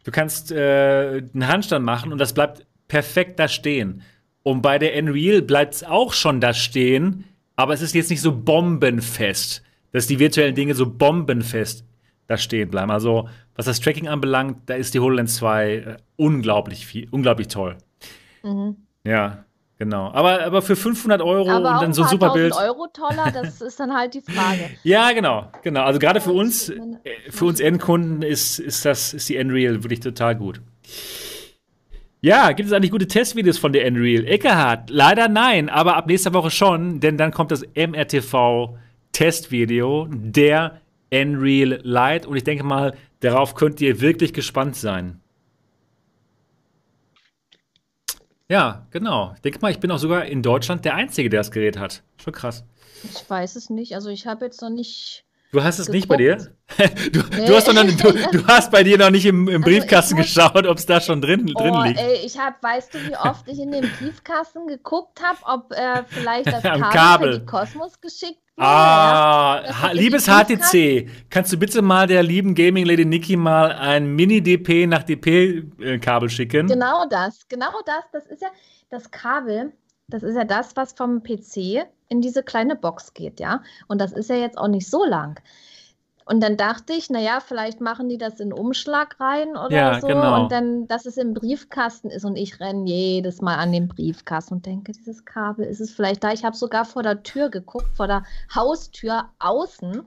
[0.04, 4.02] du kannst äh, einen Handstand machen und das bleibt perfekt da stehen.
[4.42, 7.24] Und bei der Unreal bleibt es auch schon da stehen,
[7.56, 9.62] aber es ist jetzt nicht so bombenfest,
[9.92, 11.84] dass die virtuellen Dinge so bombenfest
[12.26, 12.90] da stehen bleiben.
[12.90, 17.76] Also, was das Tracking anbelangt, da ist die HoloLens 2 äh, unglaublich viel, unglaublich toll.
[18.42, 18.76] Mhm.
[19.04, 19.44] Ja,
[19.78, 20.10] genau.
[20.12, 22.54] Aber, aber für 500 Euro aber und dann so ein super Bild.
[22.54, 24.70] Euro toller, das ist dann halt die Frage.
[24.82, 25.82] ja, genau, genau.
[25.82, 26.80] Also gerade für uns, äh,
[27.30, 30.60] für uns Endkunden ist, ist das, ist die Unreal wirklich total gut.
[32.20, 34.24] Ja, gibt es eigentlich gute Testvideos von der Unreal?
[34.24, 38.76] Eckehard, leider nein, aber ab nächster Woche schon, denn dann kommt das MRTV
[39.10, 40.80] Testvideo der
[41.12, 45.21] Unreal Light und ich denke mal, darauf könnt ihr wirklich gespannt sein.
[48.52, 49.32] Ja, genau.
[49.34, 52.02] Ich denke mal, ich bin auch sogar in Deutschland der Einzige, der das Gerät hat.
[52.22, 52.64] Schon krass.
[53.02, 53.94] Ich weiß es nicht.
[53.94, 55.24] Also ich habe jetzt noch nicht.
[55.52, 55.94] Du hast es geguckt.
[55.94, 56.36] nicht bei dir?
[57.12, 57.46] du, nee.
[57.46, 60.26] du, hast noch, du, du, hast bei dir noch nicht im, im also Briefkasten muss,
[60.26, 61.98] geschaut, ob es da schon drin, oh, drin liegt.
[61.98, 66.04] Ey, ich habe, weißt du, wie oft ich in den Briefkasten geguckt habe, ob äh,
[66.08, 67.32] vielleicht das Kabel, Kabel.
[67.32, 72.84] für die Kosmos geschickt Ah, ja, liebes HTC, kannst du bitte mal der lieben Gaming
[72.84, 76.66] Lady Niki mal ein Mini-DP nach DP-Kabel schicken?
[76.66, 78.04] Genau das, genau das.
[78.12, 78.48] Das ist ja
[78.90, 79.72] das Kabel,
[80.08, 83.62] das ist ja das, was vom PC in diese kleine Box geht, ja.
[83.88, 85.40] Und das ist ja jetzt auch nicht so lang.
[86.24, 90.06] Und dann dachte ich, naja, vielleicht machen die das in Umschlag rein oder ja, so.
[90.06, 90.42] Genau.
[90.42, 92.24] Und dann, dass es im Briefkasten ist.
[92.24, 96.22] Und ich renne jedes Mal an den Briefkasten und denke, dieses Kabel ist es vielleicht
[96.22, 96.32] da.
[96.32, 98.24] Ich habe sogar vor der Tür geguckt, vor der
[98.54, 100.02] Haustür außen,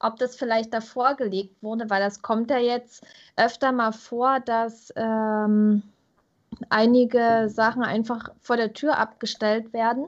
[0.00, 3.06] ob das vielleicht davor gelegt wurde, weil das kommt ja jetzt
[3.36, 5.82] öfter mal vor, dass ähm,
[6.70, 10.06] einige Sachen einfach vor der Tür abgestellt werden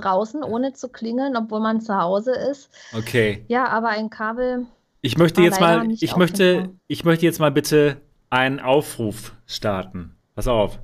[0.00, 2.70] draußen, ohne zu klingeln, obwohl man zu Hause ist.
[2.96, 3.44] Okay.
[3.48, 4.66] Ja, aber ein Kabel.
[5.02, 7.96] Ich möchte jetzt mal, ich möchte, ich möchte jetzt mal bitte
[8.28, 10.14] einen Aufruf starten.
[10.34, 10.78] Pass auf.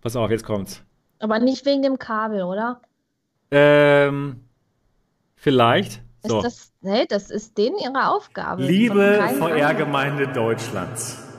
[0.00, 0.82] Pass auf, jetzt kommt's.
[1.18, 2.80] Aber nicht wegen dem Kabel, oder?
[3.50, 4.44] Ähm,
[5.34, 6.02] vielleicht.
[6.22, 6.38] So.
[6.38, 8.62] Ist das, nee, das ist denen ihre Aufgabe.
[8.62, 11.29] Liebe VR-Gemeinde Deutschlands.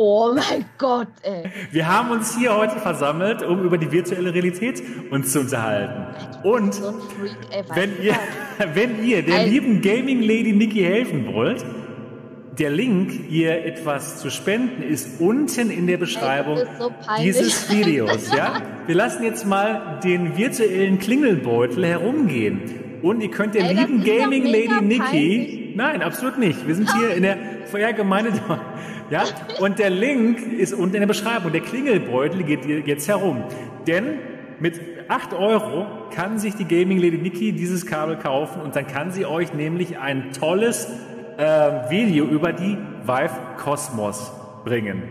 [0.00, 1.50] Oh mein Gott, ey.
[1.72, 4.80] Wir haben uns hier heute versammelt, um über die virtuelle Realität
[5.10, 6.06] uns zu unterhalten.
[6.44, 8.14] Und so Freak, ey, wenn, ihr,
[8.74, 11.64] wenn ihr der Ein lieben Gaming Lady Nikki helfen wollt,
[12.60, 18.32] der Link, ihr etwas zu spenden, ist unten in der Beschreibung so dieses Videos.
[18.32, 18.62] Ja?
[18.86, 22.60] Wir lassen jetzt mal den virtuellen Klingelbeutel herumgehen.
[23.02, 25.72] Und ihr könnt der Ey, lieben Gaming Lady Nikki.
[25.76, 26.66] Nein, absolut nicht.
[26.66, 28.32] Wir sind hier in der Feuergemeinde.
[29.10, 29.24] Ja?
[29.60, 31.52] Und der Link ist unten in der Beschreibung.
[31.52, 33.44] Der Klingelbeutel geht jetzt herum.
[33.86, 34.18] Denn
[34.60, 39.12] mit 8 Euro kann sich die Gaming Lady Niki dieses Kabel kaufen und dann kann
[39.12, 40.88] sie euch nämlich ein tolles
[41.36, 44.32] äh, Video über die Vive Cosmos
[44.64, 45.02] bringen.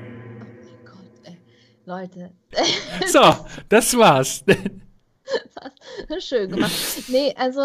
[0.42, 1.38] Oh mein Gott, ey.
[1.86, 2.32] Leute.
[3.08, 3.22] so,
[3.70, 4.44] das war's.
[6.20, 6.72] Schön gemacht.
[7.08, 7.62] Nee, also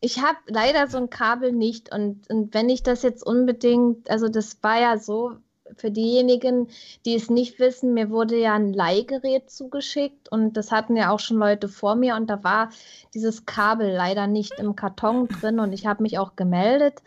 [0.00, 4.28] ich habe leider so ein Kabel nicht und, und wenn ich das jetzt unbedingt, also
[4.28, 5.36] das war ja so,
[5.76, 6.68] für diejenigen,
[7.04, 11.20] die es nicht wissen, mir wurde ja ein Leihgerät zugeschickt und das hatten ja auch
[11.20, 12.70] schon Leute vor mir und da war
[13.14, 17.02] dieses Kabel leider nicht im Karton drin und ich habe mich auch gemeldet.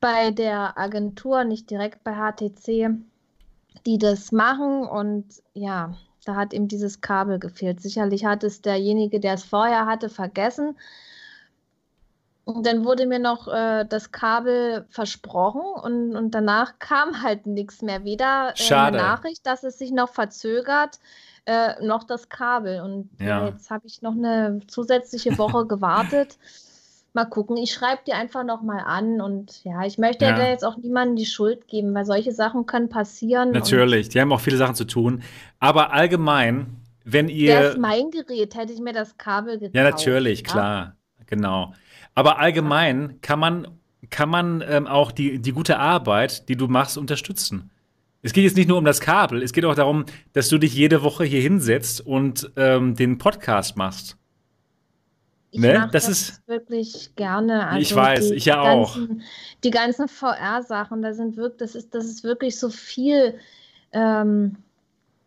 [0.00, 2.96] bei der Agentur, nicht direkt bei HTC,
[3.86, 4.84] die das machen.
[4.84, 7.80] Und ja, da hat ihm dieses Kabel gefehlt.
[7.80, 10.76] Sicherlich hat es derjenige, der es vorher hatte, vergessen.
[12.44, 17.82] Und dann wurde mir noch äh, das Kabel versprochen und, und danach kam halt nichts
[17.82, 18.04] mehr.
[18.04, 20.98] Weder äh, eine Nachricht, dass es sich noch verzögert,
[21.46, 22.80] äh, noch das Kabel.
[22.80, 23.46] Und ja.
[23.46, 26.38] jetzt habe ich noch eine zusätzliche Woche gewartet.
[27.12, 30.46] Mal gucken, ich schreibe dir einfach nochmal an und ja, ich möchte ja.
[30.46, 33.50] jetzt auch niemandem die Schuld geben, weil solche Sachen können passieren.
[33.50, 35.22] Natürlich, die haben auch viele Sachen zu tun.
[35.58, 37.60] Aber allgemein, wenn ihr.
[37.60, 39.74] Das ist mein Gerät, hätte ich mir das Kabel gekauft.
[39.74, 40.52] Ja, natürlich, ja?
[40.52, 40.96] klar,
[41.26, 41.72] genau.
[42.14, 43.68] Aber allgemein kann man,
[44.10, 47.70] kann man ähm, auch die, die gute Arbeit, die du machst, unterstützen.
[48.22, 50.04] Es geht jetzt nicht nur um das Kabel, es geht auch darum,
[50.34, 54.18] dass du dich jede Woche hier hinsetzt und ähm, den Podcast machst.
[55.52, 55.88] Ich ne?
[55.90, 57.66] das, das ist wirklich gerne.
[57.66, 58.94] Also ich weiß, ich ja auch.
[58.94, 59.22] Ganzen,
[59.64, 63.34] die ganzen VR-Sachen, da sind wirklich, das ist, das ist wirklich so viel,
[63.92, 64.56] ähm,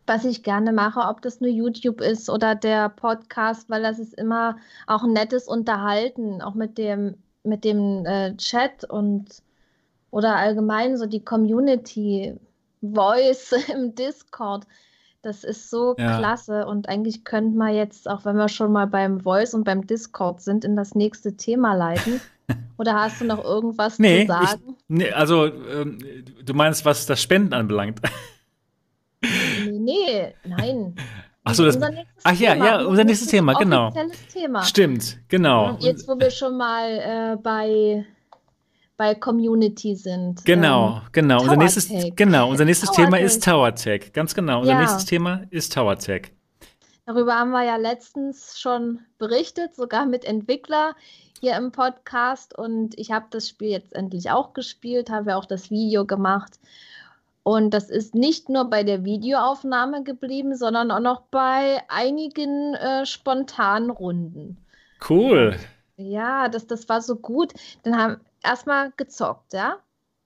[0.05, 4.13] was ich gerne mache, ob das nur YouTube ist oder der Podcast, weil das ist
[4.13, 4.57] immer
[4.87, 9.41] auch ein nettes Unterhalten, auch mit dem, mit dem äh, Chat und
[10.11, 12.35] oder allgemein so die Community
[12.81, 14.65] Voice im Discord.
[15.21, 16.17] Das ist so ja.
[16.17, 19.87] klasse und eigentlich könnte man jetzt, auch wenn wir schon mal beim Voice und beim
[19.87, 22.19] Discord sind, in das nächste Thema leiten.
[22.77, 24.61] Oder hast du noch irgendwas nee, zu sagen?
[24.67, 25.97] Ich, nee, also ähm,
[26.43, 28.01] du meinst, was das Spenden anbelangt?
[29.83, 30.95] Nee, nein.
[31.43, 31.77] Achso, das.
[32.23, 32.65] Ach ja, Thema.
[32.65, 33.91] ja, unser nächstes Thema, genau.
[34.31, 34.63] Thema.
[34.63, 35.71] Stimmt, genau.
[35.71, 38.05] Und jetzt, wo wir schon mal äh, bei
[38.95, 40.45] bei Community sind.
[40.45, 41.41] Genau, ähm, genau.
[41.41, 44.13] Unser nächstes, genau, unser nächstes Thema ist Tower Tech.
[44.13, 44.59] Ganz genau.
[44.59, 44.79] Unser ja.
[44.79, 46.31] nächstes Thema ist Tower Tech.
[47.05, 50.95] Darüber haben wir ja letztens schon berichtet, sogar mit Entwickler
[51.41, 52.57] hier im Podcast.
[52.57, 56.59] Und ich habe das Spiel jetzt endlich auch gespielt, habe ja auch das Video gemacht.
[57.43, 63.05] Und das ist nicht nur bei der Videoaufnahme geblieben, sondern auch noch bei einigen äh,
[63.05, 64.57] spontanen Runden.
[65.07, 65.57] Cool.
[65.97, 67.53] Ja, das, das war so gut.
[67.83, 69.77] Dann haben, erstmal gezockt, ja.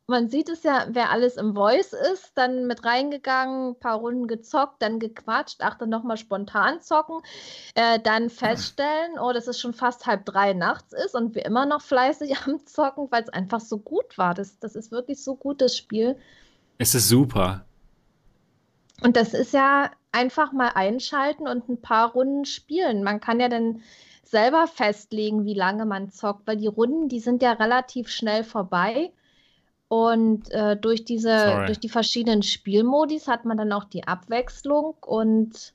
[0.10, 4.28] Man sieht es ja, wer alles im Voice ist, dann mit reingegangen, ein paar Runden
[4.28, 7.20] gezockt, dann gequatscht, ach, dann nochmal spontan zocken,
[7.76, 11.66] äh, dann feststellen, oh, dass es schon fast halb drei nachts ist und wir immer
[11.66, 14.34] noch fleißig am Zocken, weil es einfach so gut war.
[14.34, 16.18] Das, das ist wirklich so gut, das Spiel.
[16.78, 17.66] Es ist super.
[19.02, 23.04] Und das ist ja einfach mal einschalten und ein paar Runden spielen.
[23.04, 23.82] Man kann ja dann
[24.24, 29.12] selber festlegen, wie lange man zockt, weil die Runden, die sind ja relativ schnell vorbei.
[29.90, 31.66] Und äh, durch diese, Sorry.
[31.68, 35.74] durch die verschiedenen Spielmodis hat man dann auch die Abwechslung und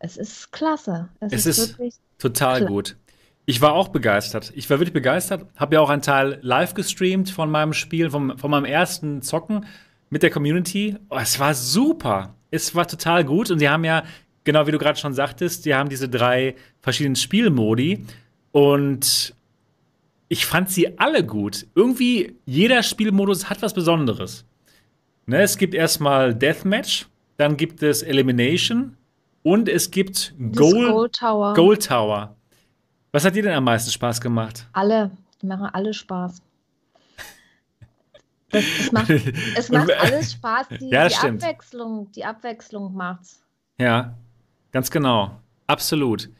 [0.00, 1.08] es ist klasse.
[1.20, 2.72] Es, es ist, ist total klasse.
[2.72, 2.96] gut.
[3.44, 4.52] Ich war auch begeistert.
[4.54, 5.46] Ich war wirklich begeistert.
[5.56, 9.66] Habe ja auch einen Teil live gestreamt von meinem Spiel, vom, von meinem ersten Zocken
[10.10, 10.96] mit der Community.
[11.10, 12.34] Oh, es war super.
[12.50, 13.50] Es war total gut.
[13.50, 14.04] Und sie haben ja
[14.44, 18.06] genau wie du gerade schon sagtest, die haben diese drei verschiedenen Spielmodi
[18.50, 19.34] und
[20.28, 21.66] ich fand sie alle gut.
[21.74, 24.44] Irgendwie jeder Spielmodus hat was Besonderes.
[25.26, 27.06] Ne, es gibt erstmal Deathmatch,
[27.36, 28.96] dann gibt es Elimination
[29.42, 31.54] und es gibt Goal, Gold Tower.
[31.54, 32.36] Gold Tower.
[33.12, 34.66] Was hat dir denn am meisten Spaß gemacht?
[34.72, 35.10] Alle,
[35.40, 36.42] die machen alle Spaß.
[38.50, 40.68] Das, das macht, es macht alles Spaß.
[40.80, 43.42] Die, ja, die Abwechslung, die Abwechslung macht's.
[43.78, 44.14] Ja.
[44.72, 45.38] Ganz genau.
[45.66, 46.30] Absolut.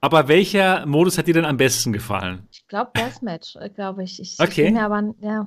[0.00, 2.48] Aber welcher Modus hat dir denn am besten gefallen?
[2.50, 4.18] Ich glaube Deathmatch, äh, glaube ich.
[4.20, 4.38] ich.
[4.40, 4.70] Okay.
[4.70, 5.46] Ich aber, ja.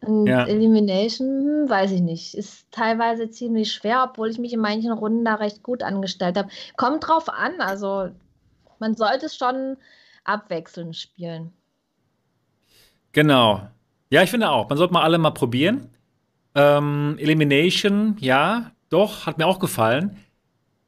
[0.00, 0.46] Und ja.
[0.46, 2.34] Elimination, hm, weiß ich nicht.
[2.34, 6.48] Ist teilweise ziemlich schwer, obwohl ich mich in manchen Runden da recht gut angestellt habe.
[6.76, 8.10] Kommt drauf an, also
[8.84, 9.78] man sollte es schon
[10.24, 11.54] abwechselnd spielen.
[13.12, 13.66] Genau.
[14.10, 14.68] Ja, ich finde auch.
[14.68, 15.88] Man sollte mal alle mal probieren.
[16.54, 20.18] Ähm, Elimination, ja, doch, hat mir auch gefallen.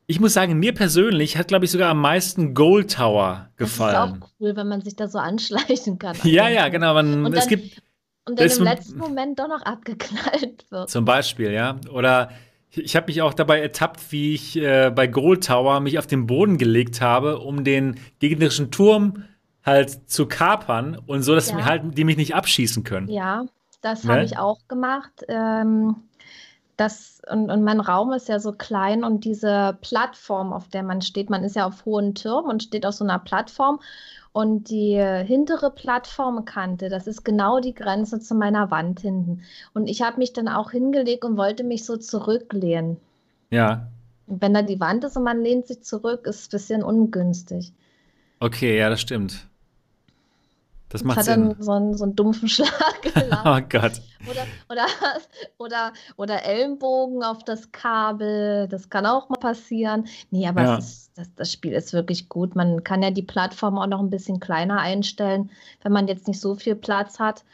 [0.06, 3.94] Ich muss sagen, mir persönlich hat, glaube ich, sogar am meisten Gold Tower gefallen.
[3.94, 6.18] Das ist auch cool, wenn man sich da so anschleichen kann.
[6.22, 6.92] ja, ja, genau.
[6.92, 7.82] Man, und dann, es gibt,
[8.26, 10.90] und dann im letzten Moment doch noch abgeknallt wird.
[10.90, 11.80] Zum Beispiel, ja.
[11.90, 12.30] Oder
[12.76, 16.26] ich habe mich auch dabei ertappt, wie ich äh, bei Gold Tower mich auf den
[16.26, 19.24] Boden gelegt habe, um den gegnerischen Turm
[19.64, 21.64] halt zu kapern und so, dass ja.
[21.64, 23.08] halt, die mich nicht abschießen können.
[23.08, 23.46] Ja,
[23.80, 24.12] das ne?
[24.12, 25.24] habe ich auch gemacht.
[25.28, 25.96] Ähm,
[26.76, 31.00] das, und, und mein Raum ist ja so klein und diese Plattform, auf der man
[31.00, 33.80] steht, man ist ja auf hohen Türmen und steht auf so einer Plattform.
[34.36, 39.40] Und die hintere Plattformkante, das ist genau die Grenze zu meiner Wand hinten.
[39.72, 42.98] Und ich habe mich dann auch hingelegt und wollte mich so zurücklehnen.
[43.50, 43.86] Ja.
[44.26, 46.82] Und wenn da die Wand ist und man lehnt sich zurück, ist es ein bisschen
[46.82, 47.72] ungünstig.
[48.38, 49.48] Okay, ja, das stimmt.
[50.90, 51.48] Das macht hat Sinn.
[51.54, 53.42] dann so einen, so einen dumpfen Schlag gelassen.
[53.42, 54.02] Oh Gott.
[54.30, 54.86] Oder, oder,
[55.56, 58.68] oder, oder Ellenbogen auf das Kabel.
[58.68, 60.06] Das kann auch mal passieren.
[60.30, 60.76] Nee, aber Ja.
[60.76, 62.54] es ist, das, das Spiel ist wirklich gut.
[62.54, 65.50] Man kann ja die Plattform auch noch ein bisschen kleiner einstellen,
[65.82, 67.44] wenn man jetzt nicht so viel Platz hat.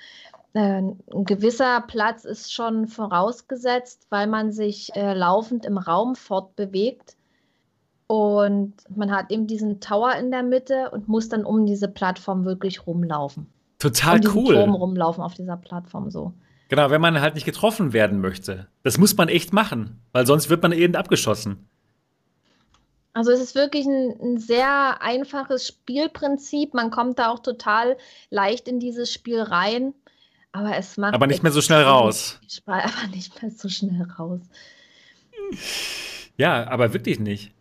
[0.55, 7.17] Äh, ein gewisser Platz ist schon vorausgesetzt, weil man sich äh, laufend im Raum fortbewegt.
[8.09, 12.45] Und man hat eben diesen Tower in der Mitte und muss dann um diese Plattform
[12.45, 13.47] wirklich rumlaufen.
[13.79, 14.55] Total um cool.
[14.55, 16.35] Turm rumlaufen auf dieser Plattform so.
[16.69, 18.67] Genau, wenn man halt nicht getroffen werden möchte.
[18.83, 21.69] Das muss man echt machen, weil sonst wird man eben abgeschossen.
[23.15, 26.73] Also es ist wirklich ein, ein sehr einfaches Spielprinzip.
[26.73, 27.97] Man kommt da auch total
[28.31, 29.95] leicht in dieses Spiel rein.
[30.53, 31.15] Aber es macht.
[31.15, 32.41] Aber nicht mehr so schnell raus.
[32.49, 34.41] Spaß, aber nicht mehr so schnell raus.
[36.37, 37.53] Ja, aber wirklich nicht.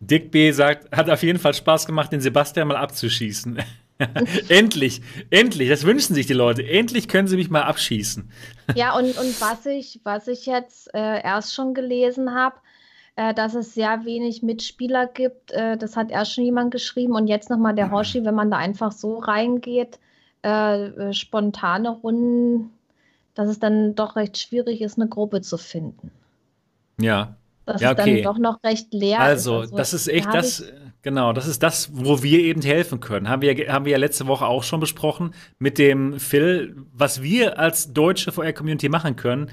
[0.00, 3.62] Dick B sagt, hat auf jeden Fall Spaß gemacht, den Sebastian mal abzuschießen.
[4.48, 5.00] endlich,
[5.30, 6.66] endlich, das wünschen sich die Leute.
[6.66, 8.28] Endlich können sie mich mal abschießen.
[8.74, 12.56] Ja, und, und was ich, was ich jetzt äh, erst schon gelesen habe,
[13.16, 17.14] äh, dass es sehr wenig Mitspieler gibt, äh, das hat erst schon jemand geschrieben.
[17.14, 19.98] Und jetzt nochmal der Hoshi, wenn man da einfach so reingeht,
[20.44, 22.70] äh, äh, spontane Runden,
[23.34, 26.10] dass es dann doch recht schwierig ist, eine Gruppe zu finden.
[27.00, 28.22] Ja, Dass Ja, es okay.
[28.22, 29.72] dann doch noch recht leer also, ist.
[29.78, 30.64] das ist da echt hab das,
[31.02, 33.28] genau, das ist das, wo wir eben helfen können.
[33.28, 36.76] Haben wir, haben wir ja letzte Woche auch schon besprochen mit dem Phil.
[36.92, 39.50] Was wir als deutsche VR-Community machen können,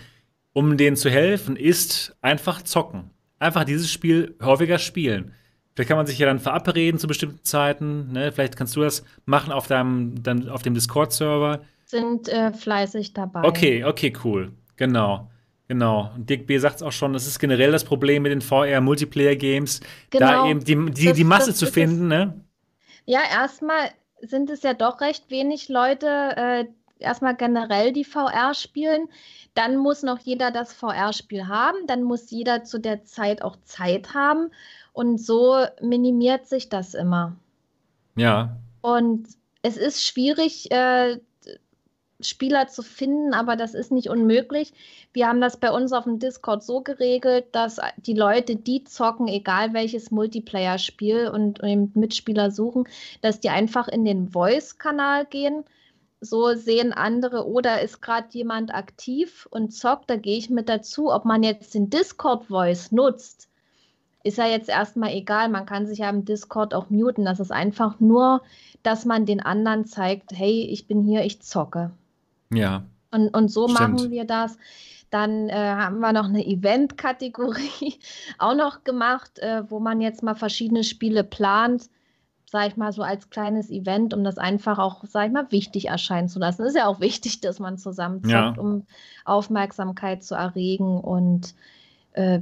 [0.53, 3.11] um denen zu helfen, ist einfach zocken.
[3.39, 5.33] Einfach dieses Spiel häufiger spielen.
[5.75, 8.11] Vielleicht kann man sich ja dann verabreden zu bestimmten Zeiten.
[8.11, 8.31] Ne?
[8.33, 11.61] Vielleicht kannst du das machen auf deinem, dann auf dem Discord-Server.
[11.85, 13.43] sind äh, fleißig dabei.
[13.43, 14.51] Okay, okay, cool.
[14.75, 15.29] Genau.
[15.69, 16.11] Genau.
[16.15, 16.57] Und Dick B.
[16.57, 19.79] sagt es auch schon, das ist generell das Problem mit den VR-Multiplayer-Games,
[20.11, 20.49] da Genau.
[20.49, 22.33] eben die, die, Das- die Masse zu finden, ne?
[23.05, 23.89] Ja, erstmal
[24.21, 26.65] sind es ja doch recht wenig Leute, äh,
[26.99, 29.07] erstmal generell die VR spielen.
[29.59, 31.85] Dann muss noch jeder das VR-Spiel haben.
[31.85, 34.51] Dann muss jeder zu der Zeit auch Zeit haben.
[34.93, 37.35] Und so minimiert sich das immer.
[38.15, 38.55] Ja.
[38.79, 39.27] Und
[39.61, 41.17] es ist schwierig, äh,
[42.21, 44.71] Spieler zu finden, aber das ist nicht unmöglich.
[45.11, 49.27] Wir haben das bei uns auf dem Discord so geregelt, dass die Leute, die zocken,
[49.27, 52.87] egal welches Multiplayer-Spiel und, und Mitspieler suchen,
[53.21, 55.65] dass die einfach in den Voice-Kanal gehen.
[56.21, 61.11] So sehen andere, oder ist gerade jemand aktiv und zockt, da gehe ich mit dazu.
[61.11, 63.49] Ob man jetzt den Discord-Voice nutzt,
[64.23, 65.49] ist ja jetzt erstmal egal.
[65.49, 67.23] Man kann sich ja im Discord auch muten.
[67.23, 68.41] Das ist einfach nur,
[68.83, 71.91] dass man den anderen zeigt, hey, ich bin hier, ich zocke.
[72.53, 72.83] Ja.
[73.11, 73.79] Und, und so Stimmt.
[73.79, 74.57] machen wir das.
[75.09, 77.95] Dann äh, haben wir noch eine Event-Kategorie
[78.37, 81.89] auch noch gemacht, äh, wo man jetzt mal verschiedene Spiele plant,
[82.49, 85.87] sag ich mal, so als kleines Event, um das einfach auch, sag ich mal, wichtig
[85.87, 86.63] erscheinen zu lassen.
[86.63, 88.53] Ist ja auch wichtig, dass man zusammen Ja.
[88.57, 88.85] um
[89.25, 91.53] Aufmerksamkeit zu erregen und
[92.13, 92.39] äh,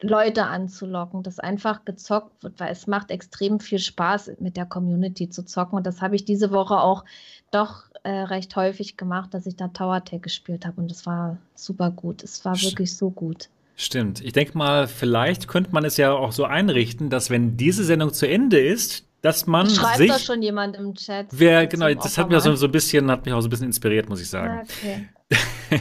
[0.00, 5.28] Leute anzulocken, dass einfach gezockt wird, weil es macht extrem viel Spaß, mit der Community
[5.28, 5.76] zu zocken.
[5.76, 7.04] Und das habe ich diese Woche auch
[7.52, 10.80] doch äh, recht häufig gemacht, dass ich da Tower Tag gespielt habe.
[10.80, 12.24] Und das war super gut.
[12.24, 13.48] Es war wirklich so gut.
[13.76, 14.20] Stimmt.
[14.20, 18.12] Ich denke mal, vielleicht könnte man es ja auch so einrichten, dass wenn diese Sendung
[18.12, 20.10] zu Ende ist, dass man Schreibt sich.
[20.10, 21.26] da schon jemand im Chat.
[21.30, 23.50] Wer, genau, das hat mich auch so, so ein bisschen, hat mich auch so ein
[23.50, 24.60] bisschen inspiriert, muss ich sagen.
[24.82, 25.08] Okay.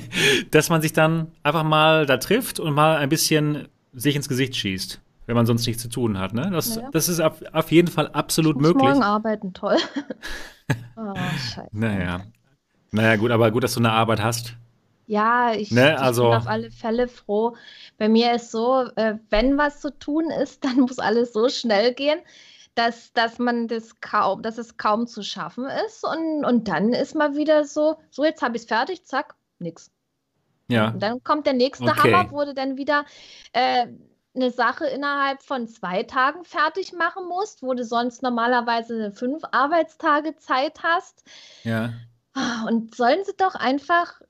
[0.51, 4.55] dass man sich dann einfach mal da trifft und mal ein bisschen sich ins Gesicht
[4.55, 6.33] schießt, wenn man sonst nichts zu tun hat.
[6.33, 6.49] Ne?
[6.53, 6.89] Das, Ja.
[6.91, 8.89] das ist auf, auf jeden Fall absolut Ich muss möglich.
[8.89, 9.77] morgen arbeiten, toll.
[10.95, 11.67] oh, scheiße.
[11.71, 12.21] Naja.
[12.91, 14.55] Naja, gut, aber gut, dass du eine Arbeit hast.
[15.07, 17.55] Ja, ich, Ne, ich also- bin auf alle Fälle froh.
[17.97, 21.93] Bei mir ist so, äh, wenn was zu tun ist, dann muss alles so schnell
[21.93, 22.19] gehen,
[22.75, 26.03] dass, dass man das kaum, dass es kaum zu schaffen ist.
[26.03, 29.91] Und, und dann ist mal wieder so, so jetzt habe ich es fertig, zack, nix.
[30.67, 30.89] Ja.
[30.89, 32.13] Und dann kommt der nächste Okay.
[32.13, 33.05] Hammer, wo du dann wieder
[33.51, 33.87] äh,
[34.33, 40.37] eine Sache innerhalb von zwei Tagen fertig machen musst, wo du sonst normalerweise fünf Arbeitstage
[40.37, 41.23] Zeit hast.
[41.63, 41.93] Ja.
[42.65, 44.21] Und sollen sie doch einfach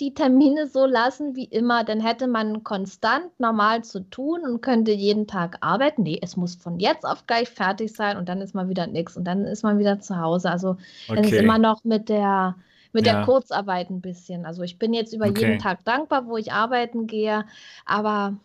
[0.00, 4.92] die Termine so lassen wie immer, dann hätte man konstant normal zu tun und könnte
[4.92, 6.02] jeden Tag arbeiten.
[6.04, 9.16] Nee, es muss von jetzt auf gleich fertig sein und dann ist mal wieder nichts
[9.16, 10.50] und dann ist man wieder zu Hause.
[10.50, 10.76] Also
[11.14, 11.38] dann ist Okay.
[11.38, 12.56] immer noch mit der
[12.92, 13.12] mit Ja.
[13.12, 14.46] der Kurzarbeit ein bisschen.
[14.46, 15.36] Also ich bin jetzt über Okay.
[15.40, 17.44] jeden Tag dankbar, wo ich arbeiten gehe,
[17.84, 18.38] aber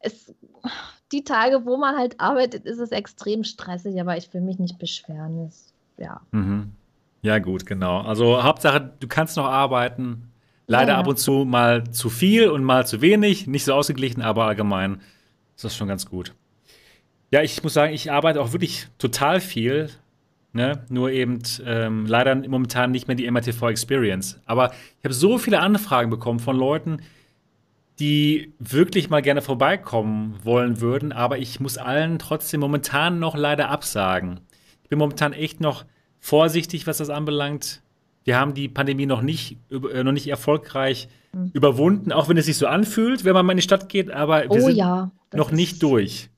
[0.00, 0.34] es
[1.12, 4.78] die Tage, wo man halt arbeitet, ist es extrem stressig, aber ich will mich nicht
[4.78, 5.46] beschweren.
[5.46, 6.20] Es, ja.
[6.32, 6.79] Mhm.
[7.22, 8.00] Ja, gut, genau.
[8.00, 10.32] Also Hauptsache, du kannst noch arbeiten.
[10.66, 11.00] Leider Ja, ja.
[11.00, 13.46] ab und zu mal zu viel und mal zu wenig.
[13.46, 15.00] Nicht so ausgeglichen, aber allgemein
[15.56, 16.34] ist das schon ganz gut.
[17.32, 19.90] Ja, ich muss sagen, ich arbeite auch wirklich total viel.
[20.52, 20.84] Ne?
[20.88, 24.40] Nur eben ähm, leider momentan nicht mehr die MRTV Experience.
[24.46, 27.02] Aber ich habe so viele Anfragen bekommen von Leuten,
[28.00, 33.68] die wirklich mal gerne vorbeikommen wollen würden, aber ich muss allen trotzdem momentan noch leider
[33.68, 34.40] absagen.
[34.82, 35.84] Ich bin momentan echt noch
[36.20, 37.82] vorsichtig, was das anbelangt.
[38.24, 41.50] Wir haben die Pandemie noch nicht, äh, noch nicht erfolgreich mhm.
[41.52, 44.44] überwunden, auch wenn es sich so anfühlt, wenn man mal in die Stadt geht, aber
[44.44, 46.28] wir oh, sind ja, noch nicht durch.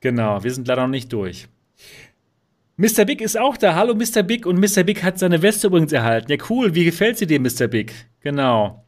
[0.00, 1.48] Genau, wir sind leider noch nicht durch.
[2.76, 3.06] Mr.
[3.06, 3.74] Big ist auch da.
[3.74, 4.22] Hallo Mr.
[4.22, 4.84] Big und Mr.
[4.84, 6.30] Big hat seine Weste übrigens erhalten.
[6.30, 6.74] Ja, cool.
[6.74, 7.68] Wie gefällt sie dir, Mr.
[7.68, 7.94] Big?
[8.20, 8.84] Genau.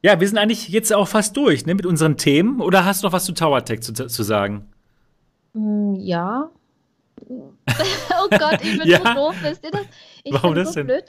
[0.00, 2.62] Ja, wir sind eigentlich jetzt auch fast durch ne, mit unseren Themen.
[2.62, 4.66] Oder hast du noch was zu Tower Tech zu, zu sagen?
[5.52, 6.50] Mm, ja.
[7.28, 8.98] Oh Gott, ich bin ja.
[8.98, 9.86] so doof, wisst ihr das?
[10.24, 10.86] Ich Warum das so denn?
[10.86, 11.04] Blöd.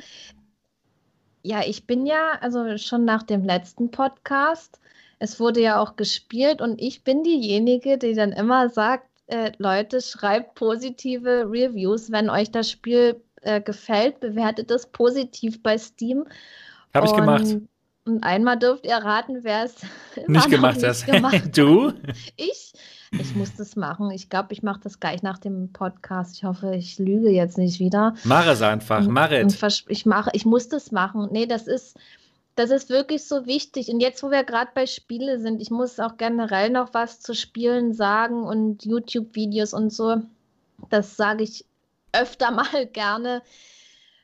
[1.44, 4.80] Ja, ich bin ja, also schon nach dem letzten Podcast,
[5.20, 10.02] es wurde ja auch gespielt und ich bin diejenige, die dann immer sagt, äh, Leute,
[10.02, 16.26] schreibt positive Reviews, wenn euch das Spiel äh, gefällt, bewertet es positiv bei Steam.
[16.94, 17.58] Habe ich gemacht.
[18.06, 19.76] Und einmal dürft ihr raten, wer es
[20.28, 21.06] nicht gemacht hat.
[21.58, 21.94] du?
[22.36, 22.74] Ich?
[23.20, 24.12] Ich muss das machen.
[24.12, 26.36] Ich glaube, ich mache das gleich nach dem Podcast.
[26.36, 28.16] Ich hoffe, ich lüge jetzt nicht wieder.
[28.24, 29.84] Mach es einfach, mach es.
[29.88, 31.30] Ich mache, ich muss das machen.
[31.32, 31.98] Nee, das ist,
[32.56, 33.90] das ist wirklich so wichtig.
[33.90, 37.36] Und jetzt, wo wir gerade bei Spiele sind, ich muss auch generell noch was zu
[37.36, 40.22] Spielen sagen und YouTube-Videos und so.
[40.90, 41.66] Das sage ich
[42.14, 43.42] öfter mal gerne.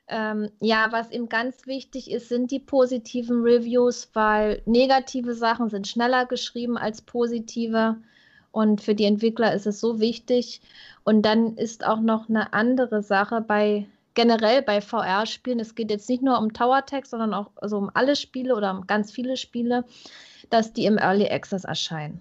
[0.08, 5.86] Ähm, ja, was eben ganz wichtig ist, sind die positiven Reviews, weil negative Sachen sind
[5.86, 7.96] schneller geschrieben als positive.
[8.52, 10.60] Und für die Entwickler ist es so wichtig.
[11.04, 15.60] Und dann ist auch noch eine andere Sache bei generell bei VR-Spielen.
[15.60, 18.72] Es geht jetzt nicht nur um Tower Tech, sondern auch also um alle Spiele oder
[18.72, 19.84] um ganz viele Spiele,
[20.50, 22.20] dass die im Early Access erscheinen.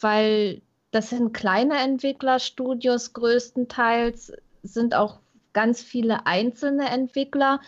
[0.00, 0.60] Weil
[0.90, 4.32] das sind kleine Entwicklerstudios größtenteils,
[4.62, 5.18] sind auch
[5.52, 7.60] ganz viele einzelne Entwickler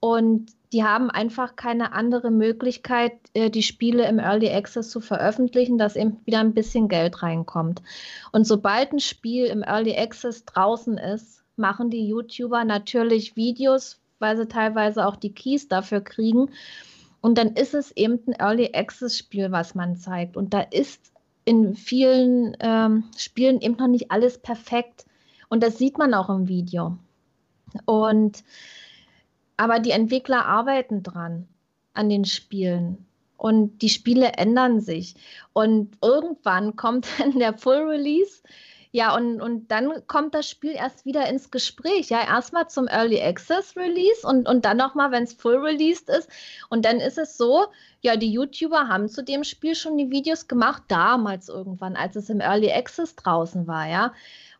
[0.00, 5.76] und die haben einfach keine andere Möglichkeit, äh, die Spiele im Early Access zu veröffentlichen,
[5.76, 7.82] dass eben wieder ein bisschen Geld reinkommt.
[8.32, 14.36] Und sobald ein Spiel im Early Access draußen ist, machen die YouTuber natürlich Videos, weil
[14.36, 16.50] sie teilweise auch die Keys dafür kriegen.
[17.20, 20.36] Und dann ist es eben ein Early Access Spiel, was man zeigt.
[20.36, 21.12] Und da ist
[21.44, 25.04] in vielen ähm, Spielen eben noch nicht alles perfekt.
[25.50, 26.96] Und das sieht man auch im Video.
[27.84, 28.42] Und
[29.62, 31.46] aber die Entwickler arbeiten dran
[31.94, 33.06] an den Spielen
[33.36, 35.14] und die Spiele ändern sich.
[35.52, 38.42] Und irgendwann kommt dann der Full Release.
[38.90, 42.10] Ja, und, und dann kommt das Spiel erst wieder ins Gespräch.
[42.10, 46.28] Ja, erstmal zum Early Access Release und, und dann nochmal, wenn es full released ist.
[46.68, 47.66] Und dann ist es so,
[48.00, 52.28] ja, die YouTuber haben zu dem Spiel schon die Videos gemacht, damals irgendwann, als es
[52.30, 54.12] im Early Access draußen war, ja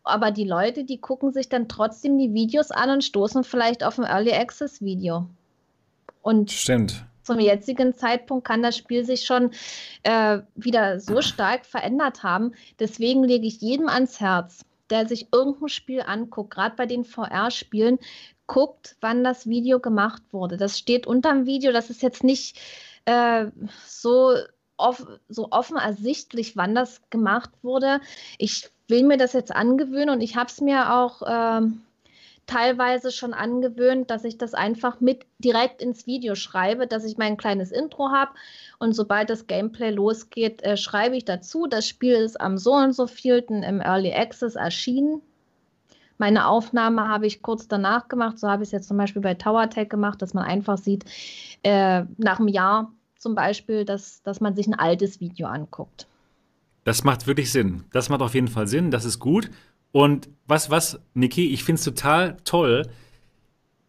[0.03, 3.97] aber die Leute, die gucken sich dann trotzdem die Videos an und stoßen vielleicht auf
[3.97, 5.27] ein Early Access Video.
[6.21, 7.05] Und Stimmt.
[7.23, 9.51] zum jetzigen Zeitpunkt kann das Spiel sich schon
[10.03, 12.53] äh, wieder so stark verändert haben.
[12.79, 17.99] Deswegen lege ich jedem ans Herz, der sich irgendein Spiel anguckt, gerade bei den VR-Spielen,
[18.47, 20.57] guckt, wann das Video gemacht wurde.
[20.57, 22.59] Das steht unterm Video, das ist jetzt nicht
[23.05, 23.47] äh,
[23.85, 24.35] so,
[24.77, 28.01] off so offen ersichtlich, wann das gemacht wurde.
[28.37, 31.81] Ich will mir das jetzt angewöhnen und ich habe es mir auch ähm,
[32.45, 37.37] teilweise schon angewöhnt, dass ich das einfach mit direkt ins Video schreibe, dass ich mein
[37.37, 38.31] kleines Intro habe
[38.79, 41.67] und sobald das Gameplay losgeht, äh, schreibe ich dazu.
[41.67, 45.21] Das Spiel ist am so und so vielten im Early Access erschienen.
[46.17, 48.37] Meine Aufnahme habe ich kurz danach gemacht.
[48.39, 51.05] So habe ich es jetzt zum Beispiel bei Tower Tech gemacht, dass man einfach sieht,
[51.63, 56.07] äh, nach einem Jahr zum Beispiel, dass, dass man sich ein altes Video anguckt.
[56.83, 57.85] Das macht wirklich Sinn.
[57.91, 58.91] Das macht auf jeden Fall Sinn.
[58.91, 59.49] Das ist gut.
[59.91, 62.89] Und was, was, Niki, ich finde es total toll,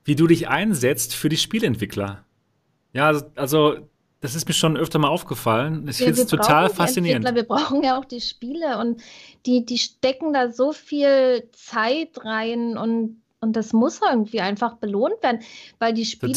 [0.05, 2.25] wie du dich einsetzt für die Spielentwickler.
[2.93, 3.77] Ja, also, also
[4.21, 5.87] das ist mir schon öfter mal aufgefallen.
[5.89, 7.27] Ich finde es total faszinierend.
[7.35, 9.03] Wir brauchen ja auch die Spiele und
[9.45, 15.23] die, die stecken da so viel Zeit rein und und das muss irgendwie einfach belohnt
[15.23, 15.41] werden,
[15.79, 16.33] weil die Spiele.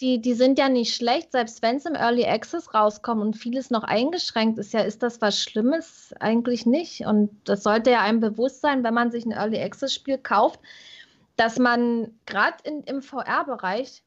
[0.00, 3.70] Die, die sind ja nicht schlecht, selbst wenn es im Early Access rauskommt und vieles
[3.70, 6.14] noch eingeschränkt ist, ja, ist das was Schlimmes?
[6.20, 7.04] Eigentlich nicht.
[7.04, 10.60] Und das sollte ja einem bewusst sein, wenn man sich ein Early Access Spiel kauft,
[11.36, 14.04] dass man gerade im VR-Bereich,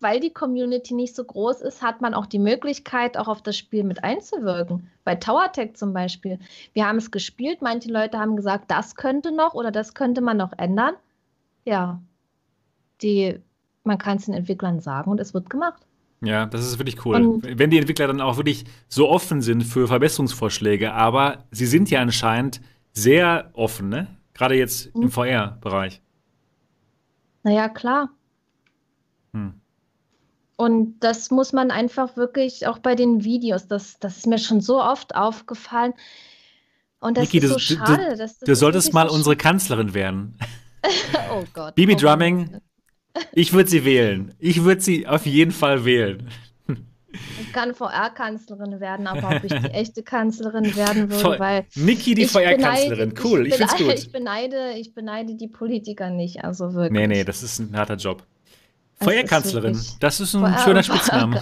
[0.00, 3.56] weil die Community nicht so groß ist, hat man auch die Möglichkeit, auch auf das
[3.56, 4.90] Spiel mit einzuwirken.
[5.04, 6.38] Bei Tower Tech zum Beispiel.
[6.72, 10.38] Wir haben es gespielt, manche Leute haben gesagt, das könnte noch oder das könnte man
[10.38, 10.94] noch ändern
[11.64, 12.02] ja,
[13.02, 13.38] die,
[13.84, 15.82] man kann es den Entwicklern sagen und es wird gemacht.
[16.22, 17.16] Ja, das ist wirklich cool.
[17.16, 21.90] Und Wenn die Entwickler dann auch wirklich so offen sind für Verbesserungsvorschläge, aber sie sind
[21.90, 22.60] ja anscheinend
[22.92, 24.06] sehr offen, ne?
[24.32, 26.00] Gerade jetzt im VR-Bereich.
[27.42, 28.10] Naja, klar.
[29.32, 29.60] Hm.
[30.56, 34.60] Und das muss man einfach wirklich auch bei den Videos, das, das ist mir schon
[34.60, 35.94] so oft aufgefallen.
[37.00, 38.10] Und das Niki, ist du, so du, schade.
[38.10, 40.38] du, dass das du solltest mal so unsere Kanzlerin werden.
[41.32, 41.74] Oh Gott.
[41.74, 42.60] Bibi oh Drumming,
[43.32, 44.34] ich würde sie wählen.
[44.38, 46.28] Ich würde sie auf jeden Fall wählen.
[47.40, 51.38] Ich kann VR-Kanzlerin werden, aber ob ich die echte Kanzlerin werden würde, Voll.
[51.38, 53.14] weil Niki, die ich VR-Kanzlerin.
[53.22, 53.98] Cool, ich, find's beneide- gut.
[54.04, 56.92] Ich beneide, ich beneide die Politiker nicht, also wirklich.
[56.92, 58.24] Nee, nee, das ist ein harter Job.
[58.98, 59.06] Das
[59.54, 61.40] wirklich- das ist ein schöner Spitzname.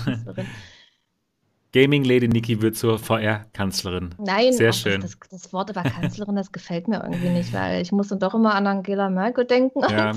[1.73, 4.15] Gaming Lady Niki wird zur VR-Kanzlerin.
[4.19, 5.01] Nein, Sehr schön.
[5.01, 8.35] Das, das, Wort aber Kanzlerin, das gefällt mir irgendwie nicht, weil ich muss dann doch
[8.35, 9.81] immer an Angela Merkel denken.
[9.81, 10.13] Ja.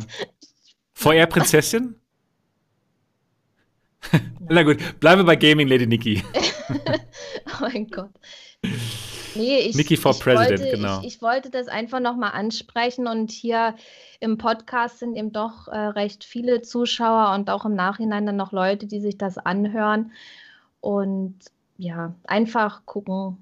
[0.94, 1.96] VR-Prinzessin?
[4.50, 6.24] Na gut, bleiben wir bei Gaming Lady Niki.
[7.48, 8.10] Oh mein Gott.
[9.36, 11.00] Nee, ich, Nikki for ich President, wollte, genau.
[11.02, 13.76] Ich, ich wollte das einfach nochmal ansprechen und hier
[14.20, 18.52] im Podcast sind eben doch äh, recht viele Zuschauer und auch im Nachhinein dann noch
[18.52, 20.12] Leute, die sich das anhören.
[20.86, 21.36] Und
[21.78, 23.38] ja, einfach gucken,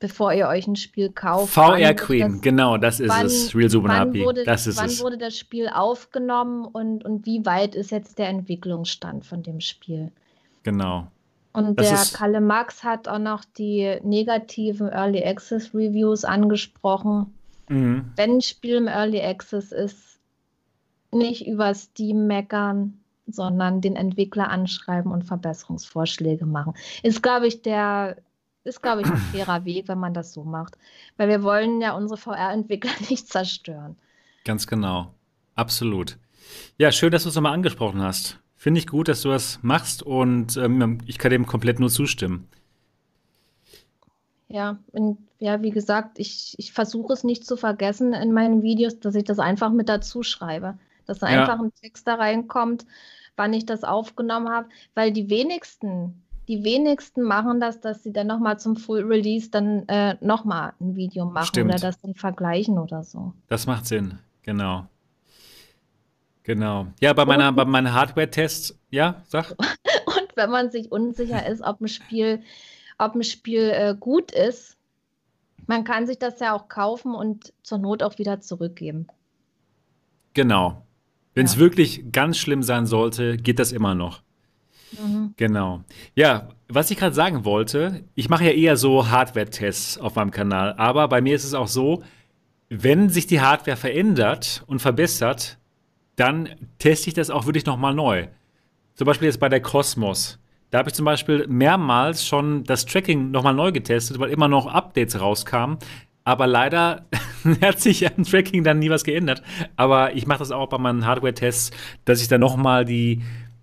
[0.00, 1.54] bevor ihr euch ein Spiel kauft.
[1.54, 3.54] VR Queen, das- genau, das ist wann- es.
[3.54, 5.00] Real Wann Subunapi, wurde, das ist wann es.
[5.00, 10.10] wurde das Spiel aufgenommen und, und wie weit ist jetzt der Entwicklungsstand von dem Spiel?
[10.64, 11.06] Genau.
[11.52, 17.32] Und Das der ist- Kalle Max hat auch noch die negativen Early Access Reviews angesprochen.
[17.68, 18.06] Mhm.
[18.16, 20.18] Wenn ein Spiel im Early Access ist,
[21.12, 26.74] nicht über Steam meckern, sondern den Entwickler anschreiben und Verbesserungsvorschläge machen.
[27.02, 28.16] Ist, glaube ich, der
[28.64, 30.76] ist, glaube ich, ein fairer Weg, wenn man das so macht.
[31.16, 33.96] Weil wir wollen ja unsere VR-Entwickler nicht zerstören.
[34.44, 35.14] Ganz genau.
[35.54, 36.18] Absolut.
[36.78, 38.38] Ja, schön, dass du es nochmal angesprochen hast.
[38.56, 42.48] Finde ich gut, dass du das machst und ähm, ich kann dem komplett nur zustimmen.
[44.48, 49.00] Ja, und ja, wie gesagt, ich, ich versuche es nicht zu vergessen in meinen Videos,
[49.00, 50.78] dass ich das einfach mit dazu schreibe.
[51.06, 51.42] Dass da Ja.
[51.42, 52.86] einfach ein Text da reinkommt,
[53.36, 58.26] wann ich das aufgenommen habe, weil die wenigsten, die wenigsten machen das, dass sie dann
[58.26, 61.70] nochmal zum Full Release dann äh, nochmal ein Video machen Stimmt.
[61.70, 63.32] oder das dann vergleichen oder so.
[63.48, 64.18] Das macht Sinn.
[64.42, 64.86] Genau.
[66.42, 66.88] Genau.
[67.00, 69.50] Ja, bei meiner, bei meinen Hardware-Tests, ja, sag.
[70.06, 72.42] Und wenn man sich unsicher ist, ob ein Spiel,
[72.98, 74.76] ob ein Spiel äh, gut ist,
[75.66, 79.06] man kann sich das ja auch kaufen und zur Not auch wieder zurückgeben.
[80.34, 80.84] Genau.
[81.34, 81.60] Wenn es Ja.
[81.60, 84.22] wirklich ganz schlimm sein sollte, geht das immer noch.
[84.92, 85.34] Mhm.
[85.36, 85.82] Genau.
[86.14, 90.74] Ja, was ich gerade sagen wollte, ich mache ja eher so Hardware-Tests auf meinem Kanal,
[90.74, 92.02] aber bei mir ist es auch so,
[92.68, 95.58] wenn sich die Hardware verändert und verbessert,
[96.16, 96.48] dann
[96.78, 98.28] teste ich das auch wirklich nochmal neu.
[98.94, 100.38] Zum Beispiel jetzt bei der Cosmos.
[100.70, 104.66] Da habe ich zum Beispiel mehrmals schon das Tracking nochmal neu getestet, weil immer noch
[104.66, 105.78] Updates rauskamen.
[106.24, 107.06] Aber leider
[107.62, 109.42] hat sich am Tracking dann nie was geändert.
[109.76, 111.70] Aber ich mache das auch bei meinen Hardware-Tests,
[112.04, 113.20] dass ich dann nochmal die,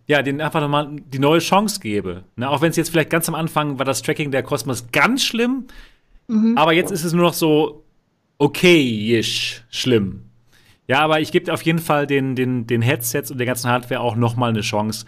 [0.08, 2.24] ja, den einfach nochmal die neue Chance gebe.
[2.36, 2.48] Ne?
[2.50, 5.66] Auch wenn es jetzt vielleicht ganz am Anfang war das Tracking der Cosmos ganz schlimm,
[6.28, 6.58] Mhm.
[6.58, 7.84] aber jetzt ist es nur noch so
[8.38, 10.26] okay-ish schlimm.
[10.88, 14.02] Ja, aber ich gebe auf jeden Fall den, den, den Headsets und der ganzen Hardware
[14.02, 15.06] auch nochmal eine Chance,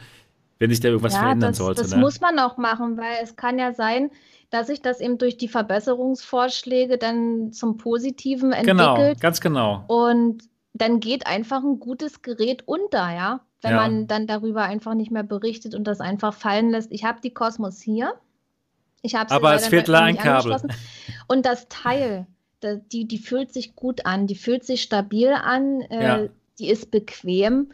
[0.60, 1.82] wenn sich da irgendwas Ja, verändern das, sollte.
[1.82, 1.98] das ne?
[1.98, 4.10] muss man auch machen, weil es kann ja sein,
[4.54, 9.84] dass sich das eben durch die Verbesserungsvorschläge dann zum Positiven genau, entwickelt ganz genau.
[9.88, 10.44] und
[10.74, 13.78] dann geht einfach ein gutes Gerät unter, ja, wenn Ja.
[13.78, 16.92] man dann darüber einfach nicht mehr berichtet und das einfach fallen lässt.
[16.92, 18.14] Ich habe die Kosmos hier.
[19.02, 20.58] Ich habe sie Aber es fehlt leider ein Kabel.
[21.28, 22.28] Und das Teil,
[22.64, 26.30] die, die fühlt sich gut an, die fühlt sich stabil an, äh, Ja.
[26.60, 27.72] die ist bequem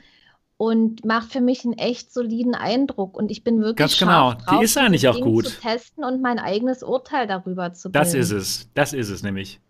[0.59, 3.15] und macht für mich einen echt soliden Eindruck.
[3.17, 4.31] Und ich bin wirklich Ganz genau.
[4.31, 5.47] scharf Die drauf, ist eigentlich auch gut.
[5.47, 8.21] zu testen und mein eigenes Urteil darüber zu Das bilden.
[8.23, 8.69] ist es.
[8.73, 9.61] Das ist es nämlich.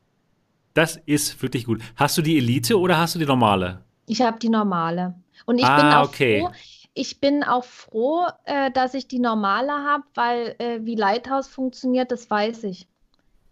[0.74, 1.82] Das ist wirklich gut.
[1.96, 3.84] Hast du die Elite oder hast du die normale?
[4.08, 5.14] Ich habe die normale.
[5.46, 6.42] Und ich bin Ah, auch okay.
[6.42, 6.52] froh,
[6.96, 12.12] ich bin auch froh, äh, dass ich die normale habe, weil äh, wie Lighthouse funktioniert,
[12.12, 12.88] das weiß ich.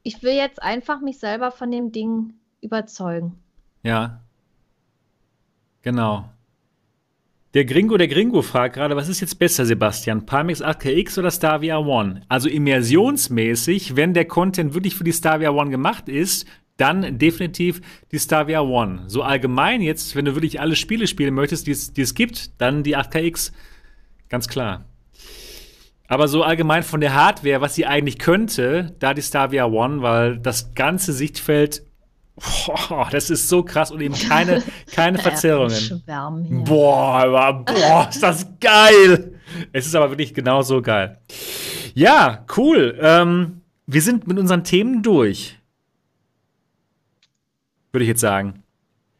[0.02, 3.38] Ich will jetzt einfach mich selber von dem Ding überzeugen.
[3.84, 4.22] Ja.
[5.84, 6.26] Genau.
[7.58, 10.28] Der Gringo, der Gringo fragt gerade, was ist jetzt besser, Sebastian?
[10.28, 12.22] Palmix 8KX oder Starvia One?
[12.30, 16.46] Also immersionsmäßig, wenn der Content wirklich für die Starvia One gemacht ist,
[16.78, 17.82] dann definitiv
[18.12, 19.06] die Starvia One.
[19.08, 22.62] So allgemein jetzt, wenn du wirklich alle Spiele spielen möchtest, die es, die es gibt,
[22.62, 23.52] dann die 8KX.
[24.30, 24.86] Ganz klar.
[26.08, 30.38] Aber so allgemein von der Hardware, was sie eigentlich könnte, da die Starvia One, weil
[30.38, 31.87] das ganze Sichtfeld,
[32.38, 36.04] boah, das ist so krass und eben keine, keine Verzerrungen.
[36.66, 39.40] Boah, boah, ist das geil.
[39.72, 41.20] Es ist aber wirklich genauso geil.
[41.94, 42.98] Ja, cool.
[43.02, 45.58] Ähm, wir sind mit unseren Themen durch.
[47.92, 48.64] Würde ich jetzt sagen.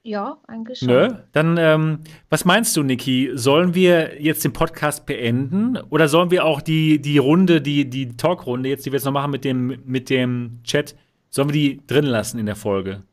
[0.04, 0.88] Ja, eigentlich schon.
[0.88, 1.16] Nö?
[1.34, 2.00] Dann, ähm,
[2.30, 3.32] was meinst du, Niki?
[3.34, 8.16] Sollen wir jetzt den Podcast beenden oder sollen wir auch die, die Runde, die, die
[8.16, 10.96] Talkrunde jetzt, die wir jetzt noch machen mit dem, mit dem Chat,
[11.30, 13.04] sollen wir die drin lassen in der Folge?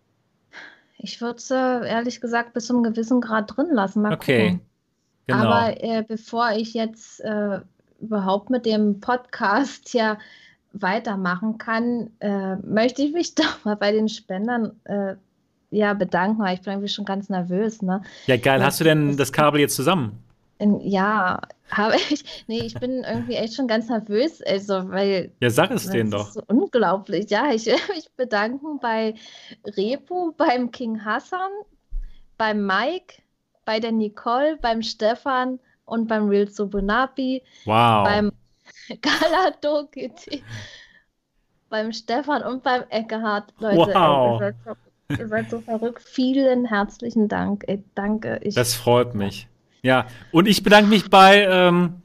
[1.05, 4.03] Ich würde sie ehrlich gesagt bis zu einem gewissen Grad drin lassen.
[4.03, 4.45] Mal Okay.
[4.53, 4.61] gucken.
[5.27, 5.45] Genau.
[5.45, 7.61] Aber äh, bevor ich jetzt äh,
[8.01, 10.19] überhaupt mit dem Podcast ja
[10.73, 15.15] weitermachen kann, äh, möchte ich mich doch mal bei den Spendern äh,
[15.71, 18.03] ja bedanken, weil ich bin irgendwie schon ganz nervös, ne?
[18.27, 18.63] ja, geil.
[18.65, 20.19] Hast du denn das- Kabel jetzt zusammen?
[20.81, 22.24] Ja, habe ich.
[22.47, 26.31] Nee, ich bin irgendwie echt schon ganz nervös, also, weil Ja, sag es denen doch.
[26.31, 27.31] so unglaublich.
[27.31, 29.15] Ja, ich will mich bedanken bei
[29.77, 31.51] Repo, beim King Hassan,
[32.36, 33.23] beim Mike,
[33.65, 38.05] bei der Nicole, beim Stefan und beim Real Subunapi, Wow.
[38.05, 38.32] beim
[39.01, 39.89] Galado
[41.70, 43.53] beim Stefan und beim Eckehard.
[43.59, 44.41] Leute, Wow.
[44.41, 46.03] ey, ihr, seid so, ihr seid so verrückt.
[46.03, 47.65] Vielen herzlichen Dank.
[47.66, 48.39] Ey, danke.
[48.43, 49.49] Ich, Das freut mich.
[49.85, 52.01] Ja, und ich bedanke mich bei ähm,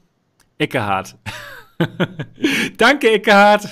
[0.58, 1.16] Eckehard.
[2.76, 3.66] Danke, Eckehard.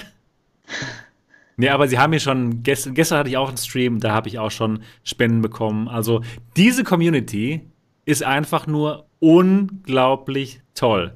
[1.59, 4.29] Nee, aber sie haben mir schon, gestern, gestern hatte ich auch einen Stream, da habe
[4.29, 5.89] ich auch schon Spenden bekommen.
[5.89, 6.23] Also
[6.57, 7.69] diese Community
[8.07, 11.13] ist einfach nur unglaublich toll.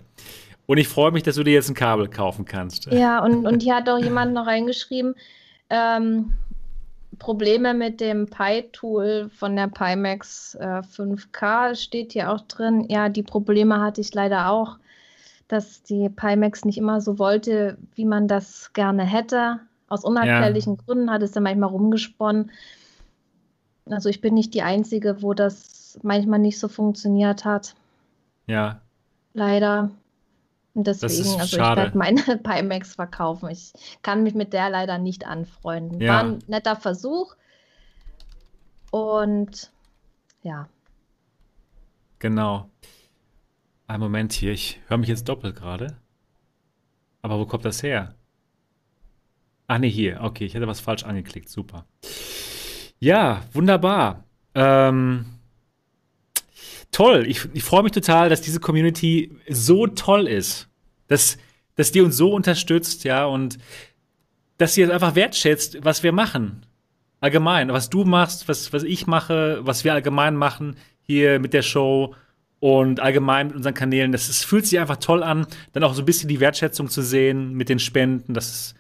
[0.66, 2.93] Und ich freue mich, dass du dir jetzt ein Kabel kaufen kannst.
[2.93, 5.14] Ja, und, und hier hat auch jemand noch reingeschrieben,
[5.70, 6.35] ähm,
[7.23, 12.86] Probleme mit dem Pi-Tool von der Pimax äh, 5K steht hier auch drin.
[12.89, 14.78] Ja, die Probleme hatte ich leider auch,
[15.49, 19.61] dass die Pimax nicht immer so wollte, wie man das gerne hätte.
[19.89, 22.51] Aus unerklärlichen Gründen hat es dann manchmal rumgesponnen.
[23.89, 27.74] Also ich bin nicht die Einzige, wo das manchmal nicht so funktioniert hat.
[28.47, 28.81] Ja,
[29.35, 29.90] Leider.
[30.74, 31.82] Und deswegen, also ich schade.
[31.82, 33.51] werde meine Pimax verkaufen.
[33.51, 33.73] Ich
[34.03, 36.01] kann mich mit der leider nicht anfreunden.
[36.01, 36.15] Ja.
[36.15, 37.35] War ein netter Versuch.
[38.90, 39.70] Und
[40.43, 40.69] ja,
[42.19, 42.70] genau.
[43.86, 45.99] Ein Moment hier, ich höre mich jetzt doppelt gerade.
[47.20, 48.15] Aber wo kommt das her?
[49.66, 50.20] Ah, nee, hier.
[50.23, 51.49] Okay, ich hatte was falsch angeklickt.
[51.49, 51.86] Super.
[52.99, 54.24] Ja, wunderbar.
[54.55, 55.27] Ähm,
[56.93, 57.24] toll.
[57.27, 60.69] Ich, ich freue mich total, dass diese Community so toll ist.
[61.09, 61.39] Dass,
[61.74, 63.59] dass die uns so unterstützt, ja, und
[64.59, 66.64] dass sie es einfach wertschätzt, was wir machen.
[67.20, 71.62] Allgemein, was du machst, was, was ich mache, was wir allgemein machen hier mit der
[71.62, 72.14] Show
[72.60, 74.12] und allgemein mit unseren Kanälen.
[74.12, 77.02] Das ist, fühlt sich einfach toll an, dann auch so ein bisschen die Wertschätzung zu
[77.02, 78.35] sehen mit den Spenden.
[78.35, 78.74] Das ist,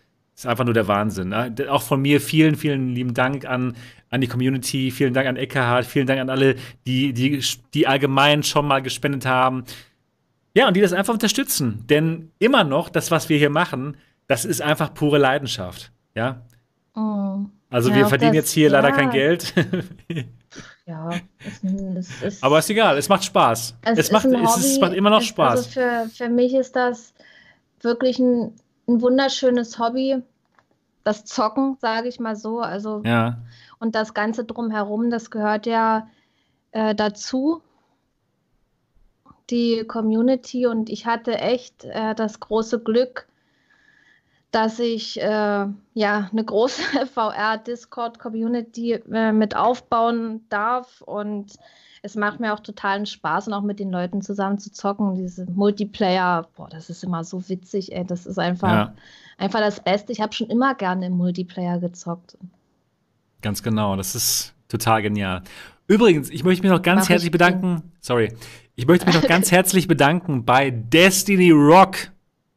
[0.44, 1.28] ist einfach nur der Wahnsinn.
[1.30, 1.54] Ne?
[1.68, 3.76] Auch von mir vielen, vielen lieben Dank an,
[4.10, 6.56] an die Community, vielen Dank an Eckhard, vielen Dank an alle,
[6.86, 7.42] die, die,
[7.74, 9.64] die allgemein schon mal gespendet haben.
[10.54, 11.84] Ja, und die das einfach unterstützen.
[11.88, 13.96] Denn immer noch, das, was wir hier machen,
[14.26, 15.92] das ist einfach pure Leidenschaft.
[16.14, 16.42] Ja.
[16.94, 18.94] mm, Also Ja, wir verdienen das- jetzt hier leider ja.
[18.96, 19.54] kein Geld.
[20.86, 21.62] ja, es,
[22.10, 22.44] es ist.
[22.44, 23.76] Aber ist egal, es macht Spaß.
[23.82, 24.80] Es, ist macht, ein es, es Hobby.
[24.80, 25.58] macht immer noch Es- Spaß.
[25.58, 27.14] Also für, für mich ist das
[27.80, 28.52] wirklich ein,
[28.88, 30.16] ein wunderschönes Hobby.
[31.04, 32.60] Das Zocken, sage ich mal so.
[32.60, 33.38] Also ja,
[33.78, 36.08] Und das Ganze drumherum, das gehört ja
[36.72, 37.62] äh, dazu,
[39.50, 40.66] die Community.
[40.66, 43.26] Und ich hatte echt äh, das große Glück,
[44.50, 51.00] dass ich äh, ja eine große VR-Discord-Community äh, mit aufbauen darf.
[51.02, 51.52] Und
[52.02, 55.14] es macht mir auch totalen Spaß, und auch mit den Leuten zusammen zu zocken.
[55.14, 58.04] Diese Multiplayer, boah, das ist immer so witzig, ey.
[58.04, 58.94] Das ist einfach, ja,
[59.38, 60.12] einfach das Beste.
[60.12, 62.36] Ich habe schon immer gerne im Multiplayer gezockt.
[63.40, 63.96] ganz genau.
[63.96, 65.42] Das ist total genial.
[65.86, 67.82] Übrigens, ich möchte mich noch ganz Mach herzlich ich bedanken.
[68.00, 68.32] Sorry.
[68.74, 72.11] Ich möchte mich noch ganz herzlich bedanken bei Destiny Rock.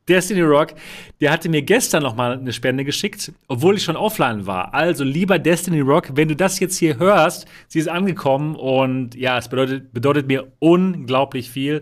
[0.08, 0.76] Destiny Rock,
[1.20, 4.74] der hatte mir gestern noch mal eine Spende geschickt, obwohl ich schon offline war.
[4.74, 9.38] Also lieber Destiny Rock, wenn du das jetzt hier hörst, sie ist angekommen und ja,
[9.38, 11.82] es bedeutet, bedeutet mir unglaublich viel.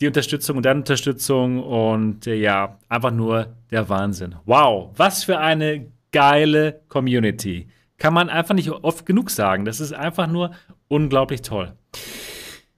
[0.00, 4.34] Die Unterstützung und deine Unterstützung und äh, ja, einfach nur der Wahnsinn.
[4.44, 7.68] Wow, was für eine geile Community.
[7.96, 9.64] Kann man einfach nicht oft genug sagen.
[9.64, 10.50] Das ist einfach nur
[10.88, 11.72] unglaublich toll.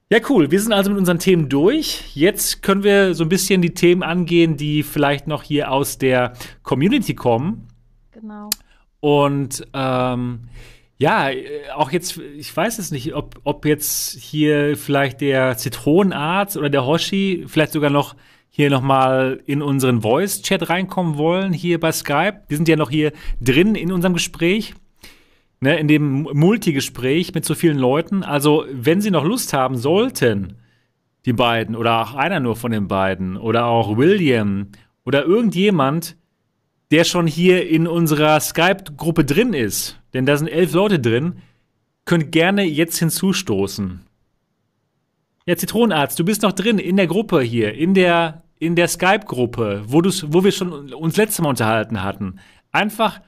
[0.09, 0.51] Ja, cool.
[0.51, 2.15] Wir sind also mit unseren Themen durch.
[2.15, 6.31] Jetzt können wir so ein bisschen die Themen angehen, die vielleicht noch hier aus der
[6.63, 7.67] Community kommen.
[8.11, 8.49] Genau.
[9.01, 10.47] Und ähm,
[10.97, 11.29] ja,
[11.75, 16.85] auch jetzt, ich weiß es nicht, ob, ob jetzt hier vielleicht der Zitronenarzt oder der
[16.85, 18.15] Hoshi vielleicht sogar noch
[18.49, 22.41] hier nochmal in unseren Voice-Chat reinkommen wollen, hier bei Skype.
[22.49, 23.11] Die sind ja noch hier
[23.41, 24.73] drin in unserem Gespräch,
[25.59, 28.23] ne, in dem Multigespräch mit so vielen Leuten.
[28.23, 30.57] Also, wenn sie noch Lust haben sollten,
[31.25, 34.67] die beiden oder auch einer nur von den beiden oder auch William
[35.03, 36.15] oder irgendjemand,
[36.91, 41.39] der schon hier in unserer Skype-Gruppe drin ist, denn da sind elf Leute drin,
[42.05, 44.01] könnt gerne jetzt hinzustoßen.
[45.45, 49.83] Ja, Zitronenarzt, du bist noch drin in der Gruppe hier, in der, in der Skype-Gruppe,
[49.85, 52.39] wo, wo wir schon uns letztes Mal unterhalten hatten.
[52.71, 53.19] Einfach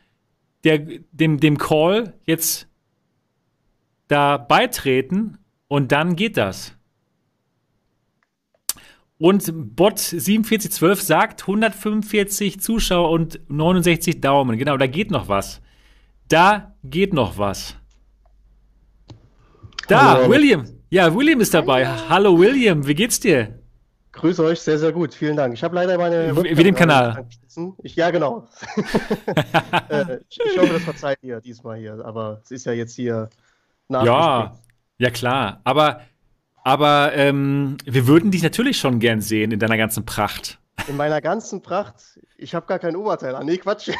[0.64, 0.80] der,
[1.12, 2.68] dem, dem Call jetzt
[4.08, 5.38] da beitreten
[5.68, 6.76] und dann geht das.
[9.18, 14.58] Und Bot 4712 sagt 145 Zuschauer und 69 Daumen.
[14.58, 15.62] Genau, da geht noch was.
[16.30, 17.76] Da geht noch was.
[19.88, 20.30] Da, Hallo.
[20.30, 20.66] William.
[20.90, 21.88] Ja, William ist dabei.
[21.88, 22.10] Hallo.
[22.10, 23.60] Hallo William, wie geht's dir?
[24.12, 25.14] Grüße euch, sehr, sehr gut.
[25.14, 25.54] Vielen Dank.
[25.54, 26.36] Ich habe leider meine.
[26.36, 27.28] Wie, wie dem Kanal.
[27.84, 28.48] Ich, ja, genau.
[29.90, 32.04] Äh, ich, ich, hoffe, das verzeiht ihr diesmal hier.
[32.06, 33.30] Aber es ist ja jetzt hier
[33.88, 34.06] nach.
[34.06, 34.56] Ja,
[35.00, 35.62] ja klar.
[35.64, 36.02] Aber
[36.64, 40.60] aber ähm, wir würden dich natürlich schon gern sehen in deiner ganzen Pracht.
[40.88, 41.96] In meiner ganzen Pracht?
[42.38, 43.46] Ich habe gar kein Oberteil an.
[43.46, 43.90] Nee, Quatsch.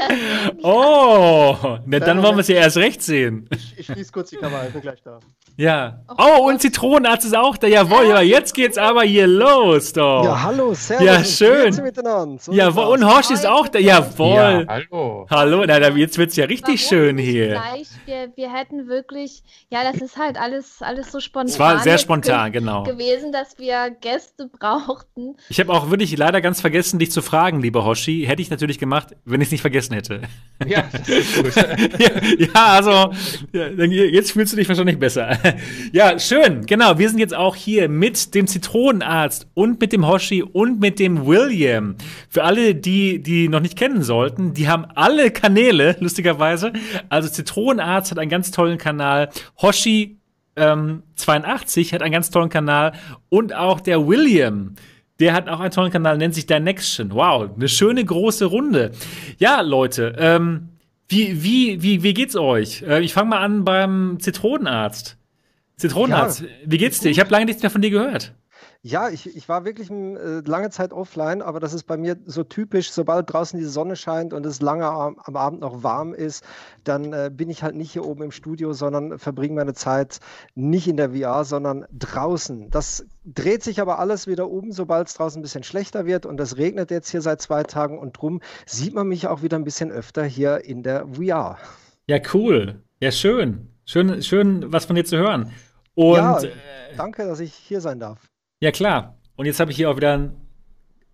[0.62, 3.48] oh, na, dann wollen wir es ja erst recht sehen.
[3.54, 5.20] Ich, ich schließe kurz die Kamera, ich bin gleich da.
[5.56, 6.00] Ja.
[6.16, 7.66] Oh, und Zitronenarzt ist auch da.
[7.66, 10.24] Jawohl, ja, jetzt geht's aber hier los, doch.
[10.24, 11.06] Ja, hallo, servus.
[11.06, 11.72] Ja, schön.
[12.38, 13.78] So Jawohl, und Horst ist auch da.
[13.78, 14.64] Jawohl.
[14.66, 15.26] Ja, hallo.
[15.28, 17.48] Hallo, na, jetzt wird's ja richtig Warum schön hier.
[17.48, 17.88] Gleich?
[18.06, 21.52] Wir, wir hätten wirklich, ja, das ist halt alles, alles so spontan.
[21.52, 22.84] Es war sehr spontan, genau.
[22.84, 25.19] Gewesen, dass wir Gäste brauchten.
[25.48, 28.24] Ich habe auch wirklich leider ganz vergessen, dich zu fragen, lieber Hoshi.
[28.26, 30.22] Hätte ich natürlich gemacht, wenn ich es nicht vergessen hätte.
[30.66, 31.56] Ja, das ist gut.
[31.98, 33.12] ja, ja, also,
[33.52, 35.38] ja, jetzt fühlst du dich wahrscheinlich besser.
[35.92, 36.66] ja, schön.
[36.66, 40.98] Genau, wir sind jetzt auch hier mit dem Zitronenarzt und mit dem Hoshi und mit
[40.98, 41.96] dem William.
[42.28, 46.72] Für alle, die die noch nicht kennen sollten, die haben alle Kanäle, lustigerweise.
[47.08, 49.30] Also Zitronenarzt hat einen ganz tollen Kanal.
[49.60, 50.20] Hoshi
[50.56, 52.92] ähm, 82 hat einen ganz tollen Kanal
[53.28, 54.74] und auch der William.
[55.20, 57.12] Der hat auch einen tollen Kanal, nennt sich Dinection.
[57.12, 58.92] Wow, eine schöne große Runde.
[59.38, 60.70] Ja, Leute, ähm,
[61.08, 62.82] wie, wie, wie, wie geht's euch?
[62.82, 65.18] Äh, ich fange mal an beim Zitronenarzt.
[65.76, 67.10] Zitronenarzt, ja, wie geht's dir?
[67.10, 68.32] Ich habe lange nichts mehr von dir gehört.
[68.82, 72.44] Ja, ich, ich war wirklich äh, lange Zeit offline, aber das ist bei mir so
[72.44, 76.46] typisch, sobald draußen die Sonne scheint und es lange am, am Abend noch warm ist,
[76.84, 80.20] dann äh, bin ich halt nicht hier oben im Studio, sondern verbringe meine Zeit
[80.54, 82.70] nicht in der VR, sondern draußen.
[82.70, 86.40] Das dreht sich aber alles wieder um, sobald es draußen ein bisschen schlechter wird und
[86.40, 89.64] es regnet jetzt hier seit zwei Tagen und drum sieht man mich auch wieder ein
[89.64, 91.58] bisschen öfter hier in der VR.
[92.06, 92.82] Ja, cool.
[93.00, 93.68] Ja, schön.
[93.84, 95.52] Schön, schön was von dir zu hören.
[95.94, 96.50] Und, ja, äh,
[96.96, 98.30] danke, dass ich hier sein darf.
[98.60, 99.16] Ja, klar.
[99.36, 100.36] Und jetzt habe ich hier auch wieder ein,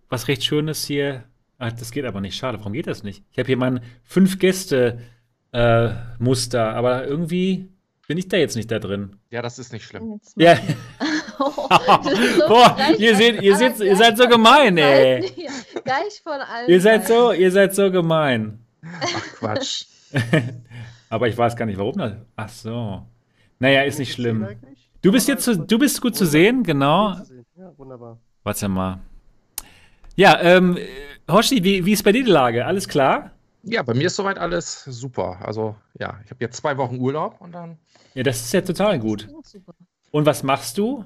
[0.09, 1.23] was recht Schönes hier.
[1.57, 2.35] Ach, das geht aber nicht.
[2.35, 3.23] Schade, warum geht das nicht?
[3.31, 4.99] Ich habe hier mein fünf Gäste
[5.53, 7.69] äh, Muster, aber irgendwie
[8.05, 9.15] bin ich da jetzt nicht da drin.
[9.31, 10.19] Ja, das ist nicht schlimm.
[10.35, 10.57] Ja.
[11.39, 11.69] oh,
[12.49, 15.21] Boah, ihr seht, ihr, seht, ihr seid so gemein, ey.
[15.85, 16.69] Gleich von allen.
[16.69, 18.59] Ihr seid so, ihr seid so gemein.
[18.83, 19.85] Ach Quatsch.
[21.09, 22.13] aber ich weiß gar nicht, warum das.
[22.35, 23.07] Ach so.
[23.59, 24.47] Naja, ist nicht schlimm.
[25.01, 27.15] Du bist jetzt, du bist gut zu sehen, genau.
[27.77, 28.19] Ja, wunderbar.
[28.43, 28.99] Warte mal.
[30.15, 30.77] Ja, ähm,
[31.29, 32.65] Hoshi, wie, wie ist bei dir die Lage?
[32.65, 33.31] Alles klar?
[33.63, 35.39] Ja, bei mir ist soweit alles super.
[35.41, 37.77] Also, ja, ich habe jetzt zwei Wochen Urlaub und dann.
[38.13, 39.27] Ja, das ist ja total gut.
[40.11, 41.05] Und was machst du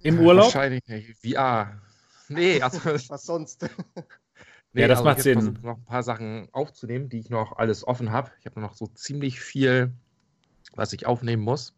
[0.00, 0.46] im Urlaub?
[0.46, 0.82] Wahrscheinlich
[1.22, 1.80] VR.
[2.28, 2.78] Nee, also.
[2.84, 3.68] was sonst?
[4.72, 5.58] Nee, ja, das also macht Sinn.
[5.62, 8.30] noch ein paar Sachen aufzunehmen, die ich noch alles offen habe.
[8.40, 9.90] Ich habe noch so ziemlich viel,
[10.74, 11.72] was ich aufnehmen muss.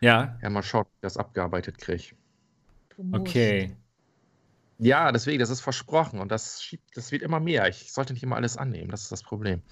[0.00, 0.38] Ja.
[0.40, 2.14] Ja, mal schauen, wie ich das abgearbeitet kriege.
[3.10, 3.76] Okay.
[4.78, 7.68] Ja, deswegen, das ist versprochen und das schiebt, das wird immer mehr.
[7.68, 9.62] Ich sollte nicht immer alles annehmen, das ist das Problem.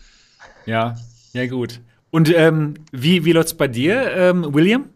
[0.66, 0.96] Ja,
[1.32, 1.80] ja, gut.
[2.10, 4.90] Und ähm, wie, wie läuft es bei dir, ähm, William?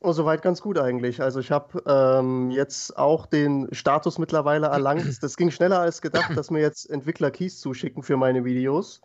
[0.00, 1.20] Oh, soweit ganz gut eigentlich.
[1.20, 5.22] Also ich habe ähm, jetzt auch den Status mittlerweile erlangt.
[5.22, 9.00] Das ging schneller als gedacht, dass mir jetzt Entwickler Keys zuschicken für meine Videos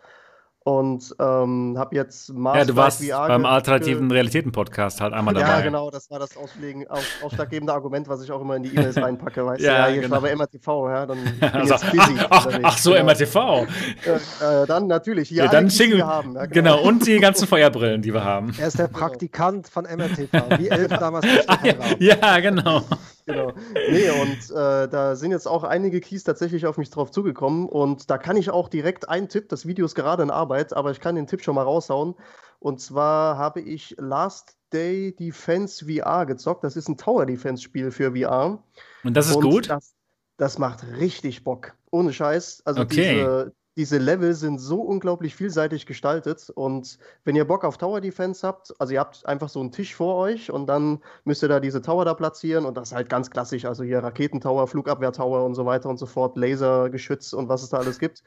[0.63, 5.47] und ähm, habe jetzt Mars Ja, du warst VR beim alternativen Realitäten-Podcast halt einmal dabei.
[5.47, 8.69] Ja, genau, das war das Auslegen, aus, ausschlaggebende Argument, was ich auch immer in die
[8.69, 9.45] E-Mails reinpacke.
[9.45, 10.15] Weißt ja, du, ja, hier genau.
[10.15, 12.15] war bei MRTV, ja, dann bin also, jetzt busy.
[12.29, 13.05] Ach, ach, ach so, genau.
[13.05, 13.35] MRTV.
[13.35, 16.35] Äh, äh, dann natürlich, hier ja, dann alle, die wir haben.
[16.35, 16.77] Ja, genau.
[16.77, 16.87] genau.
[16.87, 18.53] und die ganzen Feuerbrillen, die wir haben.
[18.57, 21.25] Er ist der Praktikant von MRTV, wie Elf damals.
[21.47, 22.83] Ah, ja, ja, genau
[23.25, 23.53] genau.
[23.89, 27.67] Nee, und äh, da sind jetzt auch einige Keys tatsächlich auf mich drauf zugekommen.
[27.67, 30.91] Und da kann ich auch direkt einen Tipp, das Video ist gerade in Arbeit, aber
[30.91, 32.15] ich kann den Tipp schon mal raushauen.
[32.59, 36.63] Und zwar habe ich Last Day Defense VR gezockt.
[36.63, 38.63] Das ist ein Tower Defense Spiel für VR.
[39.03, 39.69] Und das ist und gut?
[39.69, 39.93] Das,
[40.37, 41.73] das macht richtig Bock.
[41.91, 42.61] Ohne Scheiß.
[42.65, 43.15] Also okay.
[43.15, 48.45] diese, diese Level sind so unglaublich vielseitig gestaltet und wenn ihr Bock auf Tower Defense
[48.45, 51.59] habt, also ihr habt einfach so einen Tisch vor euch und dann müsst ihr da
[51.59, 55.55] diese Tower da platzieren und das ist halt ganz klassisch, also hier Raketentower, Flugabwehrtower und
[55.55, 58.23] so weiter und so fort, Lasergeschütz und was es da alles gibt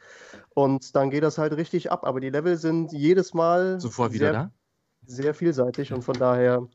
[0.55, 4.33] und dann geht das halt richtig ab, aber die Level sind jedes Mal sofort wieder
[4.33, 4.51] da?
[5.07, 6.67] sehr vielseitig und von daher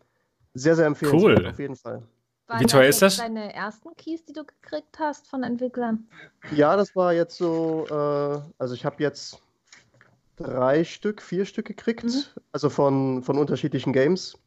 [0.53, 1.47] sehr, sehr empfehlenswert Cool.
[1.47, 2.03] auf jeden Fall.
[2.51, 3.15] Waren Wie teuer ist das?
[3.15, 6.05] Deine ersten Keys, die du gekriegt hast von Entwicklern?
[6.53, 9.39] Ja, das war jetzt so, äh, also ich habe jetzt
[10.35, 12.23] drei Stück, vier Stück gekriegt, Mhm.
[12.51, 14.37] also von, von unterschiedlichen Games.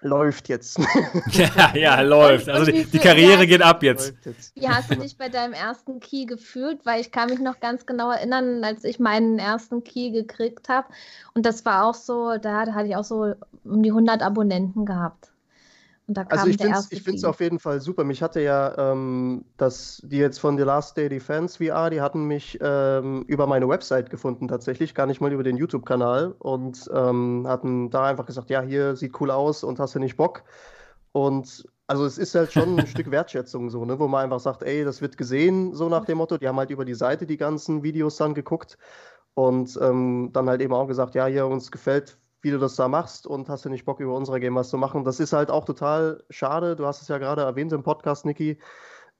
[0.00, 0.78] Läuft jetzt.
[1.32, 2.48] Ja, ja, läuft.
[2.48, 3.44] Also die, die Karriere ja.
[3.44, 4.14] geht ab jetzt.
[4.24, 4.56] Jetzt.
[4.56, 6.86] Wie hast du dich bei deinem ersten Key gefühlt?
[6.86, 10.88] Weil ich kann mich noch ganz genau erinnern, als ich meinen ersten Key gekriegt habe.
[11.34, 13.34] Und das war auch so, da hatte ich auch so
[13.64, 15.32] um die 100 Abonnenten gehabt.
[16.06, 18.04] Und da kam Also ich finde es auf jeden Fall super.
[18.04, 22.24] Mich hatte ja, ähm, das, die jetzt von The Last Day Defense VR, die hatten
[22.26, 27.44] mich ähm, über meine Website gefunden tatsächlich, gar nicht mal über den YouTube-Kanal und ähm,
[27.48, 30.44] hatten da einfach gesagt, ja, hier sieht cool aus und hast du nicht Bock?
[31.10, 34.62] Und also es ist halt schon ein Stück Wertschätzung so, ne, wo man einfach sagt,
[34.62, 36.38] ey, das wird gesehen, so nach dem Motto.
[36.38, 38.78] Die haben halt über die Seite die ganzen Videos dann geguckt
[39.34, 42.16] und ähm, dann halt eben auch gesagt, ja, hier uns gefällt,
[42.46, 44.78] wie du das da machst und hast du nicht Bock, über unsere Game was zu
[44.78, 45.02] machen.
[45.02, 46.76] Das ist halt auch total schade.
[46.76, 48.58] Du hast es ja gerade erwähnt im Podcast, Niki.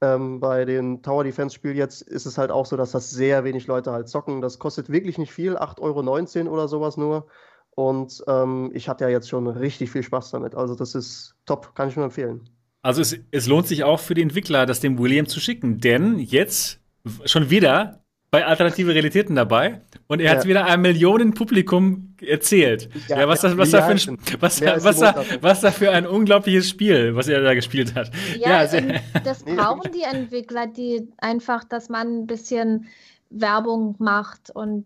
[0.00, 3.42] Ähm, bei den Tower Defense Spiel jetzt ist es halt auch so, dass das sehr
[3.42, 4.40] wenig Leute halt zocken.
[4.40, 7.26] Das kostet wirklich nicht viel, 8,19 Euro oder sowas nur.
[7.70, 10.54] Und ähm, ich hatte ja jetzt schon richtig viel Spaß damit.
[10.54, 12.48] Also das ist top, kann ich nur empfehlen.
[12.82, 16.20] Also es, es lohnt sich auch für die Entwickler, das dem William zu schicken, denn
[16.20, 16.78] jetzt
[17.24, 18.05] schon wieder
[18.36, 20.48] bei Alternative Realitäten dabei und er hat Ja.
[20.50, 22.90] wieder einem Millionenpublikum erzählt.
[23.08, 26.06] Ja, Ja, was, das, was, da für ein, was, was, da, was da für ein
[26.06, 28.10] unglaubliches Spiel, was er da gespielt hat.
[28.38, 32.88] Ja, sehr- und das brauchen die Entwickler, die einfach, dass man ein bisschen
[33.30, 34.84] Werbung macht und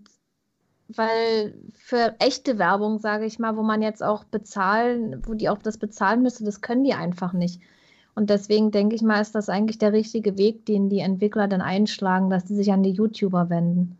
[0.86, 5.59] weil für echte Werbung, sage ich mal, wo man jetzt auch bezahlen, wo die auch
[5.59, 7.60] das bezahlen müsste, das können die einfach nicht.
[8.21, 11.63] Und deswegen denke ich mal, ist das eigentlich der richtige Weg, den die Entwickler dann
[11.63, 13.97] einschlagen, dass die sich an die YouTuber wenden.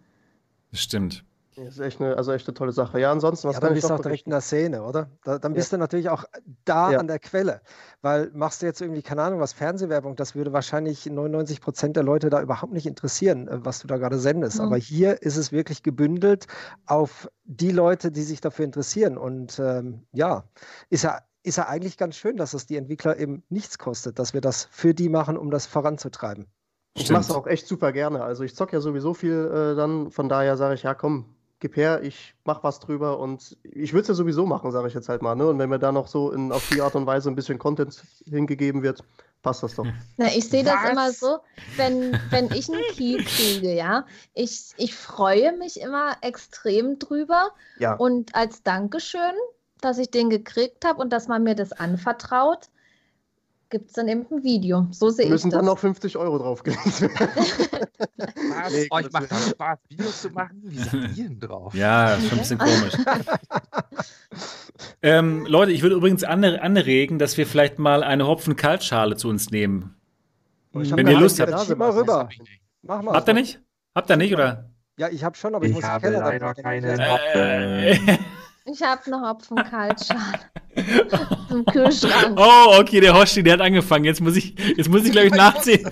[0.75, 1.25] Stimmt.
[1.57, 3.01] Das ist echt eine, also echt eine tolle Sache.
[3.01, 5.09] Ja, ansonsten, was Ja, dann ich bist du auch direkt in der Szene, oder?
[5.25, 5.57] Da, dann Ja.
[5.57, 6.25] bist du natürlich auch
[6.67, 6.99] da Ja.
[6.99, 7.63] an der Quelle.
[8.03, 12.03] Weil machst du jetzt irgendwie, keine Ahnung, was Fernsehwerbung, das würde wahrscheinlich 99 Prozent der
[12.03, 14.59] Leute da überhaupt nicht interessieren, äh, was du da gerade sendest.
[14.59, 14.67] Mhm.
[14.67, 16.47] Aber hier ist es wirklich gebündelt
[16.85, 19.17] auf die Leute, die sich dafür interessieren.
[19.17, 20.45] Und ähm, ja,
[20.91, 24.35] ist ja, ist ja eigentlich ganz schön, dass es die Entwickler eben nichts kostet, dass
[24.35, 26.47] wir das für die machen, um das voranzutreiben.
[26.95, 28.23] Ich mache es auch echt super gerne.
[28.23, 31.25] Also ich zocke ja sowieso viel äh, dann, von daher sage ich, ja komm,
[31.61, 34.95] gib her, ich mach was drüber und ich würde es ja sowieso machen, sage ich
[34.95, 35.35] jetzt halt mal.
[35.35, 35.47] Ne?
[35.47, 38.03] Und wenn mir da noch so in, auf die Art und Weise ein bisschen Content
[38.25, 39.05] hingegeben wird,
[39.43, 39.87] passt das doch.
[40.17, 41.39] Na, ich sehe das immer so,
[41.77, 47.95] wenn, wenn ich einen Key kriege, ja, ich, ich freue mich immer extrem drüber Ja,
[47.95, 49.35] und als Dankeschön,
[49.81, 52.69] dass ich den gekriegt habe und dass man mir das anvertraut,
[53.71, 54.89] gibt es dann eben ein Video.
[54.91, 55.59] So sehe ich müssen das.
[55.59, 57.15] dann noch 50 Euro draufgelegt werden.
[58.19, 58.73] Was?
[58.73, 60.61] Nee, Euch Gottes macht das Spaß, Videos zu machen?
[60.65, 61.75] Wie seid ihr denn drauf?
[61.75, 62.95] Ja, schon ein bisschen komisch.
[65.03, 69.51] ähm, Leute, ich würde übrigens anre anregen, dass wir vielleicht mal eine Hopfen-Kaltschale zu uns
[69.51, 69.95] nehmen.
[70.75, 71.51] Oh, ich Wenn ihr Lust habt.
[71.51, 72.29] Nase, mal rüber.
[72.83, 73.15] Mach mal.
[73.15, 73.61] Habt ihr nicht?
[73.95, 74.71] Habt ihr nicht, oder?
[74.97, 76.93] Ja, ich habe schon, aber ich, Ich muss habe leider keine
[77.35, 77.99] Äh,
[78.67, 80.39] Ich habe eine Hopfenkaltschale
[81.51, 82.39] im Kühlschrank.
[82.39, 84.05] oh, okay, der Hoshi, der hat angefangen.
[84.05, 85.89] Jetzt muss ich, jetzt muss ich glaube ich nachziehen.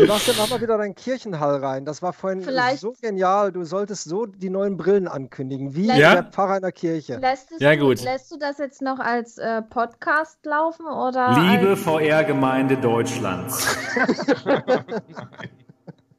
[0.00, 1.84] Sebastian, mach mal wieder deinen Kirchenhall rein.
[1.84, 3.52] Das war vorhin Vielleicht- so genial.
[3.52, 6.14] Du solltest so die neuen Brillen ankündigen, wie Ja?
[6.14, 7.16] der Pfarrer in der Kirche.
[7.18, 8.02] Lässt, Ja, du, gut.
[8.02, 13.76] lässt du das jetzt noch als äh, Podcast laufen oder Liebe VR-Gemeinde Deutschlands.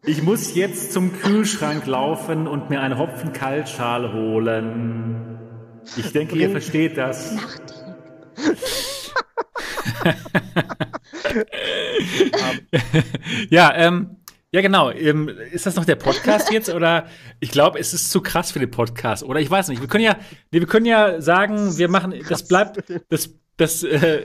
[0.07, 5.37] Ich muss jetzt zum Kühlschrank laufen und mir eine Hopfen-Kaltschale holen.
[5.97, 7.35] Ich denke, ihr versteht das.
[13.49, 14.15] ja, ähm,
[14.53, 14.91] ja, genau.
[14.91, 17.07] Ähm, ist das noch der Podcast jetzt oder?
[17.41, 19.81] Ich glaube, es ist zu krass für den Podcast oder ich weiß nicht.
[19.81, 20.15] Wir können ja,
[20.51, 24.21] nee, wir können ja sagen, wir machen, das bleibt, das, das äh,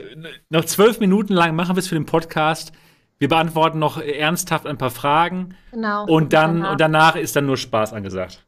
[0.49, 2.71] noch zwölf Minuten lang machen wir es für den Podcast.
[3.19, 6.71] Wir beantworten noch ernsthaft ein paar Fragen genau und dann danach.
[6.71, 8.43] und danach ist dann nur Spaß angesagt.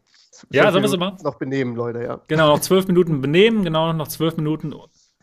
[0.51, 1.17] Ja, sollen wir so machen?
[1.23, 2.19] Noch benehmen, Leute, ja.
[2.27, 4.73] Genau, noch zwölf Minuten benehmen, genau, noch zwölf Minuten.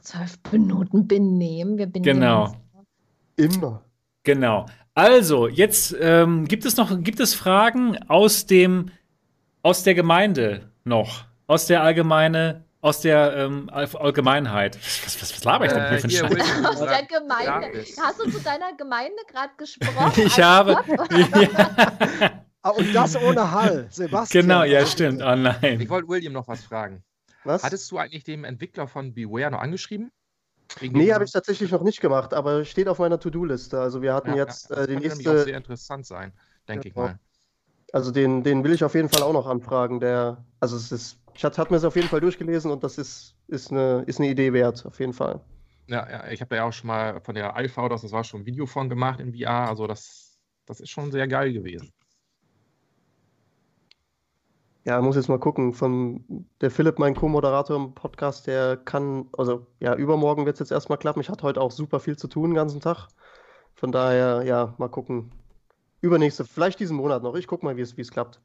[0.01, 1.77] zwölf Minuten benehmen.
[1.77, 2.45] Wir benehmen Genau.
[2.45, 3.57] uns.
[3.57, 3.83] Immer.
[4.25, 4.67] Genau.
[4.95, 8.91] Also, jetzt ähm, gibt es noch, gibt es Fragen aus dem,
[9.63, 11.25] aus der Gemeinde noch?
[11.47, 14.77] Aus der Allgemeine, aus der ähm, All- Allgemeinheit.
[14.77, 16.49] Was, was, was laber ich denn hier für Äh, hier, einen Scheiß?
[16.57, 17.85] William, Aus der Gemeinde.
[18.03, 20.13] Hast du zu deiner Gemeinde gerade gesprochen?
[20.27, 20.73] Ich habe.
[20.87, 22.43] Oder?
[22.65, 24.43] Ah, und das ohne Hall, Sebastian.
[24.45, 25.21] genau, ja, stimmt.
[25.21, 25.81] Oh nein.
[25.81, 27.03] Ich wollte William noch was fragen.
[27.43, 27.65] Was?
[27.65, 30.13] Hattest du eigentlich dem Entwickler von Beware noch angeschrieben?
[30.79, 33.81] Wegen Nee, habe ich tatsächlich noch nicht gemacht, aber steht auf meiner To-Do-Liste.
[33.81, 36.07] Also wir hatten Ja, jetzt ja, äh, das die könnte nämlich auch nächste, sehr interessant
[36.07, 36.33] sein,
[36.69, 37.03] denke ich Ja.
[37.03, 37.19] mal.
[37.93, 39.99] also den, den will ich auf jeden Fall auch noch anfragen.
[39.99, 43.35] Der, also es ist Ich hatte, mir es auf jeden Fall durchgelesen und das ist,
[43.49, 45.41] ist, eine, ist eine Idee wert, auf jeden Fall.
[45.89, 48.43] Ja, ja ich habe da ja auch schon mal von der Alpha, das war schon
[48.43, 49.69] ein Video von gemacht in VR.
[49.69, 51.93] Also das, das ist schon sehr geil gewesen.
[54.85, 55.73] Ja, muss jetzt mal gucken.
[55.75, 60.73] Von der Philipp, mein Co-Moderator im Podcast, der kann, also ja, übermorgen wird es jetzt
[60.73, 61.21] erstmal klappen.
[61.21, 63.09] Ich hatte heute auch super viel zu tun den ganzen Tag.
[63.75, 65.31] Von daher, ja, mal gucken.
[66.01, 67.37] Übernächste, vielleicht diesen Monat noch.
[67.37, 68.41] Ich gucke mal, wie es klappt.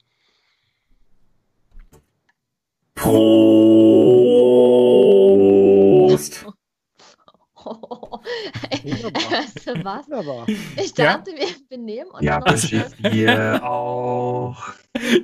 [2.97, 4.07] Prost!
[8.87, 10.47] weißt du was?
[10.83, 11.37] Ich dachte, ja?
[11.37, 12.47] wir benehmen uns ja, noch.
[13.13, 14.57] wir auch.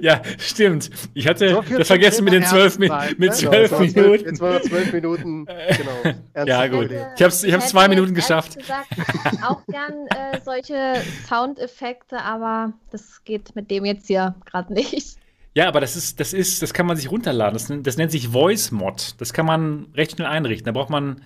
[0.01, 0.91] Ja, stimmt.
[1.13, 4.25] Ich hatte so das vergessen mit den zwölf, mit, mit zwölf ja, Minuten.
[4.25, 5.45] Jetzt waren zwölf Minuten.
[5.45, 6.45] Genau.
[6.45, 6.91] ja, gut.
[6.91, 8.57] Ich habe es ich hab's zwei Minuten geschafft.
[8.57, 8.89] Gesagt,
[9.47, 15.17] auch gern äh, solche Soundeffekte, aber das geht mit dem jetzt hier gerade nicht.
[15.55, 17.53] Ja, aber das ist, das ist, das kann man sich runterladen.
[17.53, 19.15] Das, das nennt sich Voice Mod.
[19.19, 20.65] Das kann man recht schnell einrichten.
[20.65, 21.21] Da braucht man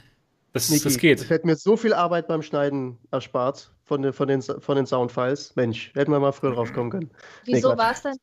[0.54, 1.22] das, Niki, das geht.
[1.22, 4.86] Das hätte mir so viel Arbeit beim Schneiden erspart von den, von den, von den
[4.86, 5.56] Soundfiles.
[5.56, 7.12] Mensch, hätten wir mal früher drauf kommen können.
[7.46, 8.16] Wieso nee, war es denn?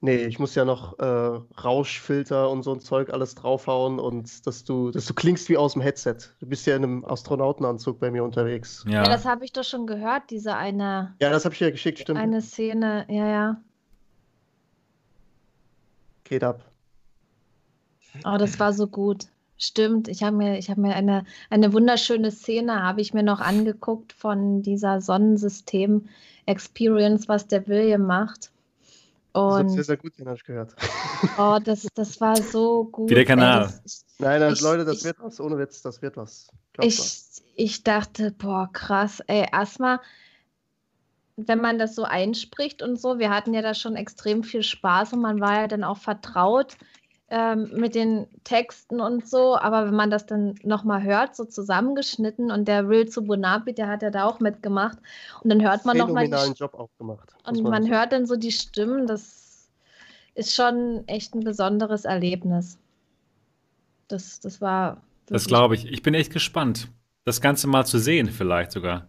[0.00, 4.62] Nee, ich muss ja noch äh, Rauschfilter und so ein Zeug alles draufhauen und dass
[4.62, 6.16] du, dass du klingst wie aus dem Headset.
[6.38, 8.84] Du bist ja in einem Astronautenanzug bei mir unterwegs.
[8.86, 11.16] Ja, ja das habe ich doch schon gehört, diese eine.
[11.20, 12.20] Ja, das habe ich ja geschickt, stimmt.
[12.20, 13.62] Eine Szene, ja, ja.
[16.28, 16.62] Geht ab.
[18.24, 19.26] Oh, das war so gut.
[19.56, 23.40] Stimmt, ich habe mir, ich hab mir eine, eine wunderschöne Szene, habe ich mir noch
[23.40, 28.52] angeguckt von dieser Sonnensystem-Experience, was der William macht.
[29.32, 30.76] Und, das ist sehr, sehr gut, den habe ich gehört.
[31.36, 33.10] Oh, das, das war so gut.
[33.10, 33.62] Wie der Kanal.
[33.62, 36.46] Ey, das, Nein, das, ich, Leute, das ich, wird was, ohne Witz, das wird was.
[36.80, 37.24] Ich,
[37.56, 39.98] ich dachte, boah, krass, ey, erstmal,
[41.46, 45.12] wenn man das so einspricht und so, wir hatten ja da schon extrem viel Spaß
[45.12, 46.76] und man war ja dann auch vertraut
[47.30, 52.50] ähm, mit den Texten und so, aber wenn man das dann nochmal hört, so zusammengeschnitten
[52.50, 54.98] und der Real zu Bonapi, der hat ja da auch mitgemacht
[55.42, 56.28] und dann hört man nochmal.
[56.56, 57.32] Job auch gemacht.
[57.46, 57.94] Und man sagen.
[57.94, 59.68] hört dann so die Stimmen, das
[60.34, 62.78] ist schon echt ein besonderes Erlebnis.
[64.08, 65.02] Das, das war.
[65.26, 65.86] Das glaube ich.
[65.86, 66.88] Ich bin echt gespannt,
[67.24, 69.06] das Ganze mal zu sehen, vielleicht sogar.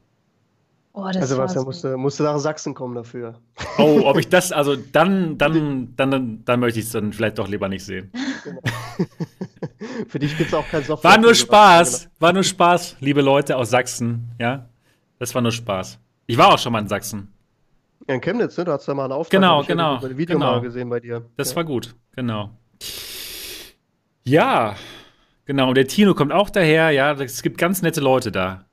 [0.94, 3.40] Oh, also was, er musste, musste nach Sachsen kommen dafür.
[3.78, 7.38] Oh, ob ich das, also dann, dann, dann, dann, dann möchte ich es dann vielleicht
[7.38, 8.12] doch lieber nicht sehen.
[8.44, 8.62] Genau.
[10.08, 11.12] Für dich gibt es auch kein Software.
[11.12, 12.12] War nur Spaß, genau.
[12.20, 14.68] war nur Spaß, liebe Leute aus Sachsen, ja.
[15.20, 16.00] Das war nur Spaß.
[16.26, 17.34] Ich war auch schon mal in Sachsen.
[18.08, 18.66] Ja, in Chemnitz, ne?
[18.66, 19.40] Du hast da mal einen Auftrag.
[19.40, 20.04] Genau, genau.
[20.04, 20.54] Ein Video genau.
[20.54, 21.26] mal gesehen bei dir.
[21.38, 21.58] Das ja.
[21.58, 22.52] war gut, genau.
[24.24, 24.76] Ja,
[25.46, 25.70] genau.
[25.70, 27.12] Und der Tino kommt auch daher, ja.
[27.14, 28.66] Es gibt ganz nette Leute da.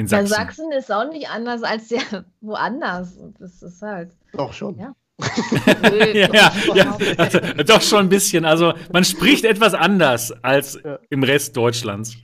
[0.00, 0.30] In Sachsen.
[0.30, 2.00] Ja, Sachsen ist auch nicht anders als ja
[2.40, 3.18] woanders.
[3.38, 4.12] Das ist halt.
[4.32, 4.78] Doch schon.
[4.78, 4.94] Ja.
[6.14, 8.46] ja, ja, ja also, doch schon ein bisschen.
[8.46, 10.98] Also man spricht etwas anders als ja.
[11.10, 12.16] im Rest Deutschlands.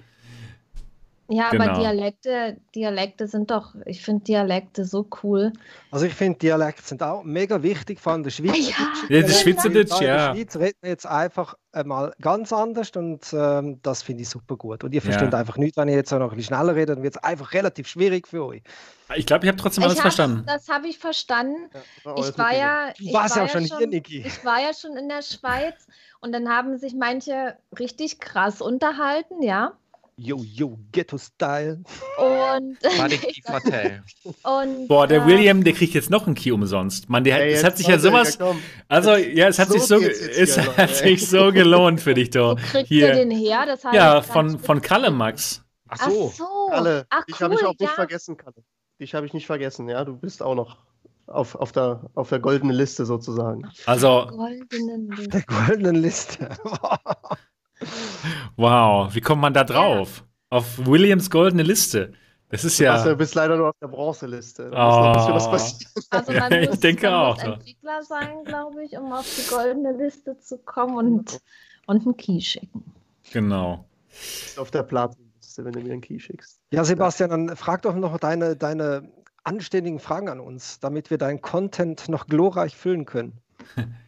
[1.28, 1.64] Ja, genau.
[1.64, 5.52] aber Dialekte, Dialekte sind doch, ich finde Dialekte so cool.
[5.90, 8.56] Also ich finde Dialekte sind auch mega wichtig, vor allem der Schweizer.
[9.08, 10.30] Ja, ja Schweizerdeutsch, ja.
[10.30, 14.28] In der Schweiz reden wir jetzt einfach mal ganz anders und ähm, das finde ich
[14.28, 14.84] super gut.
[14.84, 15.38] Und ihr versteht ja.
[15.38, 17.52] einfach nicht, wenn ihr jetzt auch noch ein bisschen schneller redet, dann wird es einfach
[17.52, 18.62] relativ schwierig für euch.
[19.14, 20.44] Ich glaube, ich habe trotzdem alles verstanden.
[20.46, 21.70] Das habe ich verstanden.
[22.04, 24.22] Ja, ich war ja, du warst ja schon hier, Niki.
[24.26, 25.86] Ich war ja schon in der Schweiz
[26.20, 29.76] und dann haben sich manche richtig krass unterhalten, ja.
[30.18, 31.82] Yo, yo, Ghetto-Style.
[32.16, 32.78] Und,
[34.44, 37.10] und Boah, der äh, William, der kriegt jetzt noch einen Key umsonst.
[37.10, 38.38] Mann, der, es hat sich ja sowas.
[38.38, 38.54] Ja,
[38.88, 42.52] also, ja, es hat sich so, es hat noch, sich so gelohnt für dich, doch.
[42.52, 43.08] Wo kriegt hier.
[43.08, 43.66] ihr den her?
[43.66, 45.62] Das ja, von, von Kalle Max.
[45.88, 46.30] Ach so.
[46.32, 46.68] Ach so.
[46.70, 47.06] Kalle.
[47.10, 47.86] Ach, dich cool, habe ich auch ja.
[47.86, 48.64] nicht vergessen, Kalle.
[48.98, 50.02] Dich habe ich nicht vergessen, ja.
[50.06, 50.78] Du bist auch noch
[51.26, 53.68] auf, auf, der, auf der goldenen Liste sozusagen.
[53.84, 54.28] Also.
[54.30, 55.28] Goldenen Liste.
[55.28, 56.48] Der goldenen Liste.
[58.56, 60.18] Wow, wie kommt man da drauf?
[60.18, 60.58] Ja.
[60.58, 62.12] Auf Williams goldene Liste.
[62.48, 63.02] Das ist ja.
[63.02, 64.70] Du bist leider nur auf der Bronzeliste.
[64.70, 65.34] Da oh.
[65.34, 65.92] was passieren.
[66.10, 67.36] Also man ich muss, denke man auch.
[67.36, 71.40] Muss Entwickler sein, glaube ich, um auf die goldene Liste zu kommen und,
[71.86, 72.84] und einen Key schicken.
[73.32, 73.84] Genau.
[74.56, 76.60] Auf der Platin-Liste, wenn du mir einen Key schickst.
[76.70, 79.10] Ja, Sebastian, dann frag doch noch deine, deine
[79.42, 83.40] anständigen Fragen an uns, damit wir deinen Content noch glorreich füllen können.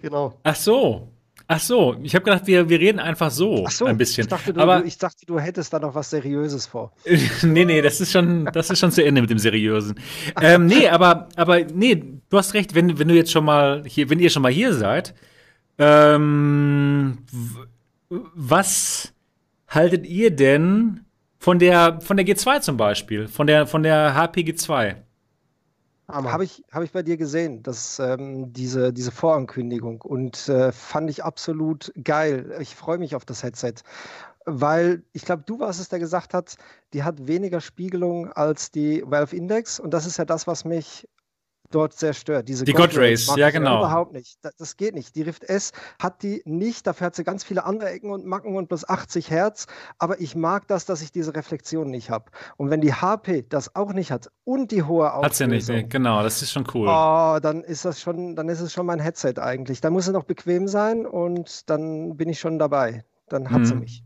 [0.01, 0.35] Genau.
[0.45, 1.09] Ach so.
[1.51, 4.25] Ach so, ich habe gedacht, wir, wir reden einfach so, so ein bisschen.
[4.25, 6.93] Ich dachte, du, aber, ich dachte, du hättest da noch was Seriöses vor.
[7.43, 9.99] nee, nee, das ist schon, das ist schon zu Ende mit dem Seriösen.
[10.43, 14.11] Ähm, nee, aber, aber nee, du hast recht, wenn, wenn du jetzt schon mal hier,
[14.11, 15.15] wenn ihr schon mal hier seid,
[15.79, 17.25] ähm,
[18.11, 19.15] was
[19.69, 21.01] haltet ihr denn
[21.39, 24.97] von der, von der G2 zum Beispiel, von der, von der HPG2?
[26.11, 31.11] Habe ich, hab ich bei dir gesehen, dass, ähm, diese, diese Vorankündigung und äh, fand
[31.11, 32.57] ich absolut geil.
[32.61, 33.75] Ich freue mich auf das Headset,
[34.47, 36.57] weil ich glaube, du warst es, der gesagt hat,
[36.95, 41.07] die hat weniger Spiegelung als die Valve Index und das ist ja das, was mich
[41.71, 42.49] dort sehr stört.
[42.49, 43.79] Diese Die God mag ja, genau.
[43.79, 44.39] Überhaupt nicht.
[44.43, 45.15] Das, das geht nicht.
[45.17, 48.57] Die Rift S hat die nicht, dafür hat sie ganz viele andere Ecken und Macken
[48.57, 49.67] und plus 80 Hertz,
[49.99, 52.27] aber ich mag das, dass ich diese Reflexion nicht habe.
[52.57, 55.69] Und wenn die HP das auch nicht hat und die hohe Auflösung, Hat sie nicht,
[55.69, 56.89] nee, genau, das ist schon cool.
[56.89, 59.81] Oh, dann ist das schon, dann ist es schon mein Headset eigentlich.
[59.81, 63.05] Da muss es noch bequem sein und dann bin ich schon dabei.
[63.29, 63.81] Dann hat sie Mhm.
[63.81, 64.05] mich.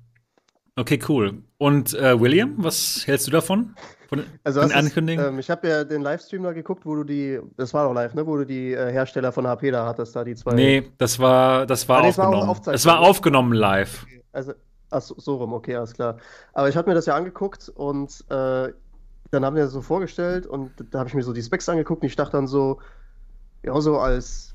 [0.76, 1.42] Okay, cool.
[1.58, 3.74] Und äh, William, was hältst du davon?
[4.08, 7.04] Von, Also von das ist, ähm, ich habe ja den Livestream da geguckt, wo du
[7.04, 10.16] die, das war doch live, ne, wo du die äh, Hersteller von HP da hattest,
[10.16, 10.54] da die zwei.
[10.54, 12.74] nee, das war, das war Ah, nee, es war aufgenommen.
[12.74, 14.06] Es war aufgenommen live.
[14.32, 14.54] Also,
[14.90, 16.16] ach so, so rum, okay, alles klar.
[16.54, 18.72] Aber ich habe mir das ja angeguckt und äh,
[19.30, 22.02] dann haben wir das so vorgestellt und da habe ich mir so die Specs angeguckt
[22.02, 22.80] und ich dachte dann so,
[23.62, 24.54] ja, so als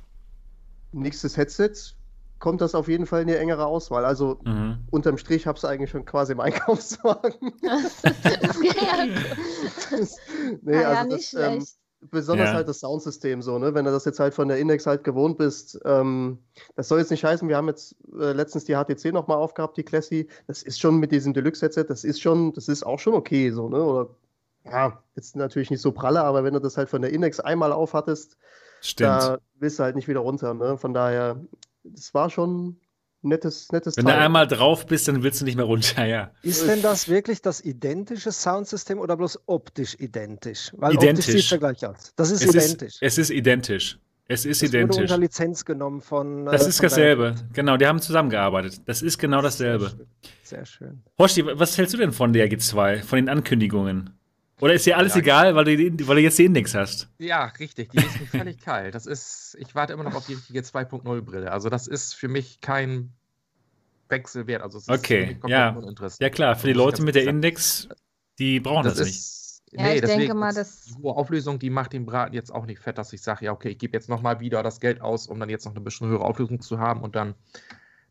[0.91, 1.95] nächstes Headset
[2.39, 4.05] kommt das auf jeden Fall in die engere Auswahl.
[4.05, 4.77] Also Mhm.
[4.91, 7.53] unterm Strich habe ich es eigentlich schon quasi im Einkaufswagen.
[7.61, 8.03] das
[10.61, 11.75] nee, Ah ja, also nicht das, ähm, schlecht.
[12.11, 12.53] besonders Ja.
[12.55, 13.73] halt das Soundsystem so, ne?
[13.73, 16.39] Wenn du das jetzt halt von der Index halt gewohnt bist, ähm,
[16.75, 19.83] das soll jetzt nicht heißen, wir haben jetzt äh, letztens die HTC nochmal aufgehabt, die
[19.83, 20.27] Classy.
[20.47, 23.69] Das ist schon mit diesem Deluxe-Headset, das ist schon, das ist auch schon okay, so,
[23.69, 23.83] ne?
[23.83, 24.09] Oder
[24.65, 27.71] ja, jetzt natürlich nicht so pralle, aber wenn du das halt von der Index einmal
[27.71, 28.37] aufhattest,
[28.81, 29.09] Stimmt.
[29.09, 30.77] da willst du halt nicht wieder runter, ne?
[30.77, 31.39] Von daher,
[31.93, 32.77] das war schon
[33.21, 34.21] nettes, nettes Wenn du Teil.
[34.21, 36.31] einmal drauf bist, dann willst du nicht mehr runter, ja.
[36.43, 40.71] Ist denn das wirklich das identische Soundsystem oder bloß optisch identisch?
[40.77, 41.27] Weil Identisch.
[41.27, 42.13] optisch sieht ja gleich aus.
[42.15, 42.93] Das ist Es identisch.
[42.95, 43.99] ist, es ist identisch.
[44.29, 45.01] Es ist das wurde identisch.
[45.03, 46.45] unter Lizenz genommen von.
[46.45, 47.35] Das äh, ist von dasselbe.
[47.53, 48.81] Genau, die haben zusammengearbeitet.
[48.85, 49.93] Das ist genau dasselbe.
[50.43, 51.01] Sehr schön.
[51.17, 54.16] Hoshi, was hältst du denn von der G2, von den Ankündigungen?
[54.59, 57.07] Oder ist dir alles Ja, egal, weil du, weil du jetzt den Index hast?
[57.19, 57.89] Ja, richtig.
[57.91, 58.95] Die ist mir völlig kalt.
[58.95, 61.51] Das ist, ich warte immer noch auf die richtige 2.0 Brille.
[61.51, 63.13] Also das ist für mich kein
[64.09, 64.63] Wechsel wert.
[64.63, 65.69] Also es ist Okay, ja.
[65.71, 66.21] uninteressant.
[66.21, 67.87] Ja klar, für die ich Leute mit der ehrlich Index,
[68.39, 69.17] die brauchen das, Das nicht.
[69.17, 72.51] ist, Ja, ich denke mal, ist das- die hohe Auflösung, die macht den Braten jetzt
[72.51, 75.01] auch nicht fett, dass ich sage, ja, okay, ich gebe jetzt nochmal wieder das Geld
[75.01, 77.35] aus, um dann jetzt noch eine bisschen höhere Auflösung zu haben und dann,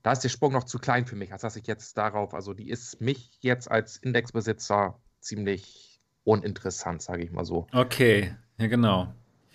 [0.02, 2.54] da ist der Sprung noch zu klein für mich, als dass ich jetzt darauf, also
[2.54, 5.95] die ist mich jetzt als Indexbesitzer ziemlich
[6.26, 7.66] uninteressant, sage ich mal so.
[7.72, 9.08] Okay, ja genau.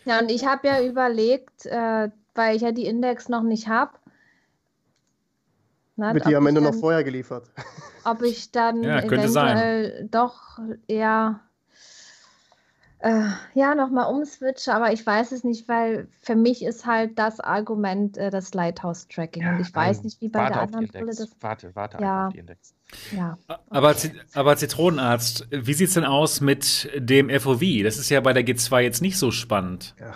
[0.06, 3.92] Ja, und ich habe ja überlegt, äh, weil ich ja die Index noch nicht habe.
[5.98, 7.52] Wird die am Ende noch vorher geliefert.
[8.06, 9.58] Ob ich dann Ja, könnte sein.
[9.58, 11.42] eventuell doch eher
[13.02, 13.24] äh,
[13.54, 18.18] ja nochmal umswitche, aber ich weiß es nicht, weil für mich ist halt das Argument
[18.18, 21.30] äh, das Lighthouse-Tracking und ich weiß nicht, wie bei der anderen Brille das.
[21.40, 22.02] Warte, warte Ja.
[22.02, 22.74] einfach auf die Index.
[23.16, 23.38] Ja.
[23.70, 27.62] Aber, Zi- aber Zitronenarzt, wie sieht's denn aus mit dem FOV?
[27.84, 29.96] Das ist ja bei der G2 jetzt nicht so spannend.
[30.00, 30.14] Ja.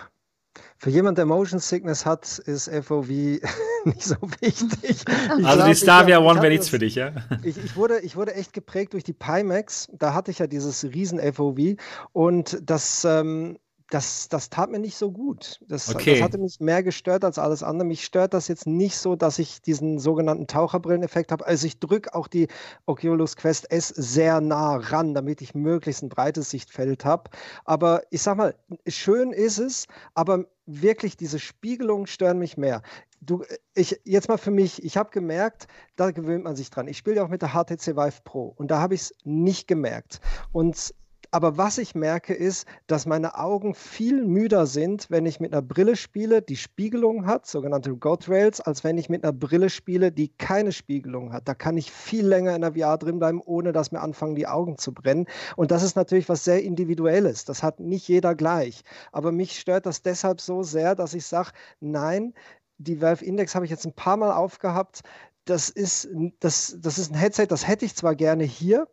[0.86, 3.07] Für jemand, der Motion Sickness hat, ist FOV
[3.86, 4.70] nicht so wichtig.
[5.40, 7.12] Ich Also glaub, die Stavia One wäre nichts für dich, ja?
[7.44, 9.88] Ich, ich, wurde, ich wurde echt geprägt durch die Pimax.
[9.94, 11.78] Da hatte ich ja dieses riesen FOV
[12.14, 13.57] und das, ähm,
[13.90, 15.60] das, das tat mir nicht so gut.
[15.68, 16.12] Das, Okay.
[16.14, 17.88] das hatte mich mehr gestört als alles andere.
[17.88, 21.45] Mich stört das jetzt nicht so, dass ich diesen sogenannten Taucherbrilleneffekt habe.
[21.45, 22.48] Also ich drücke auch die
[22.88, 27.30] Oculus Quest S sehr nah ran, damit ich möglichst ein breites Sichtfeld habe.
[27.64, 28.56] Aber ich sag mal,
[28.88, 29.86] schön ist es,
[30.16, 32.82] aber wirklich diese Spiegelungen stören mich mehr.
[33.22, 33.44] Du,
[33.76, 36.88] ich, jetzt mal für mich, ich habe gemerkt, da gewöhnt man sich dran.
[36.88, 39.68] Ich spiele ja auch mit der HTC Vive Pro und da habe ich es nicht
[39.68, 40.20] gemerkt.
[40.52, 40.94] Und
[41.36, 45.62] aber was ich merke, ist, dass meine Augen viel müder sind, wenn ich mit einer
[45.62, 50.14] Brille spiele, die Spiegelung hat, sogenannte God Rails, als wenn ich mit einer Brille spiele,
[50.14, 51.45] die keine Spiegelung hat.
[51.49, 54.48] Da kann ich viel länger in der VR drin bleiben, ohne dass mir anfangen, die
[54.48, 55.26] Augen zu brennen.
[55.57, 57.44] Und das ist natürlich was sehr Individuelles.
[57.44, 58.84] Das hat nicht jeder gleich.
[59.12, 61.49] Aber mich stört das deshalb so sehr, dass ich sage,
[61.82, 62.34] nein,
[62.78, 65.02] die Valve Index habe ich jetzt ein paar Mal aufgehabt.
[65.44, 66.07] Das ist,
[66.40, 68.88] das, das ist ein Headset, das hätte ich zwar gerne hier,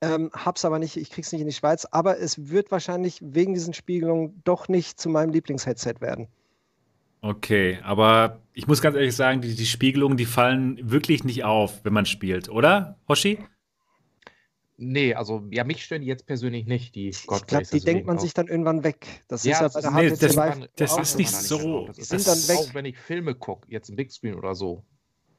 [0.00, 3.54] ähm, hab's aber nicht, ich krieg's nicht in die Schweiz, aber es wird wahrscheinlich wegen
[3.54, 6.28] diesen Spiegelungen doch nicht zu meinem Lieblingsheadset werden.
[7.20, 11.84] Okay, aber ich muss ganz ehrlich sagen, die, die Spiegelungen, die fallen wirklich nicht auf,
[11.84, 13.38] wenn man spielt, oder, Hoshi?
[14.80, 17.74] Nee, also ja, mich stören die jetzt persönlich nicht, die Ich God glaube, Rays, die
[17.78, 19.24] also denkt man auch- sich dann irgendwann weg.
[19.26, 21.86] Das Ja, ist ja das bei der nee, das- Vive das auch ist nicht so-
[21.88, 22.64] Das das ist sind dann weg.
[22.64, 24.84] auch wenn ich Filme gucke, jetzt im Big Screen oder so.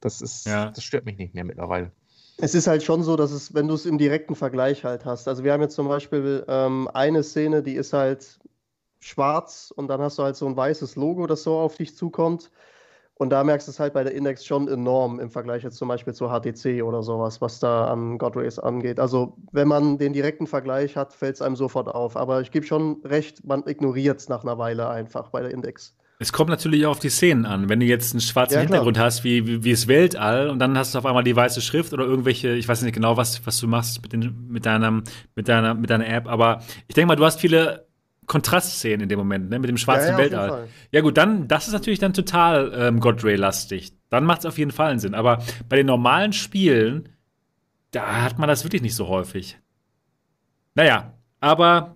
[0.02, 0.72] Das ist, Ja.
[0.72, 1.94] das stört mich nicht mehr mittlerweile.
[2.42, 5.28] Es ist halt schon so, dass es, wenn du es im direkten Vergleich halt hast.
[5.28, 8.40] Also wir haben jetzt zum Beispiel ähm, eine Szene, die ist halt
[9.00, 12.52] schwarz und dann hast du halt so ein weißes Logo, das so auf dich zukommt.
[13.16, 15.90] Und da merkst du es halt bei der Index schon enorm im Vergleich jetzt zum
[15.90, 19.00] Beispiel zur HTC oder sowas, was da an God Race angeht.
[19.02, 22.16] Also wenn man den direkten Vergleich hat, fällt es einem sofort auf.
[22.16, 25.98] Aber ich gebe schon recht, man ignoriert es nach einer Weile einfach bei der Index.
[26.22, 27.70] Es kommt natürlich auch auf die Szenen an.
[27.70, 30.78] Wenn du jetzt einen schwarzen ja, Hintergrund hast, wie, wie, wie das Weltall, und dann
[30.78, 33.58] hast du auf einmal die weiße Schrift oder irgendwelche, ich weiß nicht genau, was, was
[33.58, 35.04] du machst mit, den, mit, deinem,
[35.36, 37.88] mit, deiner, mit deiner App, aber ich denke mal, du hast viele
[38.26, 40.68] Kontrastszenen in dem Moment, ne, mit dem schwarzen ja, ja, Weltall.
[40.92, 43.94] Ja, gut, dann, das ist natürlich dann total ähm, Godray-lastig.
[44.10, 45.16] Dann macht es auf jeden Fall einen Sinn.
[45.16, 47.10] Aber bei den normalen Spielen,
[47.92, 49.58] da hat man das wirklich nicht so häufig.
[50.76, 51.96] Naja, aber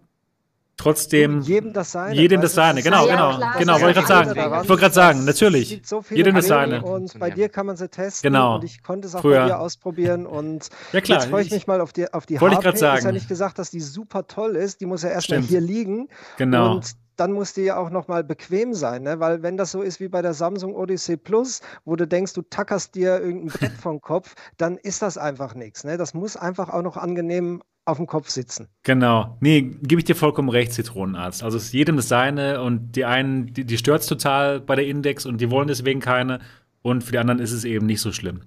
[0.78, 1.42] trotzdem.
[1.42, 2.16] Jedem das seine.
[2.16, 3.38] Jedem das seine, genau, ja, genau.
[3.38, 4.62] Klar, genau, wollte ich gerade sagen.
[4.64, 5.82] Ich wollte gerade sagen, natürlich.
[5.86, 6.84] So jedem das seine.
[6.84, 8.32] Und bei dir kann man sie testen.
[8.32, 8.56] Genau.
[8.56, 9.42] Und ich konnte es auch Früher.
[9.42, 10.26] bei dir ausprobieren.
[10.26, 11.20] Und ja, klar.
[11.20, 13.00] jetzt freue ich mich mal auf die, auf die Wollte ich gerade sagen.
[13.00, 14.82] Ich ja nicht gesagt, dass die super toll ist.
[14.82, 16.10] Die muss ja erstmal hier liegen.
[16.38, 16.76] Genau.
[16.76, 19.20] Und dann muss die ja auch noch mal bequem sein, ne?
[19.20, 22.42] weil wenn das so ist wie bei der Samsung Odyssey Plus, wo du denkst, du
[22.42, 25.84] tackerst dir irgendein Brett vom Kopf, dann ist das einfach nichts.
[25.84, 25.98] Ne?
[25.98, 28.68] Das muss einfach auch noch angenehm auf dem Kopf sitzen.
[28.84, 29.38] Genau.
[29.42, 31.44] Nee, gebe ich dir vollkommen recht, Zitronenarzt.
[31.44, 34.76] Also es ist jedem das seine und die einen, die, die stört es total bei
[34.76, 36.40] der Index und die wollen deswegen keine
[36.82, 38.42] und für die anderen ist es eben nicht so schlimm.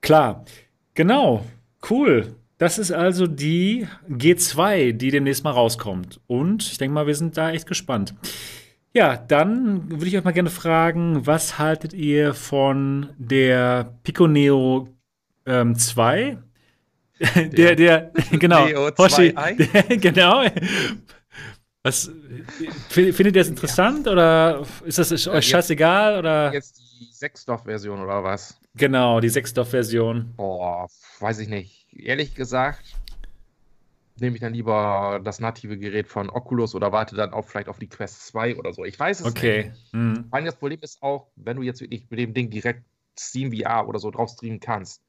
[0.00, 0.44] Klar.
[0.94, 1.44] Genau.
[1.88, 2.34] Cool.
[2.58, 6.20] Das ist also die G2, die demnächst mal rauskommt.
[6.26, 8.14] Und ich denke mal, wir sind da echt gespannt.
[8.94, 14.88] Ja, dann würde ich euch mal gerne fragen, was haltet ihr von der Pico Neo
[15.44, 16.38] ähm, 2?
[17.36, 18.66] Der, der, genau.
[18.98, 20.44] Hoshi, der, genau.
[21.82, 22.10] Was,
[22.90, 26.18] findet ihr das interessant oder ist das euch jetzt, scheißegal?
[26.18, 26.52] Oder?
[26.52, 28.60] Jetzt die Sechsdorf-Version oder was?
[28.74, 30.34] Genau, die Sechsdorf-Version.
[30.36, 30.88] Boah,
[31.20, 31.86] weiß ich nicht.
[31.94, 32.82] Ehrlich gesagt,
[34.18, 37.78] nehme ich dann lieber das native Gerät von Oculus oder warte dann auch vielleicht auf
[37.78, 38.84] die Quest 2 oder so.
[38.84, 39.70] Ich weiß es okay.
[39.70, 39.94] nicht.
[39.94, 40.28] Mhm.
[40.30, 42.84] Das Problem ist auch, wenn du jetzt wirklich mit dem Ding direkt
[43.18, 45.02] Steam VR oder so drauf streamen kannst,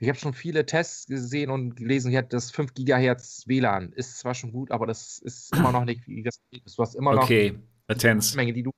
[0.00, 4.34] ich habe schon viele Tests gesehen und gelesen, hier das 5 GHz WLAN ist zwar
[4.34, 7.58] schon gut, aber das ist immer noch nicht wie das Du hast immer noch okay.
[7.86, 8.34] Latenz.
[8.34, 8.70] Menge, die du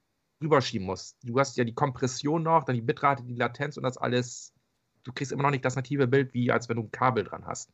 [0.43, 1.17] rüberschieben musst.
[1.23, 4.53] Du hast ja die Kompression noch, dann die Bitrate, die Latenz und das alles.
[5.05, 7.47] Du kriegst immer noch nicht das native Bild, wie als wenn du ein Kabel dran
[7.47, 7.71] hast.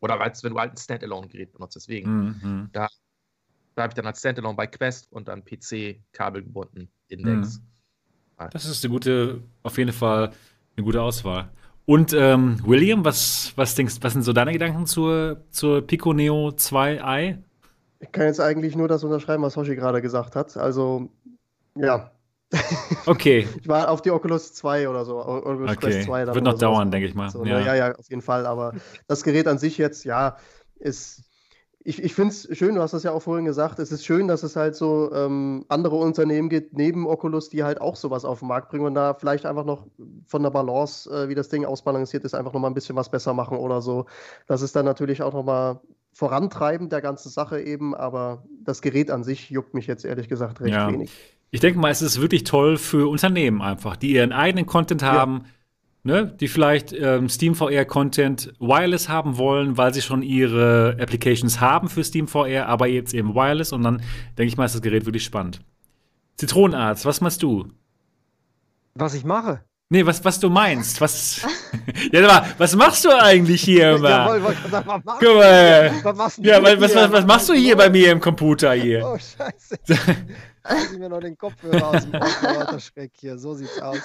[0.00, 1.76] Oder als wenn du halt ein Standalone-Gerät benutzt.
[1.76, 2.10] Deswegen,
[2.42, 2.68] mhm.
[2.72, 2.88] da,
[3.74, 7.58] da habe ich dann als Standalone bei Quest und dann PC Kabel gebunden Index.
[7.58, 8.48] Mhm.
[8.50, 10.32] Das ist eine gute, auf jeden Fall
[10.76, 11.50] eine gute Auswahl.
[11.86, 16.48] Und ähm, William, was, was denkst was sind so deine Gedanken zur, zur Pico Neo
[16.48, 17.38] 2i?
[18.00, 20.56] Ich kann jetzt eigentlich nur das unterschreiben, was Hoshi gerade gesagt hat.
[20.56, 21.08] Also,
[21.74, 22.10] ja.
[23.06, 23.46] Okay.
[23.60, 25.18] ich war auf die Oculus 2 oder so.
[25.18, 25.90] Oculus okay.
[25.90, 27.28] Quest 2 Wird noch dauern, denke ich mal.
[27.28, 27.60] So, ja.
[27.60, 28.46] ja, ja, auf jeden Fall.
[28.46, 28.72] Aber
[29.06, 30.36] das Gerät an sich jetzt, ja,
[30.76, 31.24] ist
[31.86, 34.26] ich, ich finde es schön, du hast das ja auch vorhin gesagt, es ist schön,
[34.26, 38.38] dass es halt so ähm, andere Unternehmen gibt, neben Oculus, die halt auch sowas auf
[38.38, 39.86] den Markt bringen und da vielleicht einfach noch
[40.26, 43.34] von der Balance, äh, wie das Ding ausbalanciert ist, einfach nochmal ein bisschen was besser
[43.34, 44.06] machen oder so.
[44.46, 45.80] Das ist dann natürlich auch nochmal
[46.14, 50.62] vorantreibend der ganzen Sache eben, aber das Gerät an sich juckt mich jetzt ehrlich gesagt
[50.62, 50.90] recht ja.
[50.90, 51.12] wenig.
[51.50, 55.42] Ich denke mal, es ist wirklich toll für Unternehmen einfach, die ihren eigenen Content haben.
[55.44, 55.50] Ja
[56.04, 61.60] ne, die vielleicht ähm, Steam VR Content wireless haben wollen, weil sie schon ihre Applications
[61.60, 64.02] haben für Steam VR, aber jetzt eben wireless und dann
[64.38, 65.60] denke ich mal, ist das Gerät wirklich spannend.
[66.36, 67.66] Zitronenarzt, was machst du?
[68.94, 69.62] Was ich mache?
[69.88, 71.00] Nee, was, was du meinst.
[71.00, 71.46] Was,
[72.12, 74.10] ja, mal, was machst du eigentlich hier immer?
[74.10, 74.54] Ja, was
[75.20, 75.92] Guck mal.
[76.02, 79.04] Was, ja, was, was, was, machst du hier bei mir im Computer hier?
[79.04, 79.78] Oh, scheiße.
[80.92, 82.06] Ich mir noch den Kopfhörer aus
[82.70, 83.36] dem Schreck hier.
[83.36, 83.98] So sieht's aus.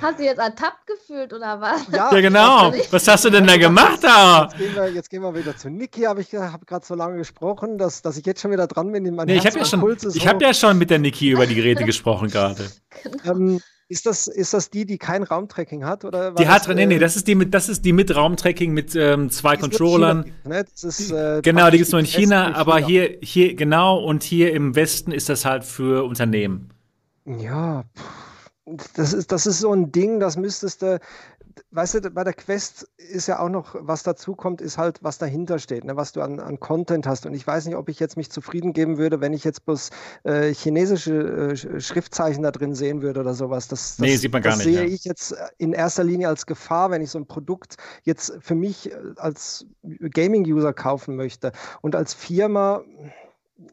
[0.00, 1.86] Hast du jetzt ertappt gefühlt oder was?
[1.92, 2.72] Ja, ja genau.
[2.90, 4.44] Was hast du denn da gemacht da?
[4.44, 6.02] Jetzt gehen wir, jetzt gehen wir wieder zu Niki.
[6.02, 9.02] Hab ich habe gerade so lange gesprochen, dass, dass ich jetzt schon wieder dran bin.
[9.02, 12.28] Nee, ich habe ja, schon, hab ja schon mit der Niki über die Geräte gesprochen
[12.28, 12.66] gerade.
[13.02, 13.32] Genau.
[13.32, 16.04] Ähm, ist das, ist das die, die kein Raumtracking hat?
[16.04, 18.14] Oder die hat, das, nee, nee, äh, das ist die mit, das ist die mit
[18.14, 20.24] Raumtracking mit ähm, zwei Controllern.
[20.42, 20.64] China, ne?
[20.74, 22.86] ist, äh, genau, die gibt es nur in China, aber China.
[22.86, 26.70] hier, hier, genau, und hier im Westen ist das halt für Unternehmen.
[27.24, 27.84] Ja,
[28.94, 30.98] das ist, das ist so ein Ding, das müsstest du,
[31.70, 35.18] weißt du, bei der Quest ist ja auch noch, was dazu kommt, ist halt, was
[35.18, 37.26] dahinter steht, ne, was du an, an Content hast.
[37.26, 39.90] Und ich weiß nicht, ob ich jetzt mich zufrieden geben würde, wenn ich jetzt bloß
[40.24, 43.68] äh, chinesische äh, Schriftzeichen da drin sehen würde oder sowas.
[43.68, 44.68] Das, das, nee, sieht man gar das nicht.
[44.68, 44.94] Das sehe ja.
[44.94, 48.92] ich jetzt in erster Linie als Gefahr, wenn ich so ein Produkt jetzt für mich
[48.92, 51.52] äh, als Gaming-User kaufen möchte.
[51.80, 52.82] Und als Firma,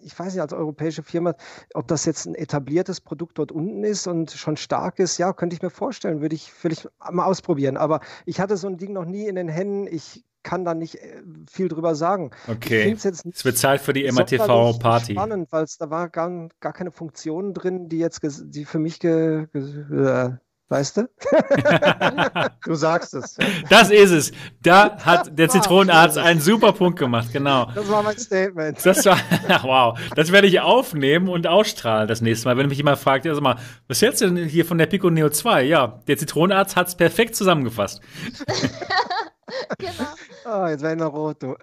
[0.01, 1.35] ich weiß nicht, als europäische Firma,
[1.73, 5.55] ob das jetzt ein etabliertes Produkt dort unten ist und schon stark ist, ja, könnte
[5.55, 7.77] ich mir vorstellen, würde ich, würde ich mal ausprobieren.
[7.77, 9.87] Aber ich hatte so ein Ding noch nie in den Händen.
[9.87, 12.31] Ich kann da nicht äh, viel drüber sagen.
[12.47, 12.91] Okay.
[12.91, 15.13] Es wird Zeit für die MRTV-Party.
[15.13, 18.99] spannend, weil es da war gar, gar keine Funktionen drin, die jetzt die für mich
[18.99, 20.31] ge, ge, äh,
[20.69, 21.09] weißt du?
[22.65, 23.37] Du sagst es.
[23.69, 24.31] Das ist es.
[24.61, 27.69] Da hat der Zitronenarzt einen super Punkt gemacht, genau.
[27.75, 28.83] Das war mein Statement.
[28.85, 29.17] Das war,
[29.63, 33.33] wow, das werde ich aufnehmen und ausstrahlen das nächste Mal, wenn mich jemand fragt, ja,
[33.33, 33.57] sag mal,
[33.87, 35.63] was hältst du denn hier von der Pico Neo 2?
[35.63, 38.01] Ja, der Zitronenarzt hat es perfekt zusammengefasst.
[39.77, 40.09] Genau.
[40.45, 41.55] Ah, jetzt werde ich noch rot, du.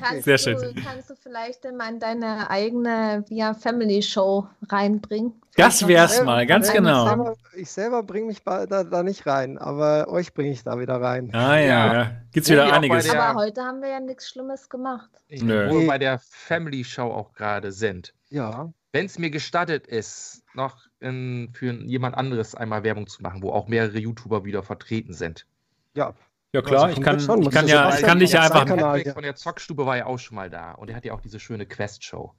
[0.00, 0.74] Kannst, Sehr du, schön.
[0.84, 5.32] kannst du vielleicht mal in deine eigene Via Family Show reinbringen?
[5.56, 7.06] Das wär's Selber- mal, ganz ich genau.
[7.06, 11.00] Selber, ich selber bringe mich da, da nicht rein, aber euch bringe ich da wieder
[11.00, 11.30] rein.
[11.34, 12.10] Ah ja, Ja.
[12.32, 13.04] gibt's Wo wieder einiges.
[13.10, 15.10] der- Aber heute haben wir ja nichts Schlimmes gemacht.
[15.28, 15.68] Ich, Nö.
[15.70, 18.14] wo wir bei der Family Show auch gerade sind.
[18.30, 18.72] Ja.
[18.92, 23.50] Wenn es mir gestattet ist, noch in, für jemand anderes einmal Werbung zu machen, wo
[23.50, 25.46] auch mehrere YouTuber wieder vertreten sind.
[25.94, 26.14] Ja.
[26.52, 27.42] Ja klar, Also ich kann, schon.
[27.42, 28.66] ich kann ja, ich kann dich ja einfach.
[28.66, 31.20] Patrick von der Zockstube war ja auch schon mal da und er hat ja auch
[31.20, 32.34] diese schöne Quest-Show.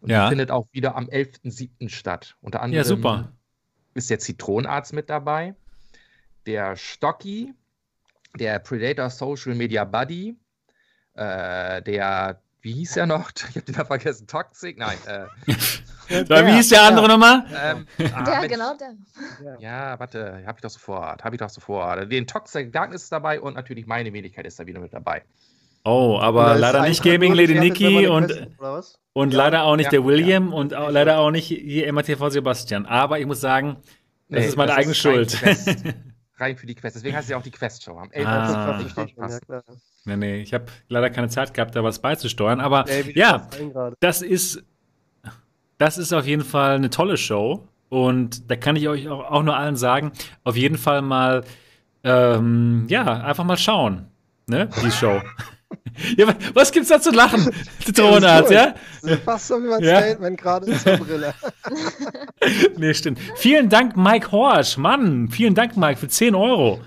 [0.00, 0.24] Und Ja.
[0.24, 1.88] die findet auch wieder am 11.07.
[1.88, 2.36] statt.
[2.40, 3.32] Unter anderem Ja, super.
[3.94, 5.54] ist der Zitronenarzt mit dabei,
[6.46, 7.54] der Stocky,
[8.36, 10.36] der Predator Social Media Buddy,
[11.14, 13.30] äh, der, wie hieß er noch?
[13.50, 14.78] Ich habe den da vergessen, Toxic?
[14.78, 14.98] Nein.
[15.06, 15.26] Äh,
[16.08, 17.44] So, wie hieß der andere nochmal?
[17.56, 18.52] ähm, ah, Der, Mensch.
[18.52, 19.56] genau, der.
[19.60, 22.10] Ja, warte, hab ich doch sofort, hab ich doch sofort.
[22.12, 25.22] Den Toxic Darkness ist dabei und natürlich meine Wenigkeit ist da wieder mit dabei.
[25.84, 28.46] Oh, aber ist leider nicht Gaming Lady Nikki und,
[29.14, 32.28] und Ja, leider auch nicht ja, der William und auch leider auch nicht hier MATV
[32.30, 32.84] Sebastian.
[32.84, 33.76] Aber ich muss sagen,
[34.28, 35.42] das Nee, ist meine eigene rein Schuld.
[36.36, 36.96] Rein für die Quest.
[36.96, 37.96] Deswegen heißt es ja auch die Quest-Show.
[37.96, 38.26] Am 11.
[38.26, 39.62] Ah.
[40.04, 42.60] Nee, nee, ich habe leider keine Zeit gehabt, da was beizusteuern.
[42.60, 43.48] Aber Ey, ja,
[44.00, 44.62] das ist,
[45.78, 47.68] das ist auf jeden Fall eine tolle Show.
[47.88, 50.12] Und da kann ich euch auch, auch nur allen sagen,
[50.44, 51.44] auf jeden Fall mal,
[52.04, 54.06] ähm, ja, einfach mal schauen.
[54.46, 55.20] Ne, die Show.
[56.16, 57.48] ja, wa- was gibt's da zu lachen?
[57.84, 58.74] Zitronenarzt, ja?
[59.24, 59.98] Fast so wie mein Ja.
[60.00, 61.32] Statement gerade zur Brille.
[62.76, 63.20] Nee, stimmt.
[63.36, 64.76] Vielen Dank, Mike Horsch.
[64.78, 66.80] Mann, vielen Dank, Mike, für 10 Euro.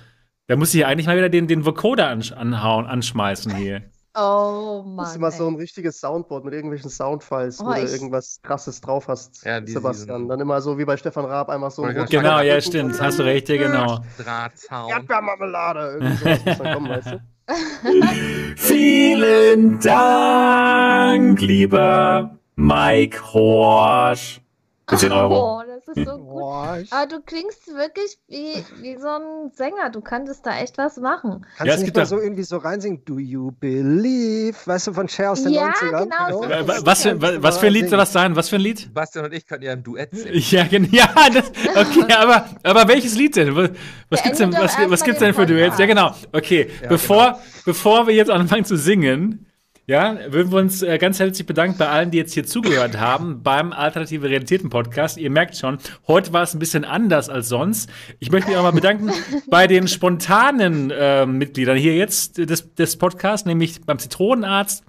[0.48, 3.82] Da muss ich ja eigentlich mal wieder den, den Vocoder ansch anhauen, anschmeißen hier.
[4.18, 5.06] Oh Das Mann.
[5.08, 5.50] ist immer so ey.
[5.52, 9.74] ein richtiges Soundboard mit irgendwelchen Soundfiles, Oh, wo du irgendwas krasses drauf hast, Ja, die-
[9.74, 10.20] Sebastian.
[10.20, 11.82] diesen- Dann immer so wie bei Stefan Raab, einfach so.
[11.82, 12.98] Gerade Genau, ja, stimmt.
[13.02, 14.00] Hast du recht, ja, genau.
[14.18, 14.90] Drahtzaun.
[14.90, 15.98] Erdbeermarmelade.
[16.00, 17.22] Irgendwie sowas muss dann kommen, weißt du?
[18.56, 24.40] Vielen Dank, lieber Mike Horsch.
[24.88, 25.60] Für 10 Euro.
[25.60, 26.28] Oh, das ist so gut.
[26.28, 29.90] Boah, Aber du klingst wirklich wie, wie so ein Sänger.
[29.91, 31.45] Du könntest da echt was machen.
[31.57, 33.03] kannst Ja, du es nicht mal da- so irgendwie so reinsingen?
[33.06, 34.56] Do you believe?
[34.66, 36.03] Weißt du, von Cher aus den Ja, 90ern?
[36.03, 36.49] genau so.
[36.49, 38.36] Wa- wa- Was für, wa- was für ein Lied soll das sein?
[38.36, 38.94] Was für ein Lied?
[38.94, 40.41] Bastian und ich können ja im Duett singen.
[40.49, 43.56] Ja, gen- ja, das, okay, aber, aber welches Lied denn?
[43.56, 43.70] Was,
[44.10, 45.78] was gibt's denn, was, was gibt's den denn für Duets?
[45.78, 46.12] Ja, genau.
[46.32, 49.45] Okay, Ja, bevor, bevor wir jetzt anfangen zu singen,
[49.88, 53.44] ja, würden wir uns äh, ganz herzlich bedanken bei allen, die jetzt hier zugehört haben
[53.44, 55.18] beim Alternative Realitäten Podcast.
[55.18, 57.90] Ihr merkt schon, heute war es ein bisschen anders als sonst.
[58.18, 59.12] Ich möchte mich auch mal bedanken
[59.48, 64.84] bei den spontanen äh, Mitgliedern hier jetzt des, des Podcasts, nämlich beim Zitronenarzt,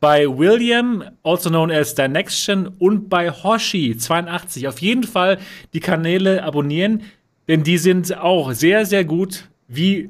[0.00, 4.68] bei William, also known as Dynection, und bei Hoshi82.
[4.68, 5.36] Auf jeden Fall
[5.74, 7.02] die Kanäle abonnieren,
[7.46, 10.08] denn die sind auch sehr, sehr gut wie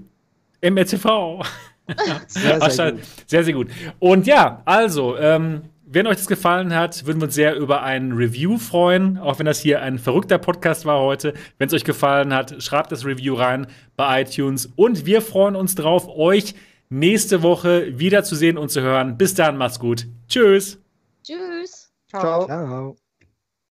[0.62, 1.42] MRTV.
[2.26, 3.00] Sehr, sehr gut.
[3.26, 3.68] sehr, sehr gut.
[3.98, 5.62] Und ja, also, ähm,
[5.92, 9.46] wenn euch das gefallen hat, würden wir uns sehr über ein Review freuen, auch wenn
[9.46, 11.34] das hier ein verrückter Podcast war heute.
[11.58, 15.74] Wenn es euch gefallen hat, schreibt das Review rein bei iTunes und wir freuen uns
[15.74, 16.54] drauf, euch
[16.90, 19.18] nächste Woche wiederzusehen und zu hören.
[19.18, 20.06] Bis dann, macht's gut.
[20.28, 20.78] Tschüss.
[21.24, 21.92] Tschüss.
[22.08, 22.46] Ciao.
[22.46, 23.09] Ciao.